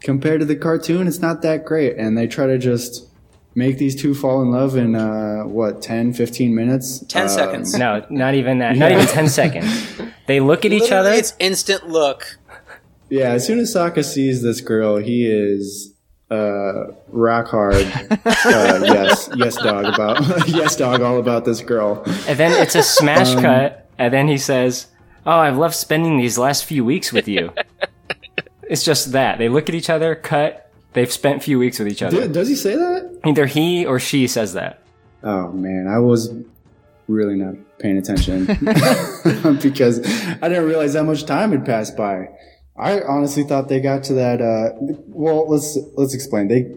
compared 0.00 0.40
to 0.40 0.46
the 0.46 0.56
cartoon, 0.56 1.06
it's 1.08 1.18
not 1.20 1.42
that 1.42 1.64
great, 1.64 1.96
and 1.96 2.16
they 2.16 2.26
try 2.28 2.46
to 2.46 2.58
just 2.58 3.06
make 3.54 3.78
these 3.78 4.00
two 4.00 4.14
fall 4.14 4.40
in 4.42 4.52
love 4.52 4.76
in 4.76 4.94
uh, 4.94 5.42
what 5.42 5.82
10, 5.82 6.12
15 6.12 6.54
minutes. 6.54 7.00
10 7.08 7.22
Um, 7.22 7.28
seconds. 7.28 7.74
No, 7.76 8.04
not 8.08 8.34
even 8.34 8.58
that. 8.58 8.76
Not 8.76 8.92
even 8.92 9.06
10 9.06 9.28
seconds. 9.28 10.00
They 10.28 10.38
look 10.40 10.64
at 10.64 10.72
each 10.72 10.92
other. 10.92 11.10
It's 11.10 11.34
instant 11.40 11.88
look. 11.88 12.38
Yeah. 13.08 13.30
As 13.32 13.46
soon 13.46 13.58
as 13.58 13.74
Sokka 13.74 14.04
sees 14.04 14.42
this 14.42 14.60
girl, 14.60 14.98
he 14.98 15.26
is 15.26 15.94
uh 16.30 16.88
rock 17.08 17.46
hard 17.48 17.74
uh, 18.10 18.80
yes 18.84 19.30
yes 19.34 19.56
dog 19.56 19.86
about 19.86 20.20
yes 20.46 20.76
dog 20.76 21.00
all 21.00 21.18
about 21.18 21.46
this 21.46 21.62
girl 21.62 22.02
And 22.26 22.38
then 22.38 22.52
it's 22.60 22.74
a 22.74 22.82
smash 22.82 23.34
Um, 23.34 23.40
cut, 23.40 23.88
and 23.96 24.12
then 24.12 24.28
he 24.28 24.36
says, 24.36 24.88
"Oh, 25.24 25.38
I've 25.38 25.56
loved 25.56 25.74
spending 25.74 26.18
these 26.18 26.36
last 26.36 26.66
few 26.66 26.84
weeks 26.84 27.14
with 27.14 27.28
you." 27.28 27.54
it's 28.68 28.84
just 28.84 29.12
that 29.12 29.38
they 29.38 29.48
look 29.48 29.70
at 29.70 29.74
each 29.74 29.88
other, 29.88 30.14
cut. 30.14 30.70
They've 30.92 31.10
spent 31.10 31.42
few 31.42 31.58
weeks 31.58 31.78
with 31.78 31.88
each 31.88 32.02
other. 32.02 32.28
Does 32.28 32.48
he 32.48 32.56
say 32.56 32.74
that 32.76 33.20
Either 33.24 33.46
he 33.46 33.86
or 33.86 33.98
she 33.98 34.26
says 34.26 34.52
that. 34.52 34.82
Oh 35.22 35.50
man, 35.52 35.86
I 35.88 35.98
was 35.98 36.30
really 37.08 37.34
not 37.34 37.54
paying 37.78 37.96
attention 37.96 38.44
because 39.62 39.98
I 40.40 40.48
didn't 40.48 40.66
realize 40.66 40.94
how 40.94 41.02
much 41.02 41.24
time 41.24 41.52
had 41.52 41.64
passed 41.64 41.96
by. 41.96 42.28
I 42.76 43.00
honestly 43.00 43.42
thought 43.42 43.68
they 43.68 43.80
got 43.80 44.04
to 44.04 44.14
that. 44.14 44.40
Uh, 44.40 44.70
well, 45.08 45.48
let's 45.48 45.76
let's 45.96 46.14
explain. 46.14 46.46
They 46.46 46.70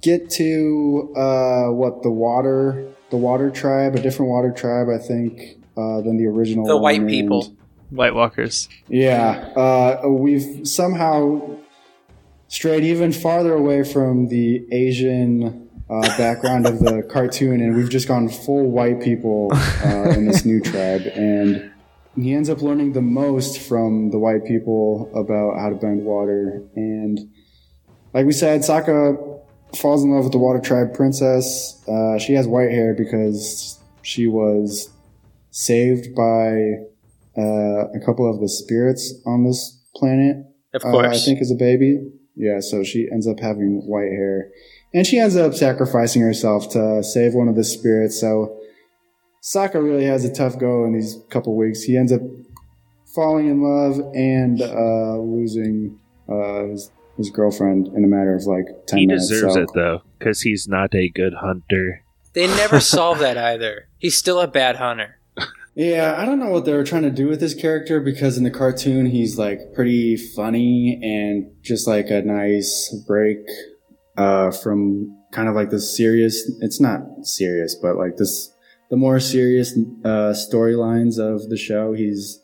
get 0.00 0.30
to 0.30 1.12
uh, 1.16 1.66
what 1.68 2.02
the 2.02 2.10
water, 2.10 2.88
the 3.10 3.16
water 3.16 3.50
tribe, 3.50 3.94
a 3.94 4.00
different 4.00 4.30
water 4.30 4.50
tribe, 4.50 4.88
I 4.88 4.98
think, 4.98 5.58
uh, 5.76 6.00
than 6.00 6.16
the 6.16 6.26
original. 6.26 6.66
The 6.66 6.74
one, 6.74 6.82
white 6.82 7.00
and- 7.00 7.08
people. 7.08 7.56
White 7.90 8.14
Walkers. 8.14 8.70
Yeah, 8.88 9.32
uh, 9.54 10.08
we've 10.08 10.66
somehow 10.66 11.58
strayed 12.48 12.84
even 12.84 13.12
farther 13.12 13.52
away 13.52 13.84
from 13.84 14.28
the 14.28 14.66
Asian 14.72 15.61
uh, 15.92 16.16
background 16.16 16.66
of 16.66 16.78
the 16.78 17.02
cartoon, 17.10 17.60
and 17.60 17.76
we've 17.76 17.90
just 17.90 18.08
gone 18.08 18.28
full 18.28 18.70
white 18.70 19.02
people 19.02 19.50
uh, 19.52 20.10
in 20.10 20.26
this 20.26 20.44
new 20.44 20.60
tribe. 20.60 21.02
And 21.14 21.70
he 22.16 22.34
ends 22.34 22.48
up 22.48 22.62
learning 22.62 22.92
the 22.92 23.02
most 23.02 23.60
from 23.60 24.10
the 24.10 24.18
white 24.18 24.44
people 24.46 25.10
about 25.14 25.58
how 25.58 25.68
to 25.68 25.76
bend 25.76 26.04
water. 26.04 26.62
And 26.76 27.18
like 28.14 28.24
we 28.24 28.32
said, 28.32 28.60
Sokka 28.62 29.40
falls 29.76 30.02
in 30.02 30.10
love 30.10 30.24
with 30.24 30.32
the 30.32 30.38
water 30.38 30.60
tribe 30.60 30.94
princess. 30.94 31.82
Uh, 31.86 32.18
she 32.18 32.34
has 32.34 32.46
white 32.46 32.70
hair 32.70 32.94
because 32.94 33.78
she 34.02 34.26
was 34.26 34.90
saved 35.50 36.14
by 36.14 36.56
uh, 37.36 37.88
a 37.88 38.00
couple 38.04 38.28
of 38.28 38.40
the 38.40 38.48
spirits 38.48 39.14
on 39.26 39.44
this 39.44 39.78
planet. 39.94 40.36
Of 40.74 40.84
uh, 40.84 40.98
I 40.98 41.18
think 41.18 41.40
as 41.40 41.50
a 41.50 41.54
baby. 41.54 41.98
Yeah, 42.34 42.60
so 42.60 42.82
she 42.82 43.08
ends 43.12 43.26
up 43.26 43.40
having 43.40 43.82
white 43.86 44.10
hair. 44.10 44.50
And 44.94 45.06
she 45.06 45.18
ends 45.18 45.36
up 45.36 45.54
sacrificing 45.54 46.22
herself 46.22 46.68
to 46.70 47.02
save 47.02 47.34
one 47.34 47.48
of 47.48 47.56
the 47.56 47.64
spirits. 47.64 48.20
So 48.20 48.58
Sokka 49.42 49.82
really 49.82 50.04
has 50.04 50.24
a 50.24 50.32
tough 50.32 50.58
go 50.58 50.84
in 50.84 50.92
these 50.92 51.16
couple 51.30 51.56
weeks. 51.56 51.82
He 51.82 51.96
ends 51.96 52.12
up 52.12 52.20
falling 53.14 53.48
in 53.48 53.62
love 53.62 53.98
and 54.14 54.60
uh, 54.60 55.18
losing 55.18 55.98
uh, 56.28 56.64
his, 56.66 56.90
his 57.16 57.30
girlfriend 57.30 57.88
in 57.88 58.04
a 58.04 58.06
matter 58.06 58.34
of 58.36 58.44
like 58.44 58.66
10 58.86 58.98
He 58.98 59.06
minutes. 59.06 59.28
He 59.28 59.34
deserves 59.34 59.54
so- 59.54 59.60
it 59.62 59.70
though, 59.74 60.02
because 60.18 60.42
he's 60.42 60.68
not 60.68 60.94
a 60.94 61.08
good 61.08 61.34
hunter. 61.34 62.04
They 62.34 62.46
never 62.46 62.80
solve 62.94 63.18
that 63.20 63.36
either. 63.36 63.88
He's 63.98 64.16
still 64.16 64.40
a 64.40 64.48
bad 64.48 64.76
hunter. 64.76 65.18
Yeah, 65.74 66.16
I 66.18 66.26
don't 66.26 66.38
know 66.38 66.50
what 66.50 66.66
they 66.66 66.74
were 66.74 66.84
trying 66.84 67.02
to 67.04 67.10
do 67.10 67.28
with 67.28 67.40
this 67.40 67.54
character 67.54 67.98
because 67.98 68.36
in 68.36 68.44
the 68.44 68.50
cartoon 68.50 69.06
he's 69.06 69.38
like 69.38 69.72
pretty 69.74 70.16
funny 70.18 71.00
and 71.02 71.50
just 71.62 71.86
like 71.88 72.10
a 72.10 72.20
nice 72.20 72.94
break 73.06 73.38
uh, 74.16 74.50
from 74.50 75.16
kind 75.32 75.48
of 75.48 75.54
like 75.54 75.70
the 75.70 75.80
serious. 75.80 76.50
It's 76.60 76.80
not 76.80 77.00
serious, 77.22 77.74
but 77.74 77.96
like 77.96 78.16
this 78.16 78.52
the 78.90 78.96
more 78.96 79.18
serious 79.20 79.72
uh, 80.04 80.32
storylines 80.34 81.18
of 81.18 81.48
the 81.48 81.56
show. 81.56 81.92
He's 81.94 82.40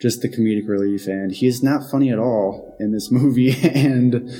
just 0.00 0.20
the 0.22 0.28
comedic 0.28 0.66
relief, 0.68 1.06
and 1.06 1.30
he's 1.32 1.62
not 1.62 1.88
funny 1.90 2.10
at 2.10 2.18
all 2.18 2.74
in 2.80 2.92
this 2.92 3.10
movie. 3.18 3.54
and 3.74 4.30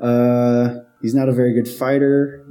uh, 0.00 0.74
he's 1.02 1.14
not 1.14 1.28
a 1.28 1.32
very 1.32 1.52
good 1.54 1.68
fighter. 1.68 2.44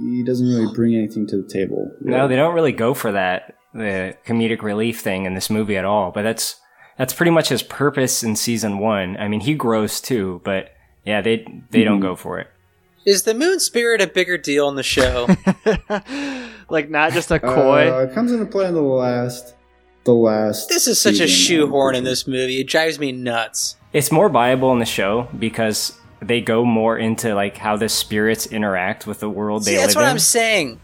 He 0.00 0.22
doesn't 0.24 0.46
really 0.46 0.72
bring 0.74 0.94
anything 0.94 1.26
to 1.28 1.42
the 1.42 1.48
table. 1.48 1.90
No, 2.00 2.28
they 2.28 2.36
don't 2.36 2.54
really 2.54 2.72
go 2.72 2.94
for 2.94 3.12
that 3.12 3.54
the 3.74 4.14
comedic 4.26 4.60
relief 4.62 5.00
thing 5.00 5.24
in 5.24 5.32
this 5.34 5.48
movie 5.48 5.76
at 5.78 5.84
all. 5.84 6.10
But 6.10 6.22
that's 6.22 6.56
that's 6.98 7.14
pretty 7.14 7.30
much 7.30 7.48
his 7.48 7.62
purpose 7.62 8.22
in 8.22 8.36
season 8.36 8.78
one. 8.78 9.16
I 9.16 9.28
mean, 9.28 9.40
he 9.40 9.54
grows 9.54 10.00
too, 10.00 10.40
but 10.44 10.70
yeah, 11.04 11.20
they 11.22 11.46
they 11.70 11.84
don't 11.84 11.98
Mhm. 11.98 12.02
go 12.02 12.16
for 12.16 12.38
it. 12.38 12.48
Is 13.04 13.24
the 13.24 13.34
moon 13.34 13.58
spirit 13.58 14.00
a 14.00 14.06
bigger 14.06 14.38
deal 14.38 14.68
in 14.68 14.76
the 14.76 14.82
show? 14.82 15.26
like 16.68 16.88
not 16.88 17.12
just 17.12 17.30
a 17.30 17.40
koi. 17.40 17.92
Uh, 17.92 18.00
it 18.04 18.14
comes 18.14 18.30
into 18.32 18.46
play 18.46 18.66
in 18.66 18.74
the 18.74 18.82
last, 18.82 19.54
the 20.04 20.12
last. 20.12 20.68
this 20.68 20.86
is 20.86 21.00
such 21.00 21.18
a 21.18 21.26
shoehorn 21.26 21.94
in 21.96 22.04
this 22.04 22.26
movie. 22.26 22.60
It 22.60 22.68
drives 22.68 22.98
me 22.98 23.10
nuts. 23.12 23.76
It's 23.92 24.12
more 24.12 24.28
viable 24.28 24.72
in 24.72 24.78
the 24.78 24.84
show 24.84 25.28
because 25.38 25.98
they 26.20 26.40
go 26.40 26.64
more 26.64 26.96
into 26.96 27.34
like 27.34 27.56
how 27.56 27.76
the 27.76 27.88
spirits 27.88 28.46
interact 28.46 29.06
with 29.06 29.20
the 29.20 29.28
world 29.28 29.64
See, 29.64 29.72
they 29.72 29.78
that's 29.78 29.96
live 29.96 30.04
what. 30.04 30.10
I'm 30.10 30.18
saying. 30.18 30.80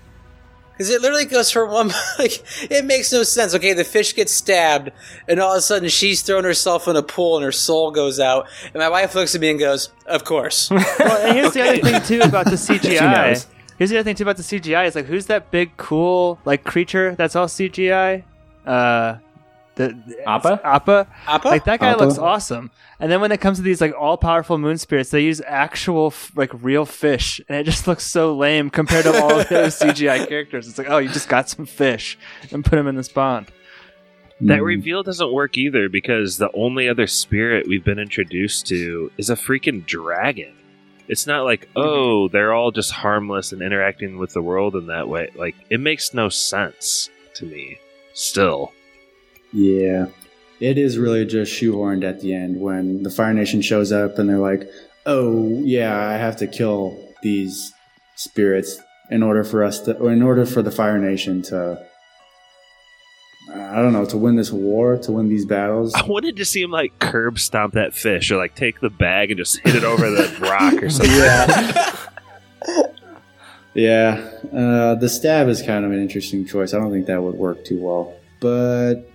Because 0.79 0.91
it 0.91 1.03
literally 1.03 1.25
goes 1.25 1.51
from 1.51 1.73
one, 1.73 1.89
like, 2.21 2.41
it 2.71 2.85
makes 2.85 3.13
no 3.13 3.25
sense. 3.25 3.53
Okay, 3.53 3.73
the 3.73 3.83
fish 3.83 4.15
gets 4.15 4.33
stabbed, 4.33 4.93
and 5.27 5.41
all 5.41 5.51
of 5.53 5.59
a 5.59 5.61
sudden 5.61 5.89
she's 5.89 6.23
thrown 6.23 6.45
herself 6.45 6.87
in 6.87 6.95
a 6.95 7.03
pool 7.03 7.35
and 7.35 7.45
her 7.45 7.51
soul 7.51 7.91
goes 7.91 8.21
out. 8.21 8.47
And 8.63 8.75
my 8.75 8.89
wife 8.89 9.17
looks 9.17 9.35
at 9.35 9.41
me 9.41 9.51
and 9.51 9.59
goes, 9.59 9.91
Of 10.07 10.25
course. 10.25 10.71
Well, 10.99 11.27
and 11.27 11.37
here's 11.37 11.53
the 11.53 11.63
other 11.63 11.79
thing 11.79 12.03
too 12.03 12.21
about 12.21 12.45
the. 12.45 12.53
CGI. 12.59 13.47
Here's 13.79 13.91
the 13.91 13.97
other 13.97 14.05
thing 14.05 14.17
too 14.17 14.25
about 14.25 14.37
the 14.37 14.43
CGI. 14.43 14.87
Is 14.87 14.95
like 14.95 15.07
who's 15.07 15.27
that 15.27 15.51
big 15.51 15.77
cool 15.77 16.39
like 16.45 16.65
creature 16.65 17.15
that's 17.15 17.35
all 17.37 17.47
CGI? 17.47 18.25
Uh, 18.67 19.17
the 19.79 20.23
Appa? 20.27 20.61
Appa. 20.63 21.09
Appa? 21.27 21.49
Like 21.49 21.65
that 21.65 21.81
guy 21.81 21.93
Appa? 21.93 22.05
looks 22.05 22.19
awesome. 22.19 22.71
And 23.01 23.11
then 23.11 23.21
when 23.21 23.33
it 23.33 23.41
comes 23.41 23.59
to 23.59 23.63
these 23.63 23.81
like 23.81 23.95
all 23.99 24.17
powerful 24.17 24.59
moon 24.59 24.77
spirits, 24.79 25.11
they 25.11 25.23
use 25.23 25.41
actual 25.47 26.09
f- 26.09 26.33
like 26.37 26.51
real 26.63 26.85
fish, 26.85 27.41
and 27.49 27.59
it 27.59 27.65
just 27.65 27.87
looks 27.87 28.05
so 28.05 28.37
lame 28.37 28.71
compared 28.71 29.05
to 29.05 29.23
all 29.23 29.41
of 29.41 29.49
those 29.49 29.79
CGI 29.79 30.29
characters. 30.29 30.69
It's 30.69 30.79
like 30.79 30.91
oh, 30.91 30.99
you 30.99 31.09
just 31.09 31.29
got 31.29 31.49
some 31.49 31.65
fish 31.65 32.19
and 32.51 32.65
put 32.65 32.77
them 32.77 32.87
in 32.87 32.97
this 32.97 33.09
pond. 33.09 33.51
That 34.41 34.59
hmm. 34.59 34.65
reveal 34.65 35.03
doesn't 35.03 35.33
work 35.33 35.57
either 35.57 35.89
because 35.89 36.37
the 36.37 36.51
only 36.55 36.89
other 36.89 37.07
spirit 37.07 37.67
we've 37.67 37.85
been 37.85 37.99
introduced 37.99 38.67
to 38.69 39.11
is 39.17 39.31
a 39.31 39.35
freaking 39.35 39.85
dragon. 39.85 40.55
It's 41.09 41.27
not 41.27 41.45
like, 41.45 41.63
mm-hmm. 41.71 41.81
oh, 41.81 42.29
they're 42.29 42.53
all 42.53 42.71
just 42.71 42.93
harmless 42.93 43.53
and 43.53 43.63
interacting 43.63 44.19
with 44.19 44.35
the 44.35 44.43
world 44.43 44.77
in 44.77 44.87
that 44.87 45.09
way. 45.09 45.31
Like, 45.35 45.57
it 45.71 45.81
makes 45.81 46.15
no 46.15 46.29
sense 46.29 47.11
to 47.35 47.47
me. 47.47 47.79
Still. 48.13 48.73
Yeah. 49.53 50.07
It 50.61 50.77
is 50.77 50.99
really 50.99 51.25
just 51.25 51.53
shoehorned 51.53 52.05
at 52.05 52.21
the 52.21 52.35
end 52.35 52.61
when 52.61 53.03
the 53.03 53.11
Fire 53.11 53.33
Nation 53.33 53.63
shows 53.63 53.93
up 53.93 54.19
and 54.19 54.29
they're 54.29 54.39
like, 54.39 54.69
oh, 55.07 55.49
yeah, 55.63 56.09
I 56.09 56.15
have 56.15 56.37
to 56.39 56.47
kill 56.47 56.99
these 57.23 57.73
spirits 58.17 58.81
in 59.11 59.23
order 59.23 59.45
for 59.45 59.63
us 59.63 59.81
to, 59.81 59.97
or 59.99 60.13
in 60.13 60.23
order 60.23 60.45
for 60.45 60.63
the 60.63 60.71
Fire 60.71 60.99
Nation 60.99 61.43
to, 61.43 61.81
I 63.55 63.77
don't 63.77 63.93
know, 63.93 64.05
to 64.07 64.17
win 64.17 64.37
this 64.37 64.51
war, 64.51 64.99
to 64.99 65.13
win 65.13 65.29
these 65.29 65.47
battles. 65.47 65.95
I 65.95 66.05
wanted 66.05 66.37
to 66.37 66.45
see 66.45 66.61
him, 66.61 66.73
like, 66.73 66.99
curb 66.99 67.39
stomp 67.39 67.75
that 67.75 67.95
fish 67.95 68.31
or, 68.31 68.37
like, 68.37 68.55
take 68.55 68.81
the 68.81 68.91
bag 68.91 69.31
and 69.31 69.39
just 69.39 69.61
hit 69.61 69.77
it 69.77 69.85
over 69.85 70.11
the 70.11 70.37
rock 70.41 70.83
or 70.83 70.91
something. 70.91 71.95
Yeah, 73.79 74.29
uh, 74.53 74.97
the 74.97 75.09
stab 75.09 75.47
is 75.47 75.63
kind 75.63 75.85
of 75.85 75.93
an 75.93 76.01
interesting 76.01 76.45
choice. 76.45 76.75
I 76.75 76.79
don't 76.79 76.91
think 76.91 77.07
that 77.07 77.23
would 77.23 77.37
work 77.37 77.65
too 77.65 77.81
well. 77.81 78.13
But 78.41 79.09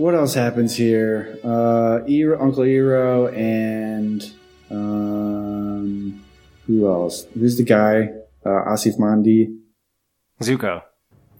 what 0.00 0.14
else 0.14 0.32
happens 0.32 0.74
here? 0.76 1.38
Uh, 1.44 2.00
Iroh, 2.08 2.40
Uncle 2.40 2.64
Iroh 2.64 3.36
and 3.36 4.32
um, 4.70 6.24
who 6.66 6.88
else? 6.88 7.26
Who's 7.34 7.58
the 7.58 7.64
guy? 7.64 8.08
Uh, 8.44 8.72
Aasif 8.72 8.98
Mandvi. 8.98 9.54
Zuko. 10.42 10.82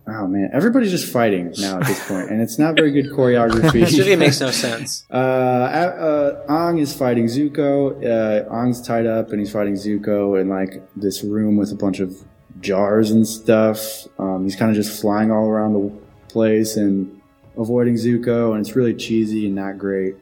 Oh 0.06 0.26
man, 0.26 0.50
everybody's 0.52 0.90
just 0.90 1.10
fighting 1.10 1.54
now 1.58 1.78
at 1.78 1.86
this 1.86 2.06
point, 2.06 2.30
and 2.30 2.42
it's 2.42 2.58
not 2.58 2.74
very 2.74 2.90
good 2.90 3.10
choreography. 3.10 3.80
This 3.80 3.96
movie 3.96 4.16
makes 4.16 4.40
no 4.40 4.50
sense. 4.50 5.06
Uh, 5.10 5.14
uh, 5.14 6.46
Aang 6.48 6.80
is 6.80 6.94
fighting 6.94 7.26
Zuko. 7.26 7.96
Uh, 8.04 8.50
Aang's 8.50 8.82
tied 8.82 9.06
up 9.06 9.30
and 9.30 9.38
he's 9.38 9.52
fighting 9.52 9.74
Zuko 9.74 10.38
in 10.38 10.48
like 10.48 10.82
this 10.96 11.22
room 11.24 11.56
with 11.56 11.72
a 11.72 11.76
bunch 11.76 12.00
of 12.00 12.14
jars 12.60 13.10
and 13.10 13.26
stuff. 13.26 14.06
Um, 14.18 14.44
he's 14.44 14.56
kind 14.56 14.70
of 14.70 14.76
just 14.76 15.00
flying 15.00 15.30
all 15.30 15.46
around 15.46 15.72
the 15.72 15.92
place 16.28 16.76
and 16.76 17.19
avoiding 17.60 17.94
Zuko, 17.94 18.52
and 18.52 18.66
it's 18.66 18.74
really 18.74 18.94
cheesy 18.94 19.46
and 19.46 19.54
not 19.54 19.78
great. 19.78 20.16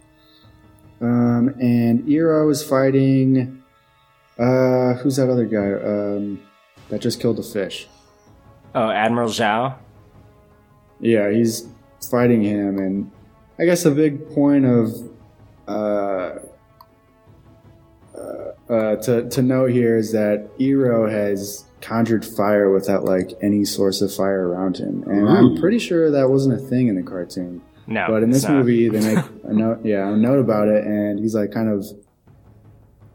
Um, 1.00 1.54
and 1.60 2.02
Iroh 2.04 2.50
is 2.50 2.62
fighting. 2.62 3.62
Uh, 4.38 4.94
who's 4.94 5.16
that 5.16 5.30
other 5.30 5.46
guy? 5.46 5.72
Um, 5.72 6.42
that 6.88 7.00
just 7.00 7.20
killed 7.20 7.36
the 7.36 7.42
fish. 7.42 7.86
Oh, 8.74 8.90
Admiral 8.90 9.28
Zhao. 9.28 9.76
Yeah, 11.00 11.30
he's 11.30 11.68
fighting 12.10 12.42
him, 12.42 12.78
and 12.78 13.10
I 13.58 13.64
guess 13.64 13.84
a 13.84 13.90
big 13.90 14.34
point 14.34 14.64
of 14.64 14.92
uh, 15.68 16.38
uh, 18.14 18.52
uh, 18.68 18.96
to 18.96 19.28
to 19.28 19.42
note 19.42 19.70
here 19.70 19.96
is 19.96 20.12
that 20.12 20.48
Iroh 20.58 21.10
has 21.10 21.64
conjured 21.80 22.24
fire 22.24 22.70
without 22.70 23.04
like 23.04 23.32
any 23.42 23.64
source 23.64 24.00
of 24.00 24.12
fire 24.12 24.48
around 24.48 24.78
him, 24.78 25.02
and 25.04 25.28
I'm 25.28 25.56
pretty 25.56 25.78
sure 25.78 26.10
that 26.10 26.28
wasn't 26.28 26.54
a 26.54 26.58
thing 26.58 26.88
in 26.88 26.96
the 26.96 27.02
cartoon. 27.02 27.62
No, 27.86 28.06
but 28.08 28.22
in 28.22 28.30
it's 28.30 28.42
this 28.42 28.48
not. 28.48 28.58
movie, 28.58 28.88
they 28.88 29.14
make 29.14 29.24
a 29.44 29.52
note, 29.52 29.84
yeah, 29.84 30.08
a 30.08 30.16
note 30.16 30.38
about 30.38 30.68
it, 30.68 30.84
and 30.84 31.18
he's 31.18 31.34
like 31.34 31.52
kind 31.52 31.68
of 31.68 31.86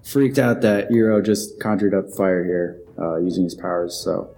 freaked 0.03 0.39
out 0.39 0.61
that 0.61 0.89
Iroh 0.89 1.24
just 1.24 1.59
conjured 1.59 1.93
up 1.93 2.09
fire 2.09 2.43
here 2.43 2.80
uh, 2.99 3.18
using 3.18 3.43
his 3.43 3.55
powers. 3.55 3.95
So 3.95 4.36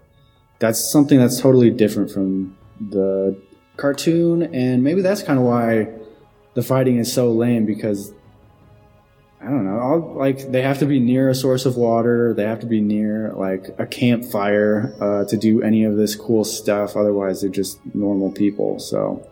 that's 0.59 0.80
something 0.91 1.19
that's 1.19 1.39
totally 1.39 1.69
different 1.71 2.11
from 2.11 2.57
the 2.80 3.39
cartoon, 3.78 4.43
and 4.53 4.84
maybe 4.84 5.01
that's 5.01 5.23
kind 5.23 5.39
of 5.39 5.45
why 5.45 5.88
the 6.53 6.63
fighting 6.63 6.97
is 6.97 7.11
so 7.11 7.32
lame 7.32 7.65
because 7.65 8.13
I 9.46 9.50
don't 9.50 9.66
know, 9.66 9.80
all, 9.80 10.16
like 10.18 10.52
they 10.52 10.64
have 10.64 10.80
to 10.80 10.88
be 10.88 11.00
near 11.00 11.30
a 11.30 11.36
source 11.36 11.68
of 11.68 11.78
water, 11.78 12.34
they 12.34 12.43
have 12.43 12.62
to 12.62 12.66
be 12.66 12.82
near 12.82 13.32
like 13.34 13.76
a 13.78 13.86
campfire 13.86 14.96
uh, 15.00 15.26
to 15.26 15.38
do 15.38 15.62
any 15.62 15.84
of 15.84 15.98
this 15.98 16.16
cool 16.16 16.43
stuff. 16.43 16.96
Otherwise, 16.96 17.41
they're 17.41 17.52
just 17.52 17.80
normal 17.93 18.32
people. 18.32 18.80
So 18.80 19.28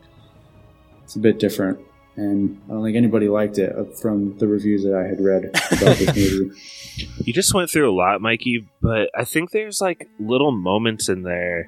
it's 1.03 1.15
a 1.15 1.19
bit 1.19 1.39
different. 1.39 1.79
And 2.15 2.61
I 2.67 2.73
don't 2.73 2.83
think 2.83 2.95
anybody 2.95 3.27
liked 3.27 3.57
it 3.57 3.75
uh, 3.75 3.85
from 3.85 4.37
the 4.37 4.47
reviews 4.47 4.83
that 4.83 4.93
I 4.93 5.07
had 5.07 5.19
read 5.19 5.45
about 5.45 5.97
this 5.97 6.15
movie. 6.15 6.55
You 7.23 7.33
just 7.33 7.55
went 7.55 7.71
through 7.71 7.91
a 7.91 7.95
lot, 7.95 8.21
Mikey, 8.21 8.67
but 8.79 9.09
I 9.17 9.23
think 9.23 9.49
there's 9.49 9.81
like 9.81 10.07
little 10.19 10.51
moments 10.51 11.09
in 11.09 11.23
there 11.23 11.67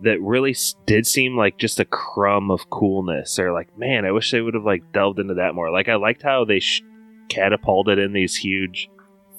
that 0.00 0.20
really 0.20 0.56
did 0.86 1.06
seem 1.06 1.36
like 1.36 1.56
just 1.56 1.78
a 1.78 1.84
crumb 1.84 2.50
of 2.50 2.68
coolness, 2.68 3.38
or 3.38 3.52
like, 3.52 3.78
man, 3.78 4.04
I 4.04 4.10
wish 4.10 4.32
they 4.32 4.40
would 4.40 4.54
have 4.54 4.64
like 4.64 4.92
delved 4.92 5.20
into 5.20 5.34
that 5.34 5.54
more. 5.54 5.70
Like, 5.70 5.88
I 5.88 5.94
liked 5.94 6.22
how 6.22 6.44
they 6.44 6.58
sh- 6.58 6.82
catapulted 7.28 7.98
in 7.98 8.12
these 8.12 8.36
huge 8.36 8.88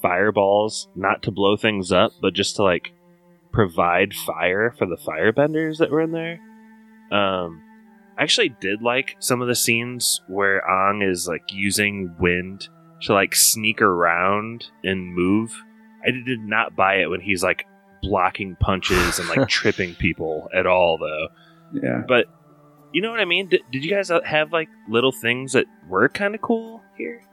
fireballs, 0.02 0.88
not 0.96 1.24
to 1.24 1.32
blow 1.32 1.58
things 1.58 1.92
up, 1.92 2.12
but 2.22 2.34
just 2.34 2.56
to 2.58 2.64
like 2.64 2.94
provide 3.52 4.14
fire 4.14 4.74
for 4.78 4.86
the 4.86 4.98
firebenders 4.98 5.78
that 5.78 5.92
were 5.92 6.02
in 6.02 6.12
there. 6.12 6.40
Um, 7.12 7.62
I 8.18 8.24
actually 8.24 8.50
did 8.50 8.82
like 8.82 9.16
some 9.20 9.42
of 9.42 9.48
the 9.48 9.56
scenes 9.56 10.22
where 10.28 10.62
Aang 10.70 11.08
is 11.08 11.28
like 11.28 11.44
using 11.52 12.16
wind 12.20 12.68
to 13.02 13.14
like 13.14 13.36
sneak 13.36 13.82
around 13.82 14.68
and 14.84 15.14
move. 15.14 15.56
I 16.06 16.12
did 16.12 16.42
not 16.42 16.76
buy 16.76 16.96
it 16.96 17.10
when 17.10 17.22
he's 17.22 17.44
like 17.44 17.66
blocking 18.02 18.56
punches 18.60 19.20
and 19.20 19.28
like 19.30 19.48
tripping 19.50 19.96
people 19.96 20.50
at 20.54 20.68
all, 20.68 20.98
though. 20.98 21.28
Yeah. 21.82 22.04
But 22.08 22.28
you 22.94 23.02
know 23.02 23.12
what 23.12 23.20
I 23.20 23.26
mean? 23.26 23.50
Did, 23.50 23.62
did 23.72 23.84
you 23.84 23.90
guys 23.90 24.10
have 24.26 24.54
like 24.54 24.70
little 24.88 25.12
things 25.12 25.54
that 25.54 25.66
were 25.90 26.08
kind 26.08 26.36
of 26.36 26.42
cool 26.42 26.82
here? 26.98 27.25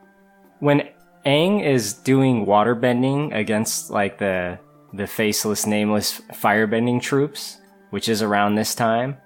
When 0.62 0.88
Aang 1.26 1.64
is 1.64 1.92
doing 1.92 2.46
water 2.46 2.76
bending 2.76 3.32
against 3.32 3.90
like 3.90 4.18
the 4.18 4.60
the 4.92 5.08
faceless, 5.08 5.66
nameless 5.66 6.20
firebending 6.32 7.02
troops, 7.02 7.58
which 7.90 8.08
is 8.08 8.22
around 8.22 8.54
this 8.54 8.72
time, 8.72 9.16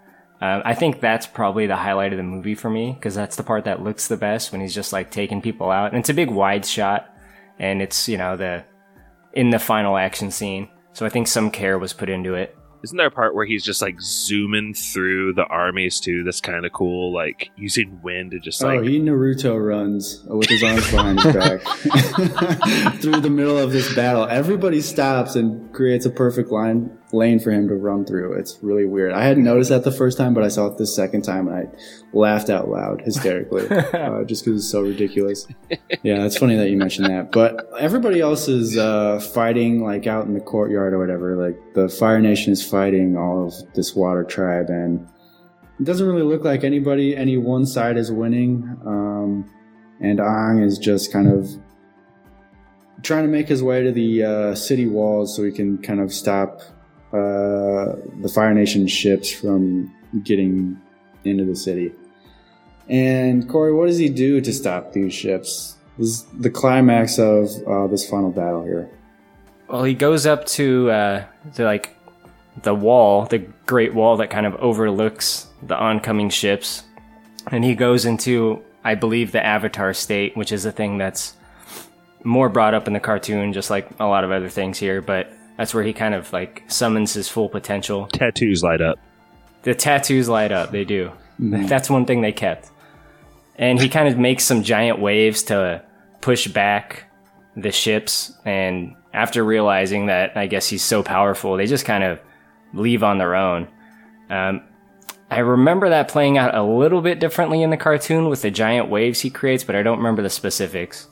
um, 0.41 0.62
I 0.64 0.74
think 0.74 1.01
that's 1.01 1.26
probably 1.26 1.66
the 1.66 1.76
highlight 1.76 2.14
of 2.14 2.16
the 2.16 2.22
movie 2.22 2.55
for 2.55 2.70
me 2.70 2.93
because 2.93 3.14
that's 3.14 3.37
the 3.37 3.43
part 3.43 3.64
that 3.64 3.82
looks 3.82 4.09
the 4.09 4.16
best 4.16 4.51
when 4.51 4.62
he's 4.62 4.74
just 4.74 4.95
like 4.95 5.11
taking 5.11 5.43
people 5.43 5.70
out, 5.70 5.91
and 5.91 6.01
it's 6.01 6.09
a 6.09 6.14
big 6.14 6.30
wide 6.30 6.64
shot, 6.64 7.14
and 7.59 7.82
it's 7.82 8.09
you 8.09 8.16
know 8.16 8.39
the 8.39 8.64
in 9.34 9.51
the 9.51 9.59
final 9.59 9.99
action 9.99 10.30
scene. 10.30 10.70
So 10.95 11.05
I 11.05 11.11
think 11.11 11.28
some 11.28 11.51
care 11.51 11.78
was 11.78 11.93
put 11.93 12.09
into 12.09 12.32
it. 12.32 12.57
Isn't 12.87 12.99
there 12.99 13.09
a 13.09 13.11
part 13.11 13.34
where 13.34 13.45
he's 13.45 13.64
just 13.64 13.82
like 13.82 14.01
zooming 14.01 14.72
through 14.72 15.32
the 15.32 15.45
armies 15.47 15.99
too? 15.99 16.22
That's 16.22 16.41
kind 16.41 16.64
of 16.64 16.72
cool, 16.72 17.12
like 17.12 17.51
using 17.57 18.01
wind 18.01 18.30
to 18.30 18.39
just 18.39 18.62
oh, 18.62 18.68
like 18.68 18.78
oh, 18.78 18.82
he 18.84 19.01
Naruto 19.01 19.59
runs 19.59 20.22
with 20.24 20.49
his 20.49 20.62
arms 20.62 20.89
behind 20.89 21.20
his 21.20 21.34
back 21.34 21.62
through 23.01 23.18
the 23.22 23.28
middle 23.28 23.59
of 23.59 23.72
this 23.72 23.93
battle. 23.97 24.28
Everybody 24.30 24.80
stops 24.80 25.34
and 25.34 25.74
creates 25.74 26.07
a 26.07 26.11
perfect 26.11 26.53
line 26.53 26.97
lane 27.13 27.39
for 27.39 27.51
him 27.51 27.69
to 27.69 27.75
run 27.75 28.05
through. 28.05 28.33
It's 28.35 28.59
really 28.63 28.85
weird. 28.85 29.13
I 29.13 29.25
hadn't 29.25 29.45
noticed 29.45 29.71
that 29.71 29.85
the 29.85 29.93
first 29.93 30.19
time, 30.19 30.35
but 30.35 30.43
I 30.43 30.49
saw 30.49 30.67
it 30.67 30.79
the 30.79 30.87
second 30.87 31.23
time 31.23 31.49
and 31.49 31.57
I 31.57 31.67
laughed 32.13 32.51
out 32.51 32.69
loud 32.69 33.03
hysterically, 33.03 33.69
uh, 33.71 34.25
just 34.25 34.45
because 34.45 34.63
it's 34.63 34.71
so 34.71 34.83
ridiculous. 34.83 35.47
Yeah, 36.03 36.25
it's 36.25 36.37
funny 36.37 36.57
that 36.57 36.71
you 36.71 36.77
mentioned 36.77 37.09
that. 37.09 37.33
But 37.33 37.69
everybody 37.79 38.21
else 38.21 38.49
is 38.49 38.77
uh, 38.77 39.21
fighting 39.21 39.83
like 39.83 40.07
out 40.07 40.27
in 40.27 40.35
the 40.35 40.41
courtyard 40.41 40.95
or 40.95 40.99
whatever. 40.99 41.37
Like 41.37 41.75
the 41.75 41.89
Fire 41.89 42.21
Nation 42.21 42.53
is 42.53 42.69
fighting 42.69 43.17
all 43.17 43.47
of 43.47 43.55
this 43.75 43.95
water 43.95 44.25
tribe 44.25 44.69
and 44.69 45.09
it 45.79 45.85
doesn't 45.85 46.07
really 46.07 46.23
look 46.23 46.45
like 46.45 46.65
anybody, 46.65 47.17
any 47.17 47.37
one 47.37 47.67
side 47.67 47.97
is 47.97 48.11
winning. 48.11 48.79
Um, 48.85 49.51
and 50.01 50.19
Aang 50.19 50.65
is 50.65 50.79
just 50.79 51.13
kind 51.13 51.29
of 51.29 51.51
trying 53.03 53.25
to 53.25 53.29
make 53.29 53.49
his 53.49 53.63
way 53.63 53.83
to 53.83 53.93
the 53.93 54.25
uh, 54.25 54.55
city 54.55 54.87
walls 54.87 55.37
so 55.37 55.45
he 55.45 55.53
can 55.53 55.79
kind 55.79 56.01
of 56.01 56.13
stop 56.13 56.63
uh, 57.17 57.97
the 58.21 58.29
Fire 58.29 58.55
Nation 58.55 58.87
ships 58.87 59.31
from 59.31 59.93
getting 60.23 60.81
into 61.25 61.45
the 61.45 61.57
city. 61.57 61.93
And 62.89 63.49
Corey, 63.49 63.73
what 63.73 63.87
does 63.87 63.99
he 63.99 64.09
do 64.09 64.41
to 64.41 64.53
stop 64.53 64.93
these 64.93 65.12
ships? 65.12 65.77
This 65.99 66.09
is 66.09 66.23
the 66.39 66.51
climax 66.51 67.19
of 67.19 67.51
uh, 67.67 67.87
this 67.87 68.09
final 68.09 68.31
battle 68.31 68.64
here. 68.64 68.91
Well, 69.69 69.85
he 69.85 69.95
goes 69.95 70.27
up 70.27 70.47
to 70.47 70.91
uh, 70.91 71.25
to 71.55 71.64
like 71.64 71.97
the 72.62 72.75
wall, 72.75 73.25
the 73.27 73.39
Great 73.67 73.95
Wall 73.95 74.17
that 74.19 74.31
kind 74.31 74.47
of 74.47 74.55
overlooks 74.57 75.49
the 75.62 75.77
oncoming 75.77 76.31
ships, 76.31 76.85
and 77.51 77.64
he 77.64 77.75
goes 77.75 78.05
into, 78.05 78.62
I 78.85 78.95
believe, 78.95 79.33
the 79.33 79.45
Avatar 79.45 79.93
state, 79.93 80.37
which 80.37 80.53
is 80.53 80.64
a 80.64 80.73
thing 80.73 80.99
that's 80.99 81.35
more 82.23 82.49
brought 82.49 82.75
up 82.75 82.87
in 82.87 82.93
the 82.93 83.01
cartoon, 83.01 83.53
just 83.53 83.71
like 83.71 83.89
a 83.99 84.07
lot 84.07 84.23
of 84.23 84.31
other 84.31 84.49
things 84.49 84.79
here. 84.79 85.03
But 85.03 85.33
that's 85.57 85.75
where 85.75 85.85
he 85.85 85.93
kind 85.93 86.15
of 86.15 86.33
like 86.33 86.65
summons 86.69 87.15
his 87.15 87.29
full 87.29 87.49
potential. 87.49 88.07
Tattoos 88.07 88.63
light 88.63 88.81
up. 88.81 88.99
The 89.63 89.75
tattoos 89.75 90.29
light 90.29 90.53
up. 90.53 90.71
They 90.71 90.85
do. 90.85 91.13
That's 91.39 91.91
one 91.91 92.07
thing 92.07 92.21
they 92.21 92.33
kept. 92.33 92.71
And 93.57 93.81
he 93.81 93.89
kind 93.89 94.09
of 94.09 94.19
makes 94.19 94.45
some 94.45 94.63
giant 94.63 94.99
waves 94.99 95.43
to 95.45 95.83
push 96.21 96.47
back 96.47 97.05
the 97.57 97.73
ships. 97.73 98.33
And 98.45 98.95
after 99.13 99.43
realizing 99.45 100.07
that, 100.07 100.37
I 100.37 100.47
guess 100.47 100.69
he's 100.69 100.83
so 100.83 101.03
powerful, 101.03 101.57
they 101.57 101.67
just 101.67 101.85
kind 101.85 102.05
of 102.05 102.21
leave 102.75 103.03
on 103.03 103.19
their 103.19 103.35
own. 103.35 103.69
Um, 104.29 104.63
I 105.31 105.39
remember 105.39 105.89
that 105.89 106.09
playing 106.09 106.39
out 106.39 106.55
a 106.55 106.63
little 106.63 107.01
bit 107.01 107.19
differently 107.19 107.63
in 107.63 107.71
the 107.71 107.77
cartoon 107.77 108.29
with 108.29 108.43
the 108.43 108.51
giant 108.51 108.89
waves 108.89 109.21
he 109.21 109.31
creates, 109.31 109.65
but 109.65 109.75
I 109.75 109.83
don't 109.83 109.99
remember 109.99 110.23
the 110.23 110.31
specifics. 110.31 111.09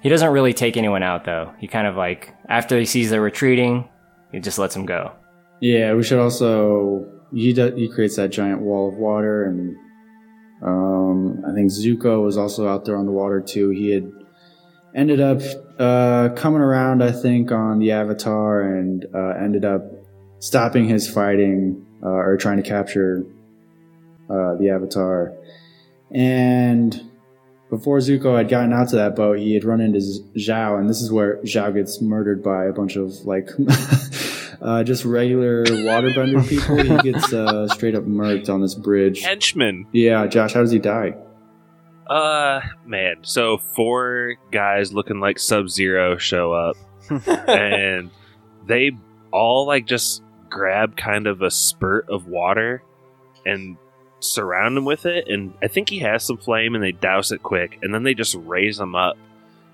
He 0.00 0.08
doesn't 0.08 0.30
really 0.30 0.52
take 0.52 0.76
anyone 0.76 1.02
out 1.02 1.24
though. 1.24 1.52
He 1.58 1.66
kind 1.66 1.86
of 1.86 1.96
like 1.96 2.34
after 2.48 2.78
he 2.78 2.84
sees 2.84 3.10
they're 3.10 3.20
retreating, 3.20 3.88
he 4.32 4.40
just 4.40 4.58
lets 4.58 4.74
them 4.74 4.86
go. 4.86 5.12
Yeah, 5.60 5.94
we 5.94 6.02
should 6.04 6.20
also 6.20 7.06
he 7.32 7.52
does, 7.52 7.74
he 7.74 7.88
creates 7.88 8.16
that 8.16 8.28
giant 8.28 8.60
wall 8.60 8.88
of 8.88 8.94
water, 8.94 9.44
and 9.44 9.76
um, 10.62 11.44
I 11.46 11.52
think 11.54 11.70
Zuko 11.70 12.22
was 12.22 12.36
also 12.36 12.68
out 12.68 12.84
there 12.84 12.96
on 12.96 13.06
the 13.06 13.12
water 13.12 13.40
too. 13.40 13.70
He 13.70 13.90
had 13.90 14.10
ended 14.94 15.20
up 15.20 15.40
uh, 15.78 16.30
coming 16.34 16.60
around, 16.60 17.02
I 17.02 17.12
think, 17.12 17.52
on 17.52 17.78
the 17.78 17.92
Avatar, 17.92 18.62
and 18.62 19.04
uh, 19.14 19.34
ended 19.40 19.64
up 19.64 19.82
stopping 20.38 20.88
his 20.88 21.10
fighting 21.10 21.84
uh, 22.02 22.08
or 22.08 22.36
trying 22.36 22.56
to 22.56 22.62
capture 22.62 23.24
uh, 24.30 24.54
the 24.54 24.70
Avatar. 24.70 25.34
And 26.10 27.07
before 27.70 27.98
Zuko 27.98 28.36
had 28.36 28.48
gotten 28.48 28.72
out 28.72 28.88
to 28.90 28.96
that 28.96 29.14
boat, 29.14 29.38
he 29.38 29.54
had 29.54 29.64
run 29.64 29.80
into 29.80 29.98
Zhao, 30.36 30.78
and 30.78 30.88
this 30.88 31.00
is 31.00 31.12
where 31.12 31.36
Zhao 31.38 31.74
gets 31.74 32.00
murdered 32.00 32.42
by 32.42 32.66
a 32.66 32.72
bunch 32.72 32.96
of 32.96 33.12
like 33.26 33.50
uh, 34.62 34.84
just 34.84 35.04
regular 35.04 35.64
waterbender 35.64 36.46
people. 36.48 36.76
He 36.76 37.12
gets 37.12 37.32
uh, 37.32 37.68
straight 37.68 37.94
up 37.94 38.04
murked 38.04 38.48
on 38.48 38.60
this 38.62 38.74
bridge. 38.74 39.22
Henchman. 39.22 39.86
Yeah, 39.92 40.26
Josh, 40.26 40.54
how 40.54 40.60
does 40.60 40.70
he 40.70 40.78
die? 40.78 41.14
Uh, 42.06 42.60
man. 42.86 43.16
So 43.22 43.58
four 43.58 44.36
guys 44.50 44.92
looking 44.92 45.20
like 45.20 45.38
Sub 45.38 45.68
Zero 45.68 46.16
show 46.16 46.52
up, 46.52 46.76
and 47.48 48.10
they 48.66 48.92
all 49.30 49.66
like 49.66 49.86
just 49.86 50.22
grab 50.48 50.96
kind 50.96 51.26
of 51.26 51.42
a 51.42 51.50
spurt 51.50 52.08
of 52.08 52.26
water 52.26 52.82
and 53.44 53.76
surround 54.20 54.76
him 54.76 54.84
with 54.84 55.06
it. 55.06 55.28
And 55.28 55.54
I 55.62 55.68
think 55.68 55.88
he 55.88 55.98
has 56.00 56.24
some 56.24 56.38
flame, 56.38 56.74
and 56.74 56.82
they 56.82 56.92
douse 56.92 57.32
it 57.32 57.42
quick, 57.42 57.78
and 57.82 57.92
then 57.94 58.02
they 58.02 58.14
just 58.14 58.34
raise 58.34 58.78
him 58.78 58.94
up. 58.94 59.16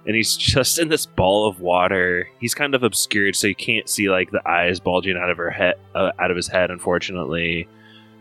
And 0.06 0.14
he's 0.14 0.36
just 0.36 0.78
in 0.78 0.88
this 0.88 1.06
ball 1.06 1.48
of 1.48 1.60
water. 1.60 2.28
He's 2.40 2.54
kind 2.54 2.74
of 2.74 2.82
obscured, 2.82 3.36
so 3.36 3.46
you 3.46 3.54
can't 3.54 3.88
see 3.88 4.10
like 4.10 4.30
the 4.30 4.46
eyes 4.48 4.80
bulging 4.80 5.16
out 5.16 5.30
of 5.30 5.36
her 5.36 5.50
head, 5.50 5.74
uh, 5.94 6.12
out 6.18 6.30
of 6.30 6.36
his 6.36 6.48
head. 6.48 6.70
Unfortunately, 6.70 7.68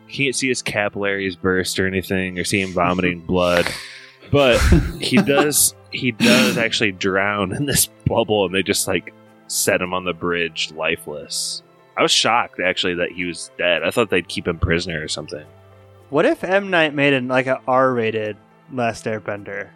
you 0.08 0.14
can't 0.14 0.36
see 0.36 0.48
his 0.48 0.62
capillaries 0.62 1.36
burst 1.36 1.80
or 1.80 1.88
anything, 1.88 2.40
or 2.40 2.44
see 2.44 2.62
him 2.62 2.74
vomiting 2.74 3.20
blood 3.26 3.68
but 4.34 4.58
he 5.00 5.18
does 5.18 5.76
he 5.92 6.12
does 6.12 6.58
actually 6.58 6.92
drown 6.92 7.56
in 7.56 7.66
this 7.66 7.88
bubble 8.08 8.46
and 8.46 8.54
they 8.54 8.64
just 8.64 8.88
like 8.88 9.14
set 9.48 9.82
him 9.82 9.94
on 9.94 10.06
the 10.06 10.14
bridge 10.14 10.72
lifeless 10.76 11.62
i 11.98 12.02
was 12.02 12.12
shocked 12.12 12.60
actually 12.60 12.96
that 12.96 13.12
he 13.12 13.26
was 13.26 13.52
dead 13.58 13.84
i 13.84 13.92
thought 13.92 14.10
they'd 14.10 14.28
keep 14.28 14.48
him 14.48 14.58
prisoner 14.58 15.02
or 15.02 15.08
something 15.08 15.46
What 16.14 16.28
if 16.28 16.44
M 16.44 16.70
Night 16.70 16.94
made 16.94 17.14
an 17.14 17.28
like 17.28 17.48
a 17.48 17.60
R-rated 17.68 18.38
Last 18.72 19.06
Airbender? 19.06 19.70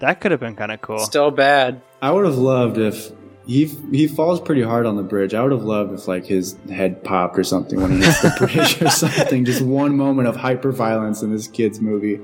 That 0.00 0.20
could 0.20 0.32
have 0.32 0.40
been 0.40 0.56
kind 0.56 0.72
of 0.72 0.80
cool. 0.80 0.98
Still 0.98 1.30
bad. 1.30 1.80
I 2.02 2.10
would 2.10 2.24
have 2.24 2.36
loved 2.36 2.78
if 2.78 3.12
he 3.46 3.66
he 3.92 4.08
falls 4.08 4.40
pretty 4.40 4.62
hard 4.62 4.86
on 4.86 4.96
the 4.96 5.04
bridge. 5.04 5.34
I 5.34 5.42
would 5.44 5.52
have 5.52 5.62
loved 5.62 5.92
if 5.92 6.08
like 6.08 6.26
his 6.26 6.56
head 6.68 7.04
popped 7.04 7.38
or 7.38 7.44
something 7.44 7.80
when 7.80 7.92
he 7.92 7.98
hits 7.98 8.20
the 8.22 8.34
bridge 8.36 8.82
or 8.82 8.90
something. 8.90 9.44
Just 9.44 9.62
one 9.62 9.96
moment 9.96 10.26
of 10.26 10.34
hyper 10.34 10.72
violence 10.72 11.22
in 11.22 11.30
this 11.30 11.46
kid's 11.46 11.80
movie. 11.80 12.16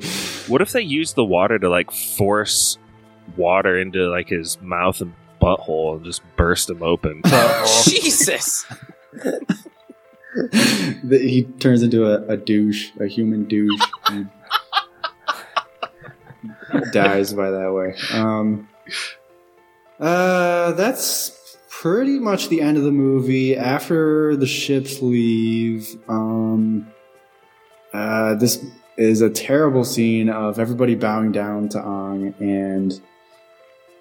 what 0.48 0.61
if 0.61 0.72
they 0.72 0.82
used 0.82 1.14
the 1.14 1.24
water 1.24 1.57
to 1.57 1.70
like 1.70 1.92
force 1.92 2.76
water 3.36 3.78
into 3.78 4.11
like 4.11 4.30
his 4.30 4.61
mouth 4.62 5.00
and 5.00 5.14
butthole 5.40 5.94
and 5.94 6.05
just 6.05 6.22
burst 6.34 6.70
him 6.70 6.82
open 6.82 7.22
Jesus. 7.84 8.66
He 11.09 11.45
turns 11.61 11.82
into 11.82 12.07
a, 12.07 12.26
a 12.32 12.37
douche, 12.37 12.91
a 12.99 13.07
human 13.07 13.45
douche, 13.45 13.80
and 14.07 14.30
dies 16.93 17.32
by 17.32 17.51
that 17.51 17.72
way. 17.72 17.95
Um, 18.12 18.68
uh, 20.01 20.72
that's 20.72 21.57
pretty 21.68 22.18
much 22.18 22.49
the 22.49 22.61
end 22.61 22.76
of 22.76 22.85
the 22.85 22.93
movie. 22.93 23.57
After 23.57 24.37
the 24.37 24.47
ships 24.47 25.03
leave, 25.03 25.97
um, 26.09 26.91
uh, 27.93 28.35
this 28.35 28.64
is 28.97 29.20
a 29.20 29.30
terrible 29.30 29.85
scene 29.85 30.28
of 30.28 30.59
everybody 30.59 30.95
bowing 30.95 31.32
down 31.32 31.68
to 31.70 31.78
Aang 31.78 32.41
and 32.41 33.01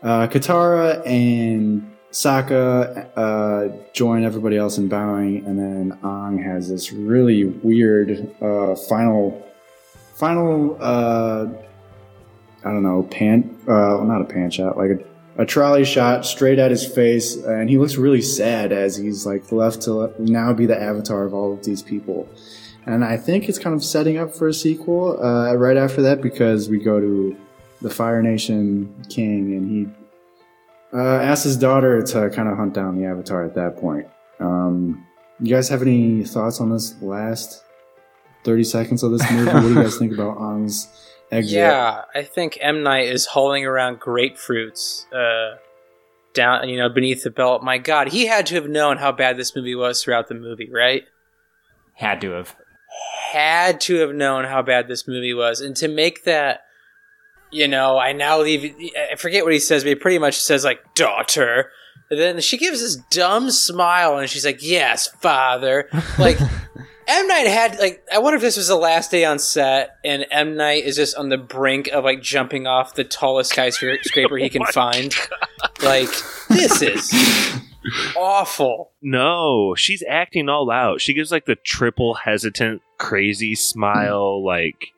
uh, 0.02 0.28
Katara 0.28 1.06
and 1.06 1.93
Sokka 2.14 3.10
uh, 3.18 3.76
join 3.92 4.24
everybody 4.24 4.56
else 4.56 4.78
in 4.78 4.88
bowing, 4.88 5.44
and 5.48 5.58
then 5.58 5.98
Aang 6.04 6.42
has 6.44 6.70
this 6.70 6.94
really 6.94 7.46
weird 7.46 8.32
uh, 8.40 8.76
final, 8.76 9.44
final. 10.14 10.78
Uh, 10.80 11.48
I 12.64 12.70
don't 12.70 12.84
know, 12.84 13.04
pan. 13.04 13.58
Uh, 13.64 13.98
well, 13.98 14.04
not 14.06 14.22
a 14.22 14.26
pan 14.26 14.52
shot, 14.52 14.78
like 14.78 14.92
a, 14.92 15.42
a 15.42 15.46
trolley 15.46 15.86
shot 15.86 16.24
straight 16.24 16.60
at 16.60 16.70
his 16.70 16.86
face, 16.86 17.36
and 17.36 17.68
he 17.68 17.80
looks 17.80 17.96
really 17.96 18.22
sad 18.22 18.72
as 18.72 18.96
he's 18.96 19.26
like 19.26 19.52
left 19.52 19.82
to 19.84 20.14
now 20.20 20.54
be 20.54 20.68
the 20.68 20.80
avatar 20.80 21.26
of 21.26 21.34
all 21.34 21.52
of 21.52 21.64
these 21.64 21.82
people. 21.82 22.30
And 22.86 23.04
I 23.04 23.18
think 23.18 23.50
it's 23.50 23.58
kind 23.58 23.76
of 23.76 23.84
setting 23.84 24.20
up 24.20 24.36
for 24.36 24.48
a 24.48 24.54
sequel 24.54 25.20
uh, 25.24 25.56
right 25.56 25.78
after 25.78 26.04
that 26.04 26.22
because 26.22 26.70
we 26.70 26.78
go 26.78 27.00
to 27.00 27.36
the 27.82 27.90
Fire 27.90 28.22
Nation 28.22 28.94
King, 29.10 29.56
and 29.56 29.70
he 29.70 30.03
uh, 30.94 31.22
asks 31.22 31.44
his 31.44 31.58
daughter 31.58 32.02
to 32.02 32.30
kind 32.30 32.48
of 32.48 32.58
hunt 32.58 32.74
down 32.74 33.00
the 33.00 33.06
Avatar 33.06 33.44
at 33.44 33.56
that 33.56 33.78
point. 33.78 34.08
Um, 34.40 35.06
you 35.40 35.54
guys 35.54 35.70
have 35.70 35.82
any 35.82 36.24
thoughts 36.24 36.62
on 36.62 36.70
this 36.70 37.02
last 37.02 37.64
30 38.44 38.64
seconds 38.64 39.04
of 39.04 39.12
this 39.12 39.30
movie? 39.32 39.52
what 39.52 39.62
do 39.62 39.70
you 39.70 39.76
guys 39.76 39.98
think 39.98 40.14
about 40.14 40.38
Aang's 40.38 40.88
exit? 41.32 41.54
Yeah, 41.54 42.02
I 42.14 42.24
think 42.24 42.58
M 42.62 42.84
Night 42.84 43.08
is 43.08 43.26
hauling 43.26 43.66
around 43.66 44.00
grapefruits 44.00 45.06
uh, 45.14 45.58
down, 46.34 46.70
you 46.70 46.78
know, 46.78 46.90
beneath 46.90 47.24
the 47.24 47.32
belt. 47.32 47.64
My 47.64 47.78
God, 47.78 48.10
he 48.10 48.28
had 48.28 48.46
to 48.48 48.56
have 48.56 48.68
known 48.68 48.98
how 48.98 49.12
bad 49.12 49.38
this 49.38 49.56
movie 49.56 49.76
was 49.76 50.04
throughout 50.04 50.28
the 50.28 50.36
movie, 50.36 50.70
right? 50.72 51.04
Had 51.96 52.22
to 52.22 52.32
have. 52.32 52.56
Had 53.32 53.82
to 53.82 53.96
have 53.96 54.14
known 54.14 54.46
how 54.46 54.62
bad 54.62 54.88
this 54.88 55.08
movie 55.08 55.34
was, 55.34 55.62
and 55.62 55.76
to 55.78 55.88
make 55.88 56.24
that, 56.26 56.62
you 57.54 57.68
know, 57.68 57.98
I 57.98 58.12
now 58.14 58.40
leave. 58.42 58.76
I 59.12 59.16
forget 59.16 59.44
what 59.44 59.54
he 59.54 59.60
says, 59.60 59.84
but 59.84 59.90
he 59.90 59.96
pretty 59.96 60.20
much 60.20 60.40
says 60.40 60.64
like 60.64 60.94
"daughter." 60.96 61.72
And 62.10 62.20
then 62.20 62.42
she 62.42 62.58
gives 62.58 62.82
this 62.82 62.98
dumb 63.10 63.50
smile, 63.52 64.18
and 64.18 64.30
she's 64.30 64.46
like, 64.46 64.60
"Yes, 64.62 65.08
father." 65.08 65.90
Like. 66.18 66.38
M 67.06 67.28
Night 67.28 67.48
had 67.48 67.78
like 67.80 68.02
I 68.14 68.20
wonder 68.20 68.38
if 68.38 68.42
this 68.42 68.56
was 68.56 68.70
the 68.70 68.78
last 68.78 69.12
day 69.12 69.26
on 69.26 69.38
set 69.38 69.98
and 70.06 70.26
M 70.32 70.56
Night 70.56 70.86
is 70.86 70.96
just 70.96 71.18
on 71.18 71.28
the 71.28 71.38
brink 71.38 71.90
of 71.90 72.06
like 72.06 72.22
jumping 72.22 72.66
off 72.66 72.96
the 72.96 73.04
tallest 73.04 73.50
skyscraper 73.52 74.38
he 74.38 74.46
oh 74.46 74.50
can 74.50 74.66
find. 74.68 75.14
Like 75.84 76.08
this 76.48 76.82
is 76.82 77.14
awful. 78.18 78.92
no 79.02 79.76
she's 79.76 80.02
acting 80.08 80.48
all 80.48 80.72
out 80.72 81.02
she 81.02 81.14
gives 81.14 81.30
like 81.30 81.46
the 81.46 81.56
triple 81.56 82.14
hesitant 82.14 82.82
crazy 82.98 83.54
smile 83.56 84.44
like 84.44 84.94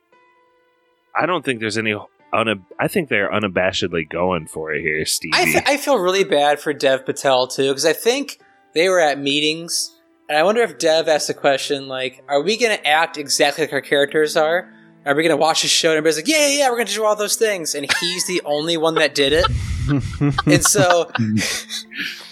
i 1.20 1.26
don't 1.26 1.44
think 1.44 1.58
there's 1.58 1.78
any 1.78 1.96
unab- 2.32 2.64
i 2.78 2.88
think 2.88 3.08
they're 3.08 3.30
unabashedly 3.30 4.08
going 4.08 4.46
for 4.46 4.72
it 4.72 4.82
here 4.82 5.04
stevie 5.04 5.32
I, 5.34 5.44
th- 5.44 5.64
I 5.66 5.76
feel 5.76 5.98
really 5.98 6.24
bad 6.24 6.60
for 6.60 6.72
Dev 6.72 7.06
Patel 7.06 7.46
too 7.46 7.68
because 7.68 7.86
I 7.86 7.92
think 7.92 8.40
they 8.74 8.88
were 8.88 9.00
at 9.00 9.18
meetings 9.18 9.96
and 10.28 10.36
I 10.36 10.42
wonder 10.42 10.62
if 10.62 10.78
Dev 10.78 11.08
asked 11.08 11.28
the 11.28 11.34
question 11.34 11.86
like, 11.86 12.22
"Are 12.28 12.42
we 12.42 12.56
going 12.56 12.76
to 12.76 12.86
act 12.86 13.16
exactly 13.16 13.64
like 13.64 13.72
our 13.72 13.80
characters 13.80 14.36
are? 14.36 14.72
Are 15.04 15.14
we 15.14 15.22
going 15.22 15.30
to 15.30 15.36
watch 15.36 15.62
the 15.62 15.68
show?" 15.68 15.90
And 15.90 15.98
everybody's 15.98 16.16
like, 16.16 16.28
"Yeah, 16.28 16.48
yeah, 16.48 16.58
yeah, 16.58 16.68
we're 16.68 16.76
going 16.76 16.88
to 16.88 16.94
do 16.94 17.04
all 17.04 17.14
those 17.14 17.36
things," 17.36 17.74
and 17.74 17.86
he's 18.00 18.26
the 18.26 18.42
only 18.44 18.76
one 18.76 18.96
that 18.96 19.14
did 19.14 19.32
it. 19.32 19.46
and 20.46 20.64
so 20.64 21.10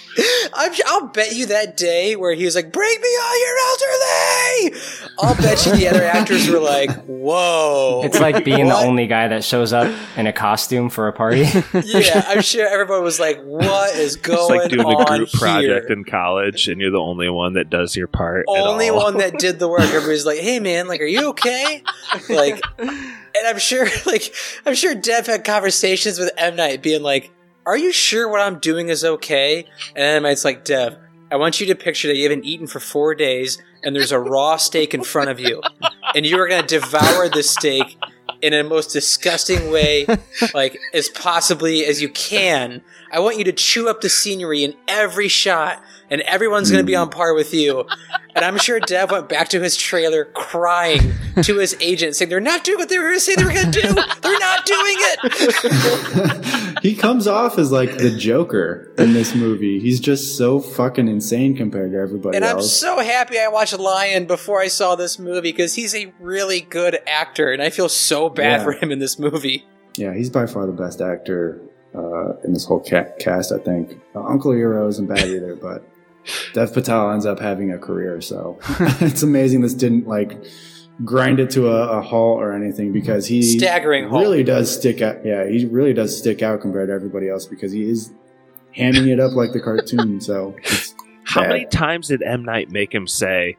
I'm, 0.55 0.73
I'll 0.87 1.07
bet 1.09 1.35
you 1.35 1.47
that 1.47 1.77
day 1.77 2.17
where 2.17 2.33
he 2.35 2.45
was 2.45 2.55
like, 2.55 2.73
"Bring 2.73 3.01
me 3.01 3.09
all 3.23 3.41
your 3.47 3.57
elderly." 3.69 4.81
I'll 5.19 5.35
bet 5.37 5.67
you 5.67 5.73
the 5.77 5.89
other 5.89 6.05
actors 6.05 6.49
were 6.49 6.59
like, 6.61 6.91
"Whoa!" 7.07 8.03
It's 8.05 8.21
like 8.21 8.45
being 8.45 8.69
the 8.69 8.77
only 8.77 9.07
guy 9.07 9.29
that 9.29 9.45
shows 9.45 9.73
up 9.73 9.93
in 10.17 10.27
a 10.27 10.33
costume 10.33 10.91
for 10.91 11.09
a 11.09 11.13
party. 11.13 11.43
yeah, 11.85 12.25
I'm 12.29 12.43
sure 12.43 12.67
everybody 12.67 13.03
was 13.03 13.19
like, 13.21 13.41
"What 13.43 13.95
is 13.97 14.17
going 14.17 14.39
on?" 14.39 14.57
It's 14.57 14.63
like 14.63 14.71
doing 14.71 15.01
a 15.01 15.05
group 15.05 15.29
here?" 15.31 15.41
project 15.41 15.91
in 15.91 16.05
college, 16.05 16.69
and 16.69 16.81
you're 16.81 16.91
the 16.91 16.99
only 16.99 17.29
one 17.29 17.55
that 17.55 17.71
does 17.71 17.97
your 17.97 18.07
part. 18.07 18.47
at 18.49 18.59
Only 18.61 18.89
all. 18.91 18.97
one 19.03 19.19
that 19.19 19.39
did 19.39 19.59
the 19.59 19.69
work. 19.69 19.81
Everybody's 19.83 20.27
like, 20.27 20.39
"Hey, 20.39 20.61
man, 20.61 20.87
like, 20.89 21.01
are 21.01 21.05
you 21.07 21.29
okay?" 21.31 21.83
Like, 22.29 22.61
and 22.79 23.47
I'm 23.47 23.59
sure, 23.59 23.87
like, 24.07 24.35
I'm 24.67 24.75
sure 24.75 24.95
Dev 24.95 25.27
had 25.27 25.45
conversations 25.45 26.19
with 26.19 26.31
M 26.37 26.57
Night, 26.57 26.83
being 26.83 27.03
like, 27.03 27.33
"Are 27.67 27.77
you 27.77 27.93
sure 27.93 28.29
what 28.29 28.41
I'm 28.41 28.59
doing 28.59 28.89
is 28.89 29.05
okay?" 29.05 29.67
And 29.97 30.27
it's 30.27 30.45
like, 30.45 30.65
"Dev, 30.65 30.97
I 31.31 31.37
want 31.37 31.61
you 31.61 31.67
to 31.67 31.75
picture 31.75 32.09
that 32.09 32.17
you 32.17 32.25
haven't 32.25 32.45
eaten 32.45 32.67
for 32.67 32.81
four 32.81 33.15
days, 33.15 33.61
and 33.83 33.95
there's 33.95 34.13
a 34.13 34.19
raw 34.19 34.57
steak 34.69 34.95
in 34.95 35.03
front 35.05 35.31
of 35.31 35.41
you, 35.41 35.63
and 36.15 36.27
you 36.27 36.39
are 36.39 36.49
going 36.49 36.67
to 36.67 36.81
devour 36.81 37.29
this 37.29 37.51
steak." 37.51 37.97
In 38.43 38.53
the 38.53 38.63
most 38.63 38.89
disgusting 38.93 39.71
way, 39.71 40.07
like 40.55 40.79
as 40.93 41.09
possibly 41.09 41.87
as 41.87 42.03
you 42.03 42.11
can. 42.11 42.83
I 43.15 43.21
want 43.21 43.39
you 43.39 43.45
to 43.45 43.53
chew 43.53 43.89
up 43.89 44.01
the 44.01 44.09
scenery 44.09 44.65
in 44.65 44.75
every 44.89 45.29
shot, 45.29 45.81
and 46.11 46.21
everyone's 46.23 46.69
going 46.69 46.83
to 46.83 46.87
be 46.87 46.95
hmm. 46.95 47.03
on 47.03 47.11
par 47.11 47.33
with 47.33 47.55
you. 47.55 47.87
And 48.35 48.45
I'm 48.45 48.59
sure 48.59 48.81
Dev 48.81 49.13
went 49.13 49.29
back 49.29 49.51
to 49.51 49.61
his 49.61 49.77
trailer 49.77 50.25
crying 50.25 51.13
to 51.41 51.59
his 51.59 51.77
agent, 51.81 52.17
saying, 52.17 52.29
They're 52.29 52.41
not 52.41 52.65
doing 52.65 52.79
what 52.79 52.89
they 52.89 52.99
were 52.99 53.05
going 53.05 53.15
to 53.15 53.21
say 53.21 53.37
they 53.37 53.45
were 53.45 53.53
going 53.53 53.71
to 53.71 53.81
do. 53.81 53.95
They're 53.95 54.41
not 54.41 54.67
doing 54.67 54.97
it. 54.99 56.79
he 56.83 56.97
comes 56.97 57.29
off 57.29 57.57
as 57.57 57.71
like 57.71 57.99
the 57.99 58.11
Joker 58.11 58.93
in 58.99 59.13
this 59.13 59.33
movie. 59.33 59.79
He's 59.79 60.01
just 60.01 60.37
so 60.37 60.59
fucking 60.59 61.07
insane 61.07 61.57
compared 61.57 61.93
to 61.93 61.99
everybody 61.99 62.37
And 62.37 62.45
I'm 62.45 62.57
else. 62.57 62.73
so 62.73 62.99
happy 62.99 63.39
I 63.39 63.47
watched 63.47 63.79
Lion 63.79 64.27
before 64.27 64.61
I 64.61 64.67
saw 64.67 64.97
this 64.97 65.21
movie 65.21 65.53
because 65.53 65.77
he's 65.77 65.95
a 65.95 66.13
really 66.19 66.63
good 66.63 66.99
actor, 67.07 67.53
and 67.53 67.63
I 67.63 67.71
feel 67.71 67.89
so 67.89 68.29
bad 68.29 68.59
Yeah. 68.59 68.65
for 68.65 68.73
him 68.73 68.91
in 68.91 68.99
this 68.99 69.21
movie. 69.21 69.65
yeah, 69.97 70.13
he's 70.13 70.31
by 70.31 70.47
far 70.47 70.67
the 70.67 70.73
best 70.73 71.01
actor 71.01 71.63
uh, 71.95 72.35
in 72.45 72.53
this 72.53 72.65
whole 72.65 72.81
ca- 72.81 73.13
cast. 73.19 73.53
I 73.53 73.59
think 73.59 74.01
uh, 74.15 74.23
Uncle 74.25 74.53
Hero 74.53 74.87
isn't 74.89 75.07
bad 75.07 75.27
either, 75.29 75.55
but 75.63 75.83
Dev 76.53 76.73
Patel 76.73 77.11
ends 77.13 77.27
up 77.27 77.39
having 77.39 77.73
a 77.73 77.79
career. 77.79 78.21
So 78.21 78.59
it's 79.01 79.23
amazing 79.23 79.61
this 79.61 79.75
didn't 79.75 80.07
like 80.07 80.37
grind 81.05 81.41
it 81.41 81.51
to 81.51 81.69
a, 81.69 81.99
a 81.99 82.01
halt 82.01 82.41
or 82.41 82.53
anything 82.53 82.93
because 82.93 83.27
he 83.27 83.43
Staggering 83.43 84.09
halt. 84.09 84.23
really 84.23 84.45
does 84.45 84.73
stick 84.73 85.03
out. 85.03 85.25
Yeah, 85.25 85.47
he 85.49 85.67
really 85.67 85.93
does 85.93 86.17
stick 86.17 86.43
out 86.43 86.61
compared 86.61 86.89
to 86.89 86.95
everybody 86.95 87.29
else 87.29 87.47
because 87.47 87.73
he 87.73 87.89
is 87.91 88.13
hamming 88.77 89.09
it 89.13 89.19
up 89.21 89.33
like 89.33 89.53
the 89.53 89.61
cartoon. 89.61 90.21
So 90.21 90.55
it's 90.63 90.95
How 91.25 91.43
bad. 91.43 91.49
many 91.51 91.67
times 91.67 92.09
did 92.09 92.23
M 92.23 92.45
Night 92.45 92.71
make 92.71 92.95
him 92.95 93.07
say? 93.09 93.57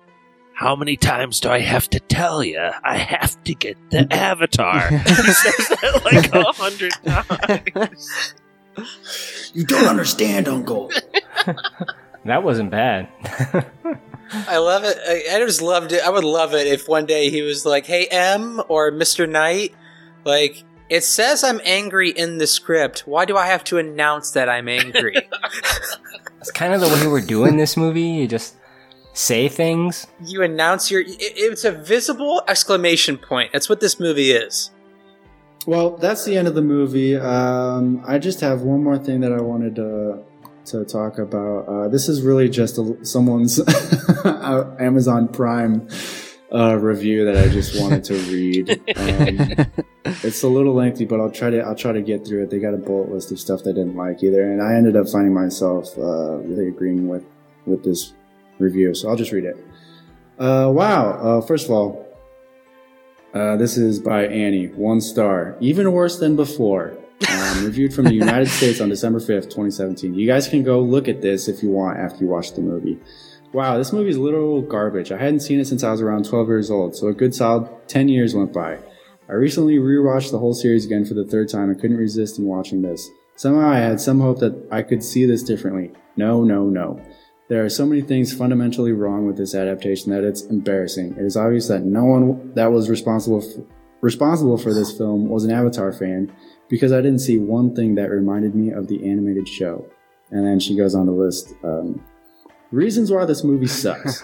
How 0.55 0.73
many 0.73 0.95
times 0.95 1.41
do 1.41 1.49
I 1.49 1.59
have 1.59 1.89
to 1.89 1.99
tell 1.99 2.41
you? 2.41 2.71
I 2.81 2.97
have 2.97 3.43
to 3.43 3.53
get 3.53 3.77
the 3.89 4.07
avatar. 4.11 4.87
he 4.89 4.97
says 4.97 5.67
that 5.67 6.01
like 6.05 6.33
a 6.33 6.43
hundred 6.53 6.93
times. 7.03 8.33
You 9.53 9.65
don't 9.65 9.87
understand, 9.87 10.47
Uncle. 10.47 10.91
that 12.25 12.41
wasn't 12.41 12.71
bad. 12.71 13.09
I 14.31 14.57
love 14.57 14.85
it. 14.85 14.97
I, 15.05 15.35
I 15.35 15.39
just 15.45 15.61
loved 15.61 15.91
it. 15.91 16.01
I 16.01 16.09
would 16.09 16.23
love 16.23 16.53
it 16.53 16.67
if 16.67 16.87
one 16.87 17.05
day 17.05 17.29
he 17.29 17.41
was 17.41 17.65
like, 17.65 17.85
"Hey 17.85 18.07
M 18.09 18.61
or 18.69 18.93
Mr. 18.93 19.29
Knight, 19.29 19.75
like 20.23 20.63
it 20.89 21.03
says 21.03 21.43
I'm 21.43 21.59
angry 21.65 22.11
in 22.11 22.37
the 22.37 22.47
script. 22.47 23.01
Why 23.01 23.25
do 23.25 23.35
I 23.35 23.47
have 23.47 23.65
to 23.65 23.77
announce 23.77 24.31
that 24.31 24.47
I'm 24.47 24.69
angry?" 24.69 25.15
It's 26.39 26.51
kind 26.51 26.73
of 26.73 26.79
the 26.79 26.87
way 26.87 27.07
we're 27.07 27.21
doing 27.21 27.57
this 27.57 27.75
movie. 27.75 28.01
You 28.01 28.27
just 28.27 28.55
say 29.15 29.47
things. 29.47 30.05
you 30.23 30.43
announce 30.43 30.91
your. 30.91 31.01
It, 31.01 31.15
it's 31.19 31.63
a 31.63 31.71
visible 31.71 32.43
exclamation 32.47 33.17
point. 33.17 33.51
That's 33.51 33.67
what 33.67 33.79
this 33.79 33.99
movie 33.99 34.31
is. 34.31 34.71
Well, 35.65 35.97
that's 35.97 36.25
the 36.25 36.37
end 36.37 36.47
of 36.47 36.53
the 36.53 36.61
movie. 36.61 37.15
Um, 37.15 38.03
I 38.05 38.19
just 38.19 38.41
have 38.41 38.61
one 38.61 38.83
more 38.83 38.99
thing 38.99 39.21
that 39.21 39.33
I 39.33 39.41
wanted 39.41 39.75
to 39.77 40.23
to 40.65 40.85
talk 40.85 41.17
about. 41.17 41.67
Uh, 41.67 41.87
this 41.87 42.07
is 42.07 42.21
really 42.21 42.49
just 42.49 42.77
a, 42.77 43.03
someone's 43.05 43.59
Amazon 44.25 45.27
Prime 45.27 45.87
uh, 46.53 46.75
review 46.75 47.25
that 47.25 47.37
I 47.37 47.49
just 47.49 47.79
wanted 47.79 48.03
to 48.05 48.13
read. 48.31 48.69
Um, 48.95 49.71
it's 50.23 50.43
a 50.43 50.47
little 50.47 50.73
lengthy, 50.73 51.05
but 51.05 51.19
I'll 51.19 51.31
try 51.31 51.49
to 51.49 51.59
I'll 51.61 51.75
try 51.75 51.91
to 51.91 52.01
get 52.01 52.27
through 52.27 52.43
it. 52.43 52.49
They 52.51 52.59
got 52.59 52.73
a 52.73 52.77
bullet 52.77 53.09
list 53.11 53.31
of 53.31 53.39
stuff 53.39 53.63
they 53.63 53.73
didn't 53.73 53.95
like 53.95 54.23
either, 54.23 54.51
and 54.51 54.61
I 54.61 54.75
ended 54.75 54.95
up 54.95 55.07
finding 55.09 55.33
myself 55.33 55.97
uh, 55.97 56.37
really 56.37 56.67
agreeing 56.67 57.07
with 57.07 57.25
with 57.65 57.83
this 57.83 58.13
review. 58.59 58.93
So 58.93 59.09
I'll 59.09 59.15
just 59.15 59.31
read 59.31 59.45
it. 59.45 59.57
Uh, 60.37 60.69
wow! 60.73 61.11
Uh, 61.11 61.41
first 61.41 61.65
of 61.65 61.71
all, 61.71 62.05
uh, 63.33 63.55
this 63.57 63.77
is 63.77 63.99
by 63.99 64.25
Annie, 64.27 64.67
one 64.67 65.01
star, 65.01 65.57
even 65.59 65.91
worse 65.91 66.19
than 66.19 66.35
before. 66.35 66.97
Um, 67.29 67.63
reviewed 67.63 67.93
from 67.93 68.05
the 68.05 68.13
United 68.25 68.49
States 68.49 68.81
on 68.81 68.89
December 68.89 69.19
5th, 69.19 69.43
2017. 69.43 70.13
You 70.13 70.27
guys 70.27 70.47
can 70.49 70.63
go 70.63 70.81
look 70.81 71.07
at 71.07 71.21
this 71.21 71.47
if 71.47 71.63
you 71.63 71.69
want 71.69 71.97
after 71.97 72.23
you 72.23 72.27
watch 72.27 72.53
the 72.53 72.61
movie. 72.61 72.99
Wow, 73.53 73.77
this 73.77 73.93
movie 73.93 74.09
is 74.09 74.17
literal 74.17 74.61
garbage. 74.61 75.13
I 75.13 75.17
hadn't 75.17 75.39
seen 75.39 75.61
it 75.61 75.65
since 75.65 75.83
I 75.83 75.91
was 75.91 76.01
around 76.01 76.25
12 76.25 76.47
years 76.47 76.69
old, 76.69 76.95
so 76.95 77.07
a 77.07 77.13
good 77.13 77.33
solid 77.33 77.69
10 77.87 78.09
years 78.09 78.35
went 78.35 78.51
by. 78.51 78.79
I 79.29 79.33
recently 79.33 79.77
rewatched 79.77 80.31
the 80.31 80.39
whole 80.39 80.53
series 80.53 80.85
again 80.85 81.05
for 81.05 81.13
the 81.13 81.25
third 81.25 81.49
time 81.49 81.69
and 81.69 81.79
couldn't 81.79 81.97
resist 81.97 82.37
in 82.37 82.45
watching 82.45 82.81
this. 82.81 83.09
Somehow 83.37 83.69
I 83.69 83.77
had 83.77 83.99
some 83.99 84.19
hope 84.19 84.39
that 84.39 84.67
I 84.71 84.81
could 84.81 85.03
see 85.03 85.25
this 85.25 85.41
differently. 85.41 85.93
No, 86.15 86.43
no, 86.43 86.65
no. 86.69 87.01
There 87.47 87.63
are 87.63 87.69
so 87.69 87.85
many 87.85 88.01
things 88.01 88.33
fundamentally 88.33 88.91
wrong 88.91 89.27
with 89.27 89.37
this 89.37 89.53
adaptation 89.53 90.11
that 90.11 90.23
it's 90.23 90.43
embarrassing. 90.43 91.15
It 91.17 91.23
is 91.23 91.37
obvious 91.37 91.67
that 91.67 91.83
no 91.83 92.03
one 92.03 92.53
that 92.55 92.71
was 92.71 92.89
responsible 92.89 93.43
f- 93.43 93.63
responsible 94.01 94.57
for 94.57 94.73
this 94.73 94.95
film 94.97 95.29
was 95.29 95.45
an 95.45 95.51
Avatar 95.51 95.91
fan 95.91 96.35
because 96.69 96.91
I 96.91 97.01
didn't 97.01 97.19
see 97.19 97.37
one 97.37 97.75
thing 97.75 97.95
that 97.95 98.09
reminded 98.09 98.55
me 98.55 98.71
of 98.71 98.87
the 98.87 99.07
animated 99.07 99.47
show. 99.47 99.85
And 100.31 100.45
then 100.45 100.59
she 100.59 100.75
goes 100.75 100.95
on 100.95 101.05
to 101.05 101.11
list 101.11 101.53
um, 101.63 102.03
reasons 102.71 103.11
why 103.11 103.25
this 103.25 103.43
movie 103.43 103.67
sucks. 103.67 104.23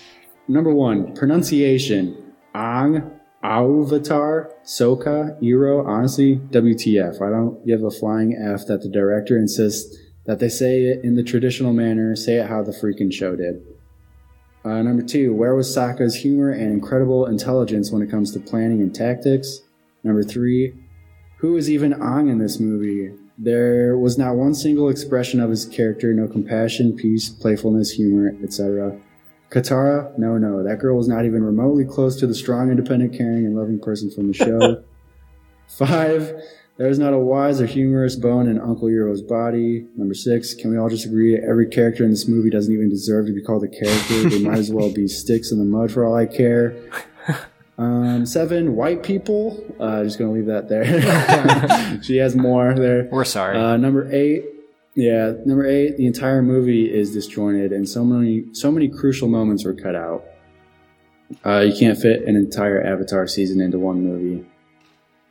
Number 0.48 0.74
one, 0.74 1.14
pronunciation. 1.14 2.32
Ang, 2.54 3.10
Avatar, 3.42 4.50
Soka, 4.64 5.36
Iro, 5.42 5.86
honestly, 5.86 6.36
WTF. 6.36 7.20
I 7.20 7.30
don't 7.30 7.66
give 7.66 7.82
a 7.82 7.90
flying 7.90 8.34
F 8.34 8.66
that 8.66 8.82
the 8.82 8.88
director 8.88 9.36
insists 9.36 9.96
that 10.24 10.38
they 10.38 10.48
say 10.48 10.82
it 10.82 11.04
in 11.04 11.14
the 11.14 11.22
traditional 11.22 11.72
manner, 11.72 12.14
say 12.14 12.36
it 12.36 12.48
how 12.48 12.62
the 12.62 12.72
freaking 12.72 13.12
show 13.12 13.36
did. 13.36 13.62
Uh, 14.64 14.80
number 14.82 15.02
two, 15.02 15.34
where 15.34 15.54
was 15.54 15.74
Sokka's 15.74 16.14
humor 16.14 16.50
and 16.50 16.70
incredible 16.70 17.26
intelligence 17.26 17.90
when 17.90 18.02
it 18.02 18.10
comes 18.10 18.32
to 18.32 18.40
planning 18.40 18.80
and 18.80 18.94
tactics? 18.94 19.62
Number 20.04 20.22
three, 20.22 20.74
who 21.38 21.56
is 21.56 21.68
even 21.68 21.92
Aang 21.94 22.30
in 22.30 22.38
this 22.38 22.60
movie? 22.60 23.12
There 23.36 23.98
was 23.98 24.16
not 24.16 24.36
one 24.36 24.54
single 24.54 24.88
expression 24.88 25.40
of 25.40 25.50
his 25.50 25.64
character, 25.64 26.12
no 26.14 26.28
compassion, 26.28 26.94
peace, 26.96 27.28
playfulness, 27.28 27.90
humor, 27.90 28.36
etc. 28.44 28.96
Katara, 29.50 30.16
no, 30.16 30.38
no, 30.38 30.62
that 30.62 30.78
girl 30.78 30.96
was 30.96 31.08
not 31.08 31.24
even 31.24 31.42
remotely 31.42 31.84
close 31.84 32.14
to 32.20 32.26
the 32.26 32.34
strong, 32.34 32.70
independent, 32.70 33.12
caring, 33.12 33.44
and 33.44 33.56
loving 33.56 33.80
person 33.80 34.10
from 34.10 34.28
the 34.28 34.34
show. 34.34 34.84
Five, 35.66 36.40
there 36.78 36.88
is 36.88 36.98
not 36.98 37.12
a 37.12 37.18
wise 37.18 37.60
or 37.60 37.66
humorous 37.66 38.16
bone 38.16 38.48
in 38.48 38.58
Uncle 38.58 38.88
Iroh's 38.88 39.22
body. 39.22 39.86
Number 39.96 40.14
six, 40.14 40.54
can 40.54 40.70
we 40.70 40.78
all 40.78 40.88
just 40.88 41.04
agree 41.04 41.36
that 41.36 41.44
every 41.44 41.68
character 41.68 42.02
in 42.04 42.10
this 42.10 42.26
movie 42.26 42.50
doesn't 42.50 42.72
even 42.72 42.88
deserve 42.88 43.26
to 43.26 43.32
be 43.32 43.42
called 43.42 43.64
a 43.64 43.68
character? 43.68 44.28
They 44.28 44.40
might 44.40 44.58
as 44.58 44.70
well 44.70 44.92
be 44.92 45.06
sticks 45.06 45.52
in 45.52 45.58
the 45.58 45.64
mud 45.64 45.92
for 45.92 46.04
all 46.04 46.16
I 46.16 46.26
care. 46.26 46.74
Um, 47.78 48.26
seven, 48.26 48.76
white 48.76 49.02
people. 49.02 49.64
Uh, 49.80 50.04
just 50.04 50.18
gonna 50.18 50.32
leave 50.32 50.46
that 50.46 50.68
there. 50.68 52.00
she 52.02 52.18
has 52.18 52.36
more 52.36 52.74
there. 52.74 53.08
We're 53.10 53.24
sorry. 53.24 53.58
Uh, 53.58 53.76
number 53.76 54.12
eight, 54.12 54.44
yeah, 54.94 55.32
number 55.44 55.66
eight. 55.66 55.96
The 55.96 56.06
entire 56.06 56.42
movie 56.42 56.92
is 56.92 57.12
disjointed, 57.12 57.72
and 57.72 57.88
so 57.88 58.04
many, 58.04 58.44
so 58.52 58.70
many 58.70 58.88
crucial 58.88 59.26
moments 59.26 59.64
were 59.64 59.74
cut 59.74 59.96
out. 59.96 60.24
Uh, 61.44 61.60
you 61.60 61.74
can't 61.76 61.98
fit 61.98 62.22
an 62.24 62.36
entire 62.36 62.82
Avatar 62.82 63.26
season 63.26 63.60
into 63.60 63.78
one 63.78 64.02
movie. 64.02 64.46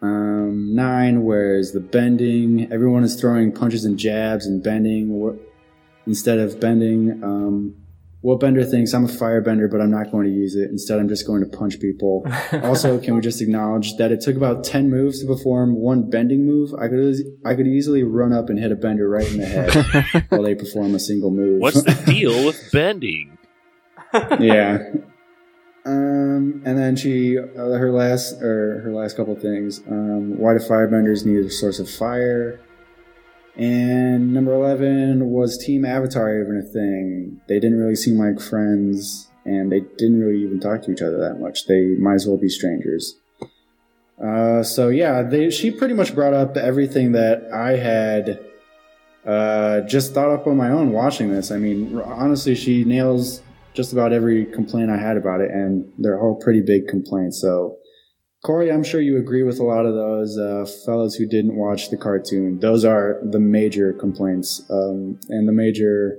Um, 0.02 0.74
nine, 0.74 1.24
whereas 1.24 1.74
the 1.74 1.80
bending, 1.80 2.72
everyone 2.72 3.04
is 3.04 3.20
throwing 3.20 3.52
punches 3.52 3.86
and 3.86 4.00
jabs 4.00 4.46
and 4.48 4.64
bending 4.64 5.40
instead 6.08 6.40
of 6.40 6.60
bending. 6.60 7.24
Um, 7.24 7.76
what 8.22 8.40
Bender 8.40 8.64
thinks 8.64 8.94
I'm 8.94 9.06
a 9.06 9.08
firebender, 9.08 9.70
but 9.70 9.82
I'm 9.82 9.90
not 9.90 10.12
going 10.12 10.26
to 10.26 10.32
use 10.32 10.56
it. 10.56 10.70
Instead, 10.70 11.00
I'm 11.00 11.10
just 11.10 11.26
going 11.26 11.44
to 11.44 11.58
punch 11.58 11.80
people. 11.80 12.24
also, 12.64 13.00
can 13.00 13.16
we 13.16 13.22
just 13.22 13.42
acknowledge 13.42 13.98
that 13.98 14.12
it 14.12 14.22
took 14.22 14.36
about 14.36 14.64
ten 14.64 14.92
moves 14.92 15.22
to 15.22 15.28
perform 15.28 15.76
one 15.76 16.08
bending 16.08 16.46
move? 16.46 16.72
I 16.76 16.88
could 16.88 17.16
I 17.44 17.56
could 17.56 17.66
easily 17.66 18.04
run 18.04 18.32
up 18.32 18.50
and 18.50 18.60
hit 18.60 18.72
a 18.72 18.76
bender 18.76 19.10
right 19.10 19.28
in 19.28 19.40
the 19.40 19.46
head 19.46 20.26
while 20.30 20.44
they 20.44 20.54
perform 20.54 20.94
a 20.94 21.00
single 21.00 21.32
move. 21.32 21.62
What's 21.62 21.82
the 21.82 21.94
deal 22.06 22.46
with 22.46 22.70
bending? 22.72 23.40
yeah. 24.14 24.84
Um, 25.84 26.21
and 26.66 26.78
then 26.78 26.96
she, 26.96 27.38
uh, 27.38 27.44
her 27.44 27.92
last, 27.92 28.42
or 28.42 28.82
her 28.82 28.92
last 28.92 29.18
couple 29.18 29.36
things. 29.36 29.80
Um, 29.88 30.38
why 30.38 30.54
do 30.54 30.60
firebenders 30.60 31.26
need 31.26 31.46
a 31.46 31.50
source 31.50 31.80
of 31.80 31.90
fire? 31.90 32.60
And 33.56 34.34
number 34.34 34.54
11 34.54 35.30
was 35.30 35.58
Team 35.58 35.86
Avatar 35.86 36.40
even 36.40 36.58
a 36.58 36.62
thing. 36.62 37.42
They 37.48 37.60
didn't 37.60 37.80
really 37.80 37.96
seem 37.96 38.18
like 38.18 38.40
friends, 38.40 39.30
and 39.46 39.72
they 39.72 39.82
didn't 39.98 40.20
really 40.20 40.42
even 40.44 40.60
talk 40.60 40.84
to 40.84 40.92
each 40.92 41.02
other 41.02 41.18
that 41.18 41.40
much. 41.40 41.68
They 41.68 41.96
might 42.00 42.16
as 42.16 42.28
well 42.28 42.38
be 42.38 42.50
strangers. 42.50 43.16
Uh, 44.24 44.64
so 44.64 44.90
yeah, 44.90 45.24
they, 45.24 45.50
she 45.50 45.72
pretty 45.72 45.96
much 45.96 46.14
brought 46.14 46.34
up 46.34 46.56
everything 46.56 47.12
that 47.14 47.52
I 47.52 47.72
had 47.72 48.40
uh, 49.26 49.82
just 49.82 50.14
thought 50.14 50.30
up 50.30 50.48
on 50.48 50.58
my 50.58 50.70
own 50.70 50.92
watching 50.92 51.32
this. 51.32 51.52
I 51.52 51.58
mean, 51.58 52.00
honestly, 52.00 52.56
she 52.56 52.84
nails 52.84 53.42
just 53.74 53.94
about 53.94 54.14
every 54.14 54.46
complaint 54.46 54.90
I 54.90 54.98
had 54.98 55.18
about 55.18 55.42
it, 55.42 55.52
and 55.52 55.92
they're 55.98 56.20
all 56.20 56.36
pretty 56.36 56.62
big 56.62 56.88
complaints. 56.88 57.40
So, 57.42 57.78
Corey, 58.44 58.72
I'm 58.72 58.84
sure 58.84 59.02
you 59.02 59.18
agree 59.18 59.44
with 59.44 59.60
a 59.60 59.64
lot 59.64 59.86
of 59.86 59.94
those 59.94 60.38
uh, 60.38 60.66
fellows 60.86 61.16
who 61.16 61.26
didn't 61.26 61.56
watch 61.56 61.90
the 61.90 61.98
cartoon. 61.98 62.60
Those 62.60 62.84
are 62.84 63.20
the 63.24 63.40
major 63.40 63.94
complaints 63.94 64.62
um, 64.70 65.20
and 65.30 65.48
the 65.48 65.54
major 65.54 66.18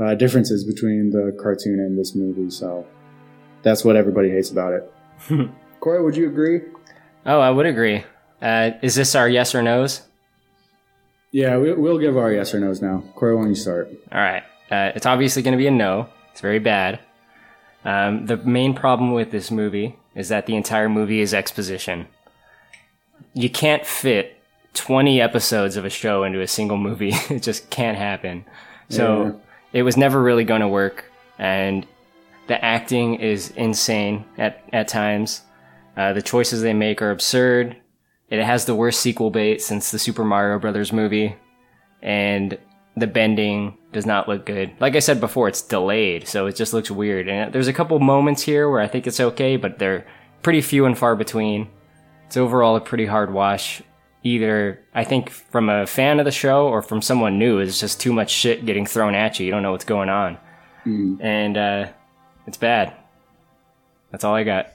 uh, 0.00 0.14
differences 0.14 0.64
between 0.64 1.10
the 1.10 1.36
cartoon 1.42 1.80
and 1.80 1.98
this 1.98 2.14
movie. 2.14 2.50
So, 2.50 2.86
that's 3.62 3.84
what 3.84 3.96
everybody 3.96 4.30
hates 4.30 4.50
about 4.50 4.72
it. 4.72 4.92
Corey, 5.80 6.02
would 6.02 6.16
you 6.16 6.28
agree? 6.28 6.60
Oh, 7.26 7.40
I 7.40 7.50
would 7.50 7.66
agree. 7.66 8.04
Uh, 8.40 8.70
is 8.82 8.94
this 8.94 9.14
our 9.14 9.28
yes 9.28 9.54
or 9.54 9.62
no's? 9.62 10.02
Yeah, 11.32 11.58
we, 11.58 11.72
we'll 11.74 11.98
give 11.98 12.16
our 12.16 12.32
yes 12.32 12.54
or 12.54 12.60
no's 12.60 12.80
now. 12.80 13.02
Corey, 13.14 13.34
why 13.34 13.42
don't 13.42 13.50
you 13.50 13.56
start? 13.56 13.90
All 14.12 14.20
right. 14.20 14.42
Uh, 14.70 14.92
it's 14.94 15.06
obviously 15.06 15.42
going 15.42 15.52
to 15.52 15.58
be 15.58 15.66
a 15.66 15.70
no. 15.70 16.08
It's 16.36 16.42
very 16.42 16.58
bad. 16.58 17.00
Um, 17.82 18.26
the 18.26 18.36
main 18.36 18.74
problem 18.74 19.12
with 19.14 19.30
this 19.30 19.50
movie 19.50 19.96
is 20.14 20.28
that 20.28 20.44
the 20.44 20.54
entire 20.54 20.86
movie 20.86 21.20
is 21.22 21.32
exposition. 21.32 22.08
You 23.32 23.48
can't 23.48 23.86
fit 23.86 24.36
20 24.74 25.18
episodes 25.18 25.78
of 25.78 25.86
a 25.86 25.88
show 25.88 26.24
into 26.24 26.42
a 26.42 26.46
single 26.46 26.76
movie. 26.76 27.12
it 27.30 27.42
just 27.42 27.70
can't 27.70 27.96
happen. 27.96 28.44
So 28.90 29.24
Yeah. 29.24 29.32
it 29.72 29.82
was 29.82 29.96
never 29.96 30.22
really 30.22 30.44
going 30.44 30.60
to 30.60 30.68
work. 30.68 31.10
And 31.38 31.86
the 32.48 32.62
acting 32.62 33.14
is 33.14 33.48
insane 33.52 34.26
at, 34.36 34.62
at 34.74 34.88
times. 34.88 35.40
Uh, 35.96 36.12
the 36.12 36.20
choices 36.20 36.60
they 36.60 36.74
make 36.74 37.00
are 37.00 37.12
absurd. 37.12 37.78
It 38.28 38.44
has 38.44 38.66
the 38.66 38.74
worst 38.74 39.00
sequel 39.00 39.30
bait 39.30 39.62
since 39.62 39.90
the 39.90 39.98
Super 39.98 40.22
Mario 40.22 40.58
Brothers 40.58 40.92
movie. 40.92 41.34
And 42.02 42.58
the 42.96 43.06
bending 43.06 43.76
does 43.92 44.06
not 44.06 44.28
look 44.28 44.46
good. 44.46 44.72
Like 44.80 44.96
I 44.96 45.00
said 45.00 45.20
before, 45.20 45.48
it's 45.48 45.62
delayed, 45.62 46.26
so 46.26 46.46
it 46.46 46.56
just 46.56 46.72
looks 46.72 46.90
weird. 46.90 47.28
And 47.28 47.52
there's 47.52 47.68
a 47.68 47.72
couple 47.72 47.98
moments 47.98 48.42
here 48.42 48.70
where 48.70 48.80
I 48.80 48.88
think 48.88 49.06
it's 49.06 49.20
okay, 49.20 49.56
but 49.56 49.78
they're 49.78 50.06
pretty 50.42 50.62
few 50.62 50.86
and 50.86 50.96
far 50.96 51.14
between. 51.14 51.68
It's 52.26 52.36
overall 52.36 52.76
a 52.76 52.80
pretty 52.80 53.06
hard 53.06 53.32
watch. 53.32 53.82
Either 54.22 54.82
I 54.92 55.04
think 55.04 55.30
from 55.30 55.68
a 55.68 55.86
fan 55.86 56.18
of 56.18 56.24
the 56.24 56.32
show 56.32 56.66
or 56.66 56.82
from 56.82 57.00
someone 57.00 57.38
new, 57.38 57.58
it's 57.58 57.78
just 57.78 58.00
too 58.00 58.12
much 58.12 58.30
shit 58.30 58.66
getting 58.66 58.86
thrown 58.86 59.14
at 59.14 59.38
you. 59.38 59.46
You 59.46 59.52
don't 59.52 59.62
know 59.62 59.70
what's 59.72 59.84
going 59.84 60.08
on, 60.08 60.38
and 61.20 61.56
uh, 61.56 61.88
it's 62.46 62.56
bad. 62.56 62.92
That's 64.10 64.24
all 64.24 64.34
I 64.34 64.42
got. 64.42 64.72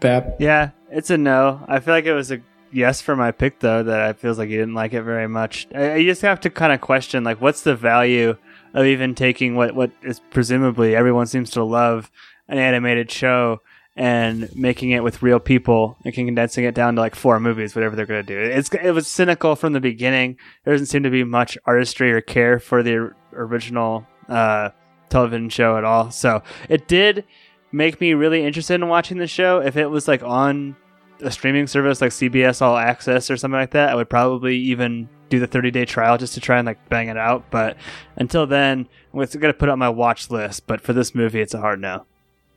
Pap? 0.00 0.36
Yeah, 0.38 0.70
it's 0.90 1.10
a 1.10 1.18
no. 1.18 1.62
I 1.68 1.80
feel 1.80 1.92
like 1.92 2.06
it 2.06 2.14
was 2.14 2.30
a 2.30 2.40
yes 2.72 3.00
for 3.00 3.16
my 3.16 3.30
pick 3.32 3.60
though. 3.60 3.82
That 3.82 4.00
I 4.00 4.12
feels 4.12 4.38
like 4.38 4.48
you 4.48 4.58
didn't 4.58 4.74
like 4.74 4.92
it 4.92 5.02
very 5.02 5.28
much. 5.28 5.66
I, 5.74 5.96
you 5.96 6.10
just 6.10 6.22
have 6.22 6.40
to 6.40 6.50
kind 6.50 6.72
of 6.72 6.80
question 6.80 7.24
like, 7.24 7.40
what's 7.40 7.62
the 7.62 7.76
value 7.76 8.36
of 8.74 8.86
even 8.86 9.14
taking 9.14 9.54
what 9.54 9.74
what 9.74 9.90
is 10.02 10.20
presumably 10.30 10.94
everyone 10.94 11.26
seems 11.26 11.50
to 11.50 11.64
love 11.64 12.10
an 12.48 12.58
animated 12.58 13.10
show 13.10 13.60
and 13.96 14.54
making 14.54 14.90
it 14.90 15.02
with 15.02 15.22
real 15.22 15.40
people 15.40 15.96
and 16.04 16.12
condensing 16.12 16.64
it 16.64 16.74
down 16.74 16.94
to 16.94 17.00
like 17.00 17.14
four 17.14 17.40
movies, 17.40 17.74
whatever 17.74 17.96
they're 17.96 18.04
going 18.04 18.24
to 18.24 18.34
do. 18.34 18.38
It's 18.38 18.68
it 18.74 18.92
was 18.92 19.06
cynical 19.06 19.56
from 19.56 19.72
the 19.72 19.80
beginning. 19.80 20.36
There 20.64 20.74
doesn't 20.74 20.88
seem 20.88 21.02
to 21.02 21.10
be 21.10 21.24
much 21.24 21.56
artistry 21.64 22.12
or 22.12 22.20
care 22.20 22.58
for 22.58 22.82
the 22.82 23.12
original 23.32 24.06
uh, 24.28 24.70
television 25.08 25.48
show 25.48 25.78
at 25.78 25.84
all. 25.84 26.10
So 26.10 26.42
it 26.68 26.86
did 26.88 27.24
make 27.72 28.00
me 28.00 28.12
really 28.12 28.44
interested 28.44 28.74
in 28.74 28.88
watching 28.88 29.16
the 29.18 29.26
show. 29.26 29.60
If 29.60 29.76
it 29.76 29.86
was 29.86 30.06
like 30.06 30.22
on 30.22 30.76
a 31.20 31.30
streaming 31.30 31.66
service 31.66 32.00
like 32.00 32.10
CBS 32.10 32.62
All 32.62 32.76
Access 32.76 33.30
or 33.30 33.36
something 33.36 33.58
like 33.58 33.70
that, 33.72 33.90
I 33.90 33.94
would 33.94 34.10
probably 34.10 34.56
even 34.56 35.08
do 35.28 35.40
the 35.40 35.46
30 35.46 35.70
day 35.70 35.84
trial 35.84 36.18
just 36.18 36.34
to 36.34 36.40
try 36.40 36.58
and 36.58 36.66
like 36.66 36.88
bang 36.88 37.08
it 37.08 37.16
out. 37.16 37.44
But 37.50 37.76
until 38.16 38.46
then, 38.46 38.88
it's 39.14 39.34
going 39.34 39.52
to 39.52 39.58
put 39.58 39.68
it 39.68 39.72
on 39.72 39.78
my 39.78 39.88
watch 39.88 40.30
list. 40.30 40.66
But 40.66 40.80
for 40.80 40.92
this 40.92 41.14
movie, 41.14 41.40
it's 41.40 41.54
a 41.54 41.60
hard 41.60 41.80
no. 41.80 42.04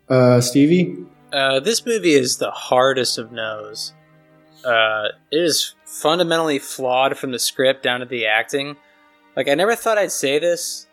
Uh, 0.07 0.41
Stevie? 0.41 0.97
Uh, 1.31 1.59
this 1.59 1.85
movie 1.85 2.13
is 2.13 2.37
the 2.37 2.51
hardest 2.51 3.17
of 3.17 3.31
no's. 3.31 3.93
Uh, 4.65 5.09
it 5.31 5.41
is 5.41 5.75
fundamentally 5.85 6.59
flawed 6.59 7.17
from 7.17 7.31
the 7.31 7.39
script 7.39 7.83
down 7.83 8.01
to 8.01 8.05
the 8.05 8.25
acting. 8.25 8.75
Like, 9.35 9.47
I 9.47 9.53
never 9.53 9.75
thought 9.75 9.97
I'd 9.97 10.11
say 10.11 10.39
this. 10.39 10.87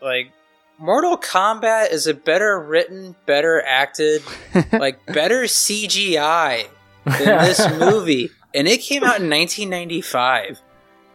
Like, 0.00 0.32
Mortal 0.80 1.18
Kombat 1.18 1.92
is 1.92 2.06
a 2.06 2.14
better 2.14 2.58
written, 2.58 3.14
better 3.26 3.62
acted, 3.62 4.22
like, 4.72 5.04
better 5.06 5.42
CGI 5.42 6.66
than 7.04 7.44
this 7.44 7.60
movie. 7.78 8.30
And 8.54 8.66
it 8.66 8.80
came 8.80 9.04
out 9.04 9.20
in 9.20 9.28
1995. 9.28 10.60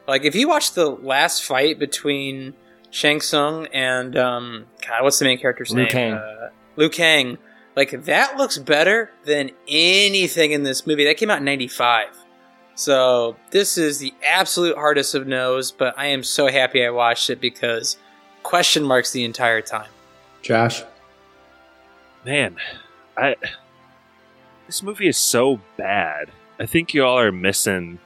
Like, 0.07 0.23
if 0.23 0.35
you 0.35 0.47
watch 0.47 0.73
the 0.73 0.87
last 0.87 1.43
fight 1.43 1.79
between 1.79 2.53
Shang 2.91 3.21
Tsung 3.21 3.65
and, 3.73 4.15
um, 4.15 4.65
God, 4.87 5.03
what's 5.03 5.17
the 5.17 5.25
main 5.25 5.39
character's 5.39 5.71
Liu 5.71 5.83
name? 5.83 5.91
Kang. 5.91 6.13
Uh, 6.13 6.49
Liu 6.75 6.89
Kang. 6.89 7.39
Like 7.75 8.05
that 8.05 8.37
looks 8.37 8.57
better 8.57 9.11
than 9.25 9.51
anything 9.67 10.51
in 10.51 10.63
this 10.63 10.87
movie. 10.87 11.03
That 11.05 11.17
came 11.17 11.29
out 11.29 11.39
in 11.39 11.45
95. 11.45 12.07
So 12.75 13.35
this 13.51 13.77
is 13.77 13.99
the 13.99 14.13
absolute 14.25 14.77
hardest 14.77 15.15
of 15.15 15.27
no's, 15.27 15.71
but 15.71 15.97
I 15.97 16.07
am 16.07 16.23
so 16.23 16.47
happy 16.47 16.85
I 16.85 16.89
watched 16.89 17.29
it 17.29 17.41
because 17.41 17.97
question 18.45 18.83
marks 18.83 19.11
the 19.11 19.23
entire 19.23 19.61
time. 19.61 19.89
Josh? 20.43 20.83
Man, 22.23 22.55
I 23.17 23.35
this 24.67 24.81
movie 24.83 25.07
is 25.07 25.17
so 25.17 25.59
bad. 25.77 26.29
I 26.59 26.65
think 26.67 26.93
you 26.93 27.03
all 27.03 27.19
are 27.19 27.31
missing 27.31 27.99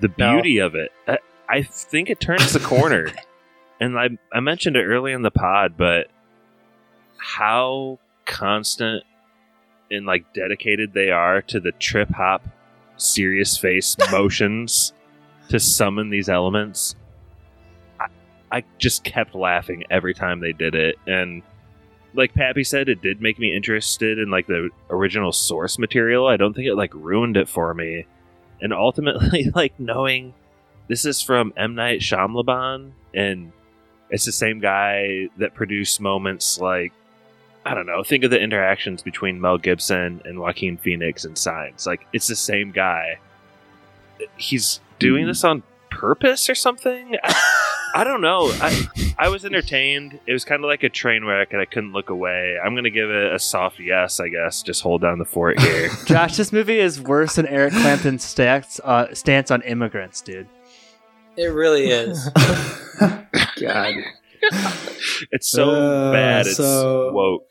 the 0.00 0.10
No. 0.18 0.32
beauty 0.34 0.58
of 0.58 0.74
it. 0.74 0.90
I, 1.06 1.18
I 1.48 1.62
think 1.62 2.10
it 2.10 2.18
turns 2.20 2.52
the 2.52 2.58
corner, 2.60 3.12
and 3.80 3.98
I 3.98 4.08
I 4.32 4.40
mentioned 4.40 4.76
it 4.76 4.84
early 4.84 5.12
in 5.12 5.22
the 5.22 5.30
pod, 5.30 5.74
but 5.76 6.08
how 7.18 7.98
constant 8.24 9.04
and 9.90 10.04
like 10.06 10.32
dedicated 10.32 10.92
they 10.94 11.10
are 11.10 11.40
to 11.42 11.60
the 11.60 11.72
trip 11.72 12.10
hop, 12.10 12.46
serious 12.96 13.56
face 13.56 13.94
motions 14.10 14.92
to 15.50 15.60
summon 15.60 16.10
these 16.10 16.28
elements. 16.28 16.96
I, 18.52 18.64
just 18.78 19.04
kept 19.04 19.34
laughing 19.34 19.84
every 19.90 20.14
time 20.14 20.40
they 20.40 20.52
did 20.52 20.74
it, 20.74 20.96
and 21.06 21.42
like 22.16 22.34
Pappy 22.34 22.64
said, 22.64 22.88
it 22.88 23.02
did 23.02 23.20
make 23.20 23.38
me 23.38 23.54
interested 23.54 24.18
in 24.18 24.30
like 24.30 24.46
the 24.46 24.70
original 24.90 25.32
source 25.32 25.78
material. 25.78 26.26
I 26.26 26.36
don't 26.36 26.54
think 26.54 26.66
it 26.66 26.74
like 26.74 26.94
ruined 26.94 27.36
it 27.36 27.48
for 27.48 27.72
me. 27.74 28.06
And 28.60 28.72
ultimately, 28.72 29.50
like 29.54 29.78
knowing 29.78 30.34
this 30.88 31.04
is 31.04 31.20
from 31.20 31.52
M 31.56 31.74
Night 31.74 32.00
Shyamalan, 32.00 32.92
and 33.14 33.52
it's 34.10 34.24
the 34.24 34.32
same 34.32 34.60
guy 34.60 35.28
that 35.36 35.54
produced 35.54 36.00
moments 36.00 36.58
like 36.58 36.92
I 37.64 37.74
don't 37.74 37.86
know. 37.86 38.04
Think 38.04 38.22
of 38.22 38.30
the 38.30 38.40
interactions 38.40 39.02
between 39.02 39.40
Mel 39.40 39.58
Gibson 39.58 40.22
and 40.24 40.38
Joaquin 40.38 40.76
Phoenix 40.76 41.24
and 41.24 41.36
Signs. 41.36 41.86
Like 41.86 42.06
it's 42.12 42.28
the 42.28 42.36
same 42.36 42.70
guy. 42.70 43.18
He's 44.36 44.80
doing 44.98 45.22
mm-hmm. 45.22 45.28
this 45.28 45.44
on 45.44 45.62
purpose 45.90 46.48
or 46.48 46.54
something. 46.54 47.16
I, 47.94 48.00
I 48.00 48.04
don't 48.04 48.20
know. 48.20 48.50
I 48.60 48.86
I 49.18 49.28
was 49.28 49.44
entertained. 49.44 50.18
It 50.26 50.32
was 50.32 50.44
kind 50.44 50.62
of 50.62 50.68
like 50.68 50.82
a 50.82 50.88
train 50.88 51.24
wreck, 51.24 51.52
and 51.52 51.60
I 51.60 51.64
couldn't 51.64 51.92
look 51.92 52.10
away. 52.10 52.56
I'm 52.62 52.74
gonna 52.74 52.90
give 52.90 53.10
it 53.10 53.32
a 53.32 53.38
soft 53.38 53.78
yes, 53.80 54.20
I 54.20 54.28
guess. 54.28 54.62
Just 54.62 54.82
hold 54.82 55.02
down 55.02 55.18
the 55.18 55.24
fort 55.24 55.58
here. 55.60 55.90
Josh, 56.06 56.36
this 56.36 56.52
movie 56.52 56.78
is 56.78 57.00
worse 57.00 57.36
than 57.36 57.46
Eric 57.46 57.72
Clapton's 57.72 58.24
stance, 58.24 58.80
uh, 58.84 59.12
stance 59.14 59.50
on 59.50 59.62
immigrants, 59.62 60.20
dude. 60.20 60.48
It 61.36 61.46
really 61.46 61.88
is. 61.90 62.28
God. 63.60 63.94
it's 65.32 65.48
so 65.48 65.70
Uh, 65.70 66.12
bad. 66.12 66.46
It's 66.46 66.56
so- 66.56 67.12
woke. 67.12 67.48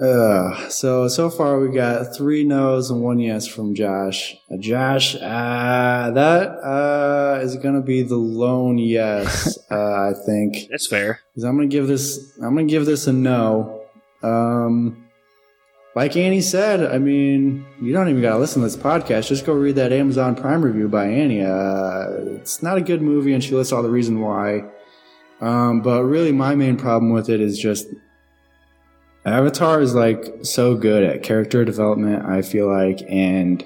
Uh, 0.00 0.68
so 0.68 1.06
so 1.06 1.30
far 1.30 1.60
we 1.60 1.68
got 1.68 2.16
three 2.16 2.42
no's 2.42 2.90
and 2.90 3.00
one 3.00 3.20
yes 3.20 3.46
from 3.46 3.74
Josh. 3.76 4.34
Uh, 4.52 4.56
Josh, 4.58 5.14
uh, 5.14 6.10
that 6.10 6.48
uh, 6.64 7.38
is 7.42 7.56
gonna 7.56 7.80
be 7.82 8.02
the 8.02 8.16
lone 8.16 8.76
yes. 8.78 9.56
uh, 9.70 9.74
I 10.10 10.12
think. 10.26 10.68
That's 10.70 10.88
fair. 10.88 11.20
'Cause 11.34 11.44
I'm 11.44 11.56
gonna 11.56 11.68
give 11.68 11.86
this. 11.86 12.32
I'm 12.42 12.54
gonna 12.56 12.64
give 12.64 12.86
this 12.86 13.06
a 13.06 13.12
no. 13.12 13.82
Um, 14.22 15.00
like 15.94 16.16
Annie 16.16 16.40
said, 16.40 16.84
I 16.92 16.98
mean, 16.98 17.64
you 17.80 17.92
don't 17.92 18.08
even 18.08 18.20
gotta 18.20 18.38
listen 18.38 18.62
to 18.62 18.66
this 18.66 18.76
podcast. 18.76 19.28
Just 19.28 19.46
go 19.46 19.52
read 19.52 19.76
that 19.76 19.92
Amazon 19.92 20.34
Prime 20.34 20.64
review 20.64 20.88
by 20.88 21.06
Annie. 21.06 21.42
Uh, 21.42 22.34
it's 22.40 22.64
not 22.64 22.78
a 22.78 22.80
good 22.80 23.00
movie, 23.00 23.32
and 23.32 23.44
she 23.44 23.54
lists 23.54 23.72
all 23.72 23.82
the 23.84 23.90
reason 23.90 24.20
why. 24.20 24.64
Um, 25.40 25.82
but 25.82 26.02
really, 26.02 26.32
my 26.32 26.56
main 26.56 26.76
problem 26.76 27.12
with 27.12 27.28
it 27.30 27.40
is 27.40 27.56
just 27.58 27.86
Avatar 29.26 29.80
is 29.80 29.94
like 29.94 30.34
so 30.42 30.74
good 30.74 31.02
at 31.02 31.22
character 31.22 31.64
development. 31.64 32.26
I 32.26 32.42
feel 32.42 32.70
like, 32.70 33.00
and 33.08 33.64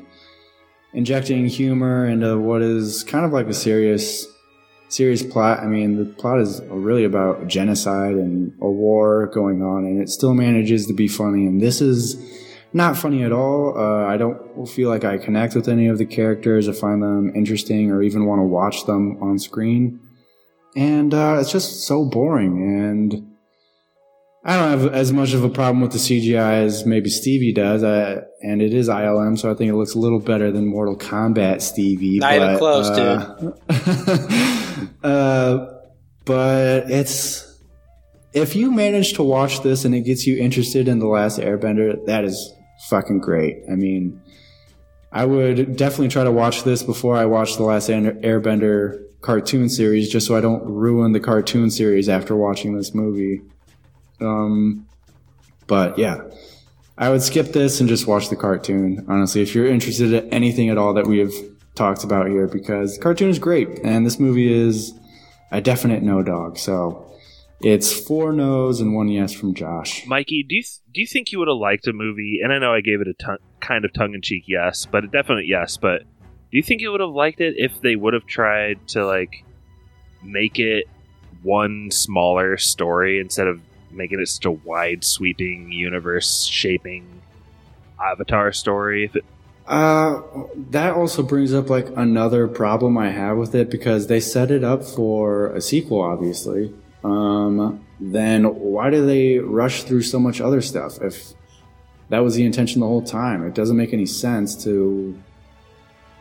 injecting 0.93 1.47
humor 1.47 2.07
into 2.07 2.39
what 2.39 2.63
is 2.63 3.05
kind 3.05 3.25
of 3.25 3.33
like 3.33 3.47
a 3.47 3.55
serious 3.55 4.27
serious 4.89 5.23
plot. 5.23 5.61
I 5.61 5.67
mean, 5.67 5.97
the 5.97 6.05
plot 6.05 6.41
is 6.41 6.63
really 6.69 7.05
about 7.05 7.47
genocide 7.47 8.15
and 8.15 8.53
a 8.61 8.71
war 8.71 9.27
going 9.27 9.63
on, 9.63 9.85
and 9.85 10.01
it 10.01 10.09
still 10.09 10.35
manages 10.35 10.87
to 10.87 10.95
be 10.95 11.09
funny. 11.09 11.47
And 11.47 11.61
this 11.61 11.81
is 11.81 12.17
not 12.73 12.97
funny 12.97 13.23
at 13.23 13.33
all. 13.33 13.79
Uh, 13.79 14.07
I 14.07 14.17
don't 14.17 14.67
feel 14.67 14.89
like 14.89 15.05
I 15.05 15.19
connect 15.19 15.55
with 15.55 15.69
any 15.69 15.89
of 15.89 15.99
the 15.99 16.07
characters 16.07 16.69
or 16.69 16.73
find 16.73 17.03
them 17.03 17.33
interesting 17.35 17.91
or 17.91 18.03
even 18.03 18.27
want 18.27 18.41
to 18.41 18.45
watch 18.45 18.85
them 18.87 19.23
on 19.23 19.39
screen. 19.39 20.01
And 20.77 21.15
uh, 21.15 21.39
it's 21.41 21.51
just 21.53 21.87
so 21.87 22.05
boring. 22.05 22.63
And 22.63 23.38
I 24.45 24.57
don't 24.57 24.81
have 24.81 24.95
as 24.95 25.13
much 25.13 25.33
of 25.35 25.43
a 25.45 25.49
problem 25.49 25.81
with 25.81 25.93
the 25.93 25.99
CGI 25.99 26.65
as 26.65 26.87
maybe 26.87 27.11
Stevie 27.11 27.53
does. 27.53 27.83
I, 27.83 28.23
and 28.41 28.63
it 28.63 28.73
is 28.73 28.89
ILM, 28.89 29.39
so 29.39 29.51
I 29.51 29.55
think 29.55 29.71
it 29.71 29.75
looks 29.75 29.95
a 29.95 29.99
little 29.99 30.21
better 30.21 30.53
than 30.53 30.67
Mortal 30.67 30.97
Kombat 30.97 31.61
Stevie. 31.61 32.19
Not 32.19 32.35
even 32.35 32.59
close, 32.59 32.89
uh, 32.89 33.53
uh, 35.07 35.67
but 36.25 36.91
it's 36.91 37.61
if 38.33 38.55
you 38.55 38.71
manage 38.71 39.15
to 39.15 39.23
watch 39.23 39.63
this 39.63 39.85
and 39.85 39.95
it 39.95 40.03
gets 40.03 40.27
you 40.27 40.39
interested 40.39 40.89
in 40.89 40.99
the 40.99 41.09
last 41.09 41.39
Airbender, 41.41 42.05
that 42.07 42.25
is 42.25 42.53
fucking 42.89 43.19
great. 43.19 43.57
I 43.71 43.75
mean, 43.75 44.23
I 45.11 45.25
would 45.25 45.77
definitely 45.77 46.09
try 46.09 46.25
to 46.25 46.33
watch 46.33 46.63
this 46.63 46.83
before 46.83 47.17
I 47.17 47.25
watch 47.25 47.57
the 47.57 47.65
last 47.65 47.89
Airbender 47.89 49.03
cartoon 49.21 49.69
series, 49.69 50.09
just 50.09 50.27
so 50.27 50.37
I 50.37 50.41
don't 50.41 50.63
ruin 50.65 51.13
the 51.13 51.21
cartoon 51.21 51.71
series 51.71 52.09
after 52.09 52.37
watching 52.37 52.77
this 52.77 52.95
movie. 52.95 53.41
Um, 54.21 54.87
but 55.67 55.99
yeah, 55.99 56.23
I 56.97 57.11
would 57.11 57.23
skip 57.23 57.53
this 57.53 57.81
and 57.81 57.89
just 57.89 58.07
watch 58.07 58.29
the 58.29 58.37
cartoon. 58.37 59.05
Honestly, 59.09 59.43
if 59.43 59.55
you're 59.55 59.69
interested 59.69 60.13
in 60.13 60.29
anything 60.33 60.69
at 60.69 60.79
all 60.79 60.95
that 60.95 61.07
we 61.07 61.19
have 61.19 61.33
talked 61.75 62.03
about 62.03 62.29
here, 62.29 62.49
because 62.49 62.97
the 62.97 63.03
cartoon 63.03 63.31
is 63.31 63.39
great 63.39 63.69
and 63.85 64.05
this 64.05 64.19
movie 64.19 64.53
is 64.53 64.93
a 65.53 65.61
definite 65.61 66.03
no 66.03 66.23
dog. 66.23 66.59
So 66.59 67.09
it's 67.61 67.93
four 67.93 68.33
no's 68.33 68.81
and 68.81 68.95
one 68.95 69.09
yes 69.09 69.33
from 69.33 69.55
Josh. 69.55 70.07
Mikey, 70.07 70.45
do 70.49 70.57
you 70.57 70.63
th- 70.63 70.81
do 70.93 71.01
you 71.01 71.07
think 71.07 71.33
you 71.33 71.39
would 71.39 71.49
have 71.49 71.57
liked 71.57 71.87
a 71.87 71.93
movie? 71.93 72.41
And 72.43 72.53
I 72.53 72.59
know 72.59 72.73
I 72.73 72.81
gave 72.81 73.01
it 73.01 73.09
a 73.09 73.15
ton- 73.15 73.39
kind 73.61 73.85
of 73.85 73.93
tongue 73.93 74.15
in 74.15 74.23
cheek 74.23 74.45
yes, 74.47 74.87
but 74.87 75.05
a 75.05 75.09
definite 75.09 75.47
yes. 75.47 75.77
But 75.77 76.03
do 76.03 76.57
you 76.57 76.63
think 76.63 76.81
you 76.81 76.91
would 76.91 77.01
have 77.01 77.11
liked 77.11 77.41
it 77.41 77.55
if 77.57 77.81
they 77.81 77.97
would 77.97 78.15
have 78.15 78.27
tried 78.27 78.87
to 78.89 79.07
like 79.07 79.45
make 80.23 80.59
it 80.59 80.87
one 81.43 81.91
smaller 81.91 82.57
story 82.57 83.21
instead 83.21 83.47
of 83.47 83.61
making 83.91 84.21
it 84.21 84.29
such 84.29 84.45
a 84.45 84.51
wide 84.51 85.05
sweeping 85.05 85.73
universe 85.73 86.45
shaping 86.45 87.23
Avatar 88.03 88.53
story? 88.53 89.11
Uh, 89.67 90.23
that 90.71 90.95
also 90.95 91.23
brings 91.23 91.53
up 91.53 91.69
like 91.69 91.89
another 91.97 92.49
problem 92.49 92.97
I 92.97 93.11
have 93.11 93.37
with 93.37 93.55
it 93.55 93.71
because 93.71 94.07
they 94.07 94.21
set 94.21 94.51
it 94.51 94.65
up 94.65 94.83
for 94.83 95.49
a 95.55 95.61
sequel, 95.61 96.01
obviously 96.01 96.73
um, 97.05 97.85
then 98.01 98.45
why 98.45 98.91
do 98.91 99.07
they 99.07 99.39
rush 99.39 99.85
through 99.85 100.03
so 100.03 100.19
much 100.19 100.41
other 100.41 100.61
stuff? 100.61 101.01
If 101.01 101.33
that 102.09 102.21
was 102.21 102.35
the 102.35 102.45
intention 102.45 102.81
the 102.81 102.87
whole 102.87 103.03
time, 103.03 103.47
it 103.47 103.55
doesn't 103.55 103.77
make 103.77 103.93
any 103.93 104.07
sense 104.07 104.63
to. 104.65 105.19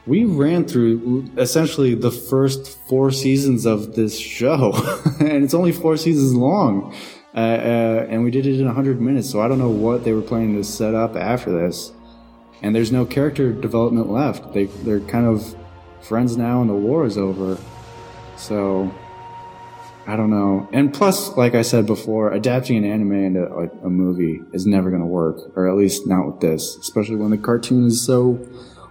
We 0.06 0.24
ran 0.24 0.64
through 0.64 1.30
essentially 1.38 1.94
the 1.94 2.12
first 2.12 2.78
four 2.88 3.12
seasons 3.12 3.66
of 3.66 3.96
this 3.96 4.18
show, 4.18 4.74
and 5.20 5.44
it's 5.44 5.54
only 5.54 5.72
four 5.72 5.98
seasons 5.98 6.34
long. 6.34 6.96
Uh, 7.38 7.40
uh, 7.40 8.08
and 8.10 8.24
we 8.24 8.32
did 8.32 8.48
it 8.48 8.60
in 8.60 8.66
100 8.66 9.00
minutes, 9.00 9.30
so 9.30 9.42
I 9.42 9.48
don't 9.48 9.60
know 9.60 9.70
what 9.70 10.04
they 10.04 10.12
were 10.12 10.24
planning 10.24 10.56
to 10.56 10.64
set 10.64 10.96
up 10.96 11.16
after 11.16 11.52
this. 11.52 11.92
And 12.64 12.76
there's 12.76 12.92
no 12.92 13.06
character 13.06 13.54
development 13.54 14.10
left. 14.10 14.54
They, 14.54 14.66
they're 14.66 15.02
kind 15.02 15.28
of 15.28 15.56
friends 16.02 16.36
now, 16.36 16.62
and 16.62 16.70
the 16.70 16.74
war 16.74 17.06
is 17.06 17.16
over. 17.16 17.60
So 18.38 18.92
I 20.08 20.16
don't 20.16 20.32
know. 20.32 20.68
And 20.74 20.92
plus, 20.92 21.38
like 21.38 21.54
I 21.54 21.62
said 21.62 21.86
before, 21.86 22.32
adapting 22.32 22.78
an 22.78 22.86
anime 22.86 23.12
into 23.12 23.46
like 23.56 23.72
a 23.84 23.90
movie 23.90 24.42
is 24.52 24.66
never 24.66 24.90
going 24.90 25.04
to 25.04 25.08
work, 25.08 25.56
or 25.56 25.70
at 25.70 25.76
least 25.76 26.08
not 26.08 26.26
with 26.26 26.40
this, 26.40 26.76
especially 26.78 27.18
when 27.18 27.30
the 27.30 27.38
cartoon 27.38 27.86
is 27.86 28.04
so 28.04 28.40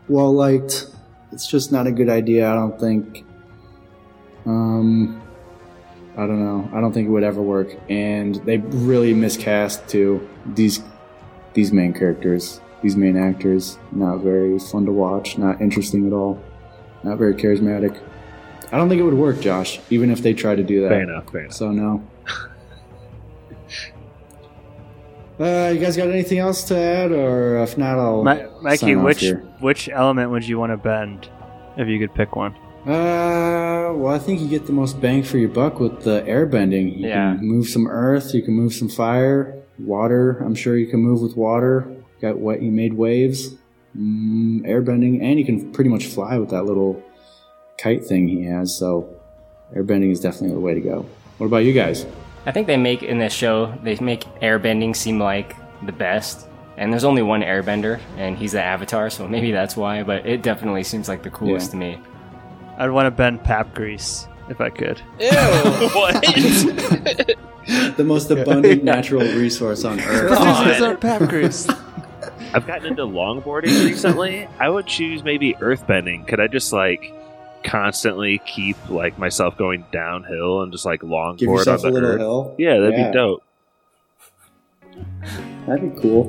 well 0.07 0.32
liked. 0.32 0.86
It's 1.32 1.49
just 1.49 1.72
not 1.72 1.88
a 1.88 1.92
good 1.92 2.09
idea. 2.09 2.49
I 2.49 2.55
don't 2.55 2.78
think. 2.78 3.24
Um, 4.44 5.20
I 6.16 6.26
don't 6.26 6.42
know. 6.42 6.70
I 6.72 6.80
don't 6.80 6.92
think 6.92 7.08
it 7.08 7.10
would 7.10 7.24
ever 7.24 7.42
work. 7.42 7.76
And 7.90 8.36
they 8.46 8.58
really 8.58 9.12
miscast 9.12 9.86
too 9.88 10.26
these 10.46 10.82
these 11.52 11.72
main 11.72 11.92
characters, 11.92 12.60
these 12.82 12.96
main 12.96 13.16
actors. 13.16 13.78
Not 13.92 14.18
very 14.18 14.58
fun 14.58 14.86
to 14.86 14.92
watch. 14.92 15.36
Not 15.36 15.60
interesting 15.60 16.06
at 16.06 16.12
all. 16.12 16.42
Not 17.02 17.18
very 17.18 17.34
charismatic. 17.34 18.00
I 18.72 18.78
don't 18.78 18.88
think 18.88 19.00
it 19.00 19.04
would 19.04 19.14
work, 19.14 19.40
Josh, 19.40 19.78
even 19.90 20.10
if 20.10 20.22
they 20.22 20.34
tried 20.34 20.56
to 20.56 20.64
do 20.64 20.82
that. 20.82 20.88
Fair 20.88 21.02
enough, 21.02 21.30
fair 21.30 21.42
enough. 21.42 21.52
So, 21.52 21.70
no. 21.70 22.02
uh, 25.38 25.70
you 25.72 25.78
guys 25.78 25.96
got 25.96 26.08
anything 26.08 26.38
else 26.38 26.64
to 26.64 26.76
add? 26.76 27.12
Or 27.12 27.62
if 27.62 27.78
not, 27.78 27.98
I'll. 27.98 28.24
Mi- 28.24 28.44
Mikey, 28.62 28.76
sign 28.78 28.98
off 28.98 29.04
which 29.04 29.20
here. 29.20 29.38
which 29.60 29.88
element 29.88 30.30
would 30.30 30.48
you 30.48 30.58
want 30.58 30.72
to 30.72 30.76
bend 30.76 31.28
if 31.76 31.86
you 31.86 31.98
could 32.00 32.12
pick 32.14 32.34
one? 32.34 32.56
Uh, 32.87 33.93
well, 33.97 34.14
I 34.14 34.18
think 34.20 34.41
you 34.41 34.47
get 34.47 34.66
the 34.66 34.72
most 34.72 35.01
bang 35.01 35.24
for 35.24 35.39
your 35.39 35.49
buck 35.49 35.80
with 35.80 36.03
the 36.05 36.22
airbending. 36.22 36.97
You 36.97 37.09
Yeah. 37.09 37.34
can 37.37 37.45
move 37.47 37.66
some 37.68 37.89
earth, 37.89 38.32
you 38.32 38.43
can 38.43 38.55
move 38.55 38.72
some 38.74 38.89
fire, 38.89 39.57
water. 39.84 40.39
I'm 40.45 40.55
sure 40.55 40.76
you 40.76 40.87
can 40.87 41.01
move 41.01 41.20
with 41.20 41.37
water. 41.37 41.89
Got 42.22 42.39
what 42.39 42.62
you 42.62 42.70
made 42.70 42.95
waves, 42.95 43.57
mm, 43.99 44.62
airbending, 44.66 45.20
and 45.20 45.37
you 45.39 45.45
can 45.45 45.72
pretty 45.72 45.91
much 45.91 46.07
fly 46.07 46.39
with 46.39 46.51
that 46.51 46.62
little 46.64 47.03
kite 47.76 48.05
thing 48.05 48.28
he 48.28 48.45
has. 48.45 48.74
So, 48.78 49.09
airbending 49.74 50.12
is 50.12 50.20
definitely 50.20 50.55
the 50.55 50.61
way 50.61 50.74
to 50.74 50.80
go. 50.80 51.05
What 51.39 51.47
about 51.49 51.64
you 51.64 51.72
guys? 51.72 52.07
I 52.47 52.53
think 52.53 52.68
they 52.68 52.76
make 52.76 53.03
in 53.03 53.18
this 53.18 53.32
show 53.32 53.72
they 53.82 53.97
make 54.01 54.24
airbending 54.41 54.95
seem 54.95 55.18
like 55.18 55.57
the 55.84 55.93
best. 55.93 56.47
And 56.78 56.93
there's 56.93 57.05
only 57.05 57.22
one 57.22 57.41
airbender, 57.43 57.99
and 58.18 58.37
he's 58.37 58.53
the 58.53 58.62
Avatar, 58.62 59.09
so 59.11 59.26
maybe 59.26 59.51
that's 59.51 59.76
why. 59.76 60.03
But 60.03 60.26
it 60.26 60.43
definitely 60.43 60.84
seems 60.84 61.09
like 61.09 61.22
the 61.22 61.30
coolest 61.30 61.68
Yeah. 61.68 61.70
to 61.72 61.76
me. 61.78 61.99
I'd 62.79 62.91
want 62.91 63.07
to 63.07 63.11
bend 63.11 63.43
pap 63.45 63.74
grease 63.74 64.29
if 64.49 64.61
I 64.61 64.70
could. 64.70 65.01
Ew. 65.20 65.29
what? 65.95 66.22
The 67.97 68.05
most 68.05 68.31
abundant 68.31 68.85
natural 68.85 69.22
resource 69.22 69.85
on 69.85 69.99
earth. 70.01 71.01
pap 71.01 71.29
grease. 71.29 71.66
I've 72.55 72.66
gotten 72.66 72.87
into 72.87 73.03
longboarding 73.03 73.85
recently. 73.85 74.47
I 74.59 74.68
would 74.68 74.87
choose 74.87 75.24
maybe 75.24 75.55
earthbending. 75.55 76.27
Could 76.29 76.39
I 76.41 76.47
just 76.47 76.72
like 76.72 77.12
constantly 77.64 78.41
keep 78.47 78.77
like 78.89 79.18
myself 79.18 79.57
going 79.57 79.85
downhill 79.91 80.62
and 80.62 80.70
just 80.72 80.85
like 80.87 81.01
longboard 81.01 81.39
Give 81.39 81.49
yourself 81.49 81.83
on 81.85 81.89
a 81.89 81.93
the 81.93 81.95
little 81.95 82.11
earth? 82.11 82.18
hill. 82.20 82.55
Yeah, 82.59 82.79
that'd 82.79 82.95
Yeah. 82.99 83.09
be 83.09 83.12
dope. 83.12 83.43
That'd 85.66 85.95
be 85.95 86.01
cool. 86.01 86.24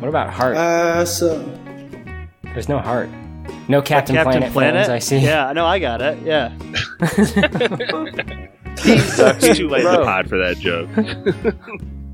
What 0.00 0.08
about 0.08 0.30
heart? 0.32 0.56
Uh, 0.56 1.04
so 1.06 1.38
There's 2.42 2.68
no 2.68 2.78
heart. 2.78 3.08
No 3.68 3.80
Captain, 3.82 4.14
Captain 4.14 4.40
Planet, 4.40 4.52
Planet. 4.52 4.86
fans, 4.86 4.88
I 4.88 4.98
see. 4.98 5.18
Yeah, 5.18 5.52
no, 5.52 5.64
I 5.66 5.78
got 5.78 6.00
it. 6.02 6.18
Yeah. 6.22 6.52
It's 8.86 9.56
too 9.56 9.68
late 9.68 9.84
in 9.84 9.92
the 9.92 10.02
pod 10.02 10.28
for 10.28 10.36
that 10.38 10.58
joke. 10.58 10.90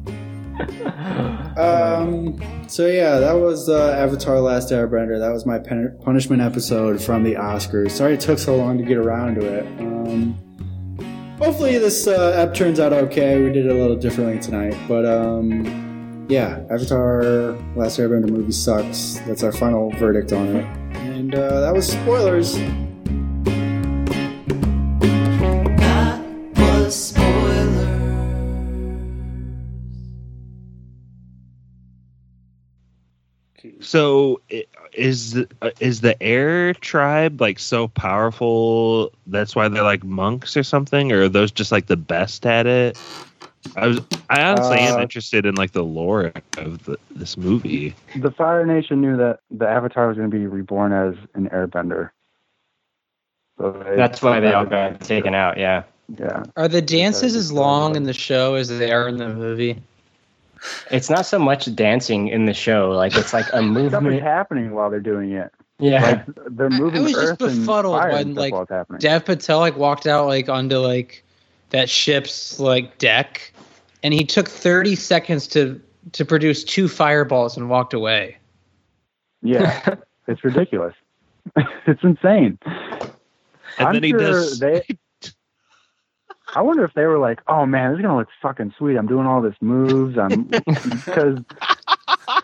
Um. 1.57 2.39
So 2.69 2.87
yeah, 2.87 3.19
that 3.19 3.33
was 3.33 3.69
uh, 3.69 3.93
Avatar: 3.93 4.41
Last 4.41 4.71
Airbender. 4.71 5.19
That 5.19 5.33
was 5.33 5.47
my 5.47 5.59
pen- 5.59 5.99
punishment 6.03 6.43
episode 6.43 7.03
from 7.03 7.23
the 7.25 7.35
Oscars. 7.35 7.93
Sorry 7.93 8.15
it 8.15 8.21
took 8.21 8.39
so 8.39 8.57
long 8.57 8.79
to 8.79 8.85
get 8.85 8.99
around 8.99 9.37
to 9.37 9.47
it. 9.47 9.67
Um. 9.81 10.35
Hopefully 11.39 11.79
this 11.79 12.07
uh, 12.07 12.33
app 12.47 12.55
turns 12.55 12.79
out 12.79 12.93
okay. 12.93 13.43
We 13.43 13.51
did 13.53 13.67
it 13.67 13.73
a 13.73 13.75
little 13.75 13.97
differently 13.97 14.39
tonight, 14.39 14.77
but 14.87 15.07
um, 15.07 16.27
yeah, 16.29 16.63
Avatar: 16.71 17.53
Last 17.75 17.99
Airbender 17.99 18.29
movie 18.31 18.53
sucks. 18.53 19.19
That's 19.27 19.43
our 19.43 19.53
final 19.53 19.91
verdict 19.93 20.33
on 20.33 20.47
it, 20.57 20.67
and 21.01 21.35
uh, 21.35 21.61
that 21.61 21.75
was 21.75 21.91
spoilers. 21.91 22.59
So 33.81 34.41
is 34.93 35.33
the, 35.33 35.49
uh, 35.63 35.71
is 35.81 36.01
the 36.01 36.21
air 36.23 36.75
tribe 36.75 37.41
like 37.41 37.59
so 37.59 37.89
powerful? 37.89 39.13
That's 39.27 39.57
why 39.57 39.69
they're 39.69 39.83
like 39.83 40.05
monks 40.05 40.57
or 40.57 40.63
something, 40.63 41.13
or 41.13 41.23
are 41.23 41.29
those 41.29 41.51
just 41.51 41.73
like 41.73 41.87
the 41.87 41.97
best 41.97 42.47
at 42.47 42.67
it? 42.67 42.99
I 43.77 43.87
was 43.87 44.01
I 44.31 44.43
honestly 44.43 44.79
am 44.79 44.99
Uh, 44.99 45.03
interested 45.03 45.45
in 45.47 45.55
like 45.55 45.73
the 45.73 45.83
lore 45.85 46.33
of 46.59 46.85
the, 46.85 46.97
this 47.15 47.37
movie. 47.37 47.95
The 48.17 48.31
Fire 48.31 48.65
Nation 48.67 49.01
knew 49.01 49.17
that 49.17 49.41
the 49.51 49.69
Avatar 49.69 50.09
was 50.09 50.17
going 50.17 50.31
to 50.31 50.37
be 50.37 50.47
reborn 50.47 50.93
as 50.93 51.15
an 51.35 51.49
Airbender. 51.51 52.11
So 53.59 53.73
they, 53.73 53.97
That's 53.97 54.23
why 54.23 54.41
they 54.41 54.53
all 54.53 54.65
got 54.65 55.01
taken 55.01 55.35
out, 55.35 55.59
yeah. 55.59 55.83
Yeah. 56.19 56.45
Are 56.57 56.67
the 56.69 56.83
dances 56.83 57.37
as 57.37 57.53
long 57.53 57.95
in 57.95 58.05
the 58.05 58.13
show 58.15 58.55
as 58.55 58.69
they 58.69 58.91
are 58.91 59.07
in 59.09 59.19
the 59.19 59.29
movie? 59.29 59.81
It's 60.91 61.09
not 61.09 61.25
so 61.27 61.39
much 61.39 61.73
dancing 61.75 62.29
in 62.29 62.47
the 62.47 62.55
show, 62.55 62.91
like 62.91 63.17
it's 63.17 63.33
like 63.33 63.47
a 63.47 63.49
Stuff 63.49 63.63
is 63.65 63.71
movement. 63.71 64.23
happening 64.23 64.73
while 64.73 64.91
they're 64.91 65.01
doing 65.01 65.33
it. 65.33 65.53
Yeah, 65.79 66.03
like 66.03 66.27
they're 66.57 66.67
I- 66.67 66.79
moving 66.79 67.01
I 67.03 67.05
was 67.05 67.15
earth 67.17 67.39
just 67.39 67.53
and 67.53 67.61
befuddled 67.67 67.95
when 67.95 68.33
stuff 68.33 68.37
like 68.37 68.53
while. 68.71 68.99
Dev 68.99 69.25
Patel 69.25 69.61
like 69.61 69.77
walked 69.77 70.07
out 70.07 70.27
like 70.27 70.49
onto 70.49 70.77
like 70.79 71.25
that 71.71 71.89
ship's 71.91 72.61
like 72.61 72.99
deck, 72.99 73.53
and 74.03 74.15
he 74.15 74.25
took 74.25 74.49
thirty 74.49 74.95
seconds 74.95 75.47
to 75.49 75.81
to 76.13 76.25
produce 76.25 76.65
two 76.65 76.89
fireballs 76.89 77.57
and 77.57 77.69
walked 77.69 77.95
away. 77.95 78.37
Yeah, 79.43 79.95
it's 80.29 80.45
ridiculous. 80.45 80.95
it's 81.87 82.03
insane. 82.03 82.59
And 83.79 83.89
I'm 83.89 83.95
then 83.95 84.03
he 84.03 84.11
sure 84.11 84.19
does- 84.19 84.59
They, 84.59 84.83
I 86.55 86.63
wonder 86.63 86.85
if 86.85 86.93
they 86.95 87.07
were 87.07 87.19
like, 87.19 87.41
"Oh 87.47 87.65
man, 87.67 87.93
this 87.93 87.99
is 87.99 88.03
gonna 88.03 88.19
look 88.19 88.29
fucking 88.43 88.75
sweet. 88.77 88.97
I'm 88.97 89.07
doing 89.07 89.27
all 89.27 89.41
this 89.41 89.55
moves. 89.61 90.19
I'm 90.19 90.43
because 90.67 91.39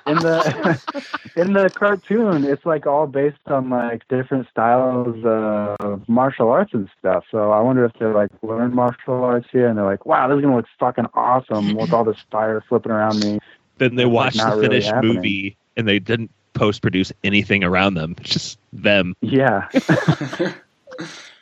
in 0.06 0.16
the 0.16 0.80
in 1.36 1.52
the 1.52 1.70
cartoon, 1.70 2.44
it's 2.44 2.64
like 2.64 2.86
all 2.86 3.06
based 3.06 3.38
on 3.46 3.70
like 3.70 4.06
different 4.08 4.48
styles 4.50 5.16
of 5.24 6.08
martial 6.08 6.48
arts 6.50 6.72
and 6.74 6.88
stuff. 6.98 7.24
So 7.30 7.50
I 7.52 7.60
wonder 7.60 7.84
if 7.84 7.92
they 7.98 8.06
like 8.06 8.30
learned 8.42 8.74
martial 8.74 9.22
arts 9.24 9.48
here, 9.50 9.68
and 9.68 9.78
they're 9.78 9.84
like, 9.84 10.06
"Wow, 10.06 10.28
this 10.28 10.36
is 10.36 10.42
gonna 10.42 10.56
look 10.56 10.66
fucking 10.78 11.06
awesome 11.14 11.74
with 11.74 11.92
all 11.92 12.04
this 12.04 12.18
fire 12.30 12.62
flipping 12.68 12.92
around 12.92 13.20
me." 13.20 13.38
Then 13.78 13.96
they 13.96 14.04
It's, 14.04 14.12
like, 14.12 14.56
the 14.56 14.62
finished 14.62 14.88
happening. 14.88 15.14
movie 15.16 15.56
and 15.76 15.86
they 15.86 15.98
didn't 15.98 16.30
post 16.54 16.82
produce 16.82 17.12
anything 17.22 17.62
around 17.62 17.94
them. 17.94 18.14
It's 18.18 18.30
just 18.30 18.58
them. 18.72 19.14
Yeah. 19.20 19.68